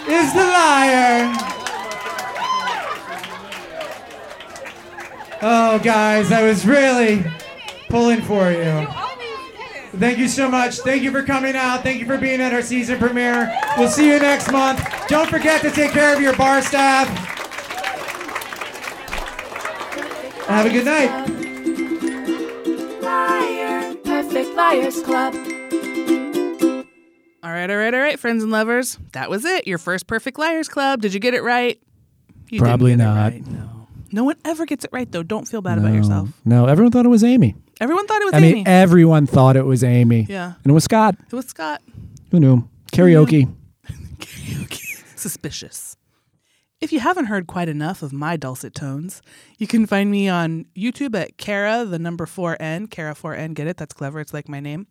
is 0.07 0.33
the 0.33 0.45
liar. 0.45 1.42
Oh, 5.45 5.79
guys, 5.83 6.31
I 6.31 6.43
was 6.43 6.65
really 6.65 7.25
pulling 7.89 8.23
for 8.23 8.51
you. 8.51 8.87
Thank 9.99 10.19
you 10.19 10.29
so 10.29 10.49
much. 10.49 10.79
Thank 10.79 11.03
you 11.03 11.11
for 11.11 11.23
coming 11.23 11.55
out. 11.57 11.83
Thank 11.83 12.01
you 12.01 12.07
for 12.07 12.17
being 12.17 12.41
at 12.41 12.53
our 12.55 12.63
season 12.63 12.99
premiere. 12.99 13.53
We'll 13.77 13.89
see 13.91 14.07
you 14.11 14.19
next 14.19 14.51
month. 14.51 14.81
Don't 15.09 15.29
forget 15.29 15.61
to 15.63 15.71
take 15.71 15.91
care 15.91 16.15
of 16.15 16.23
your 16.23 16.35
bar 16.37 16.63
staff. 16.63 17.09
Have 20.47 20.67
a 20.67 20.71
good 20.71 20.85
night. 20.85 21.29
Liar, 23.03 23.95
Perfect 23.97 24.55
Liars 24.55 25.03
Club. 25.03 25.35
All 27.45 27.51
right, 27.51 27.69
all 27.71 27.77
right, 27.77 27.93
all 27.95 28.01
right, 28.01 28.19
friends 28.19 28.43
and 28.43 28.53
lovers. 28.53 28.99
That 29.13 29.29
was 29.29 29.45
it. 29.45 29.67
Your 29.67 29.79
first 29.79 30.07
Perfect 30.07 30.39
Liars 30.39 30.69
Club. 30.69 31.01
Did 31.03 31.13
you 31.15 31.21
get 31.21 31.35
it 31.35 31.43
right? 31.43 31.81
You 32.49 32.59
didn't 32.59 32.65
Probably 32.67 32.93
get 32.93 33.01
it 33.01 33.05
not. 33.05 33.33
right, 33.33 33.47
no. 33.47 33.69
No 34.13 34.25
one 34.25 34.37
ever 34.45 34.67
gets 34.67 34.85
it 34.85 34.91
right, 34.93 35.11
though. 35.11 35.23
Don't 35.23 35.49
feel 35.49 35.63
bad 35.63 35.79
about 35.79 35.95
yourself. 35.95 36.29
No, 36.45 36.67
everyone 36.67 36.93
thought 36.93 37.07
it 37.07 37.09
was 37.11 37.25
Amy. 37.25 37.55
Everyone 37.81 38.07
thought 38.07 38.21
it 38.21 38.27
was 38.27 38.35
I 38.35 38.39
Amy. 38.39 38.53
mean, 38.55 38.69
everyone 38.69 39.27
thought 39.27 39.57
it 39.57 39.65
was 39.65 39.83
Amy. 39.83 40.27
Yeah. 40.29 40.53
And 40.63 40.71
it 40.71 40.73
was 40.73 40.85
Scott. 40.85 41.17
it 41.27 41.33
was 41.35 41.47
Scott. 41.47 41.81
Who 42.31 42.39
knew? 42.41 42.69
Karaoke. 42.93 43.53
Karaoke. 44.19 45.19
Suspicious. 45.19 45.97
If 46.81 46.93
you 46.93 46.99
haven't 47.01 47.27
heard 47.27 47.47
quite 47.47 47.69
enough 47.69 48.03
of 48.03 48.13
my 48.13 48.37
dulcet 48.37 48.75
tones, 48.75 49.23
you 49.57 49.67
can 49.69 49.87
find 49.87 50.11
me 50.11 50.29
on 50.29 50.67
YouTube 50.77 51.15
at 51.15 51.39
Kara, 51.39 51.85
the 51.85 51.99
number 51.99 52.27
4N, 52.27 52.91
Kara 52.91 53.15
4N. 53.15 53.55
Get 53.55 53.69
it? 53.69 53.77
That's 53.77 53.95
clever. 53.95 54.19
It's 54.21 54.35
like 54.35 54.49
my 54.49 54.59
name. 54.61 54.89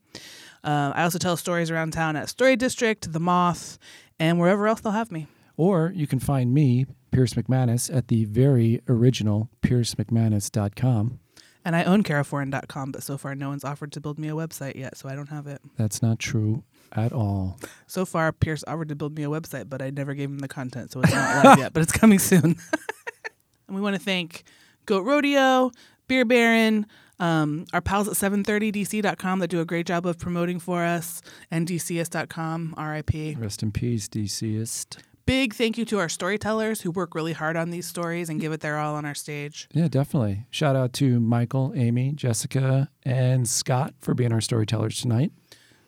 Uh, 0.63 0.93
I 0.95 1.03
also 1.03 1.17
tell 1.19 1.35
stories 1.35 1.69
around 1.69 1.91
town 1.91 2.15
at 2.15 2.29
Story 2.29 2.55
District, 2.55 3.11
The 3.11 3.19
Moth, 3.19 3.77
and 4.19 4.39
wherever 4.39 4.67
else 4.67 4.79
they'll 4.81 4.93
have 4.93 5.11
me. 5.11 5.27
Or 5.61 5.93
you 5.95 6.07
can 6.07 6.17
find 6.17 6.55
me, 6.55 6.87
Pierce 7.11 7.35
McManus, 7.35 7.95
at 7.95 8.07
the 8.07 8.25
very 8.25 8.81
original 8.89 9.47
piercemcmanus.com. 9.61 11.19
And 11.63 11.75
I 11.75 11.83
own 11.83 12.01
Kara4N.com, 12.01 12.91
but 12.91 13.03
so 13.03 13.15
far 13.15 13.35
no 13.35 13.49
one's 13.49 13.63
offered 13.63 13.91
to 13.91 14.01
build 14.01 14.17
me 14.17 14.27
a 14.27 14.31
website 14.31 14.75
yet, 14.75 14.97
so 14.97 15.07
I 15.07 15.13
don't 15.13 15.29
have 15.29 15.45
it. 15.45 15.61
That's 15.77 16.01
not 16.01 16.17
true 16.17 16.63
at 16.93 17.13
all. 17.13 17.59
So 17.85 18.05
far, 18.05 18.31
Pierce 18.31 18.63
offered 18.65 18.89
to 18.89 18.95
build 18.95 19.15
me 19.15 19.21
a 19.21 19.27
website, 19.27 19.69
but 19.69 19.83
I 19.83 19.91
never 19.91 20.15
gave 20.15 20.31
him 20.31 20.39
the 20.39 20.47
content, 20.47 20.91
so 20.91 21.01
it's 21.01 21.13
not 21.13 21.45
live 21.45 21.59
yet, 21.59 21.73
but 21.73 21.83
it's 21.83 21.91
coming 21.91 22.17
soon. 22.17 22.43
and 23.67 23.75
we 23.75 23.81
want 23.81 23.95
to 23.95 24.01
thank 24.01 24.43
Goat 24.87 25.05
Rodeo, 25.05 25.69
Beer 26.07 26.25
Baron, 26.25 26.87
um, 27.19 27.67
our 27.71 27.81
pals 27.81 28.07
at 28.07 28.15
730dc.com 28.15 29.37
that 29.37 29.49
do 29.49 29.61
a 29.61 29.65
great 29.65 29.85
job 29.85 30.07
of 30.07 30.17
promoting 30.17 30.59
for 30.59 30.83
us, 30.83 31.21
and 31.51 31.67
dcist.com, 31.67 32.73
RIP. 32.79 33.37
Rest 33.37 33.61
in 33.61 33.71
peace, 33.71 34.07
DCist. 34.07 34.97
Big 35.31 35.53
thank 35.53 35.77
you 35.77 35.85
to 35.85 35.97
our 35.97 36.09
storytellers 36.09 36.81
who 36.81 36.91
work 36.91 37.15
really 37.15 37.31
hard 37.31 37.55
on 37.55 37.69
these 37.69 37.87
stories 37.87 38.27
and 38.27 38.41
give 38.41 38.51
it 38.51 38.59
their 38.59 38.77
all 38.77 38.95
on 38.95 39.05
our 39.05 39.15
stage. 39.15 39.69
Yeah, 39.71 39.87
definitely. 39.87 40.45
Shout 40.49 40.75
out 40.75 40.91
to 40.95 41.21
Michael, 41.21 41.71
Amy, 41.73 42.11
Jessica, 42.11 42.89
and 43.03 43.47
Scott 43.47 43.93
for 44.01 44.13
being 44.13 44.33
our 44.33 44.41
storytellers 44.41 44.99
tonight. 44.99 45.31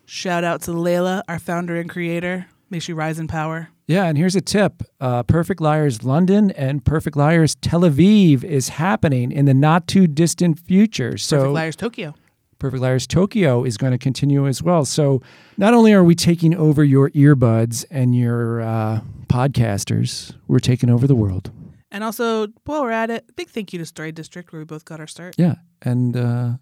Shout 0.05 0.45
out 0.45 0.61
to 0.61 0.71
Layla, 0.71 1.23
our 1.27 1.39
founder 1.39 1.75
and 1.75 1.89
creator. 1.89 2.45
May 2.69 2.79
she 2.79 2.93
rise 2.93 3.19
in 3.19 3.27
power. 3.27 3.67
Yeah, 3.85 4.05
and 4.05 4.17
here's 4.17 4.37
a 4.37 4.41
tip 4.41 4.81
uh, 5.01 5.23
Perfect 5.23 5.59
Liars 5.59 6.05
London 6.05 6.51
and 6.51 6.85
Perfect 6.85 7.17
Liars 7.17 7.55
Tel 7.55 7.81
Aviv 7.81 8.45
is 8.45 8.69
happening 8.69 9.29
in 9.33 9.43
the 9.43 9.53
not 9.53 9.89
too 9.89 10.07
distant 10.07 10.57
future. 10.57 11.17
So, 11.17 11.39
Perfect 11.39 11.53
Liars 11.53 11.75
Tokyo. 11.75 12.15
Perfect 12.59 12.81
Liars 12.81 13.07
Tokyo 13.07 13.63
is 13.63 13.77
going 13.77 13.91
to 13.91 13.97
continue 13.97 14.47
as 14.47 14.61
well. 14.61 14.85
So, 14.85 15.21
not 15.57 15.73
only 15.73 15.93
are 15.93 16.03
we 16.03 16.15
taking 16.15 16.55
over 16.55 16.83
your 16.83 17.09
earbuds 17.11 17.85
and 17.89 18.15
your 18.15 18.61
uh, 18.61 19.01
podcasters, 19.27 20.33
we're 20.47 20.59
taking 20.59 20.89
over 20.89 21.07
the 21.07 21.15
world. 21.15 21.51
And 21.91 22.03
also, 22.03 22.47
while 22.65 22.81
we're 22.81 22.91
at 22.91 23.09
it, 23.11 23.35
big 23.35 23.49
thank 23.49 23.71
you 23.71 23.79
to 23.79 23.85
Story 23.85 24.11
District, 24.11 24.51
where 24.51 24.59
we 24.59 24.65
both 24.65 24.83
got 24.83 24.99
our 24.99 25.07
start. 25.07 25.35
Yeah. 25.37 25.55
And 25.81 26.17
uh, 26.17 26.53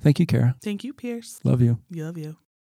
thank 0.00 0.20
you, 0.20 0.26
Kara. 0.26 0.54
Thank 0.62 0.84
you, 0.84 0.92
Pierce. 0.92 1.40
Love 1.42 1.60
you. 1.60 1.78
Love 1.90 2.16
you. 2.16 2.36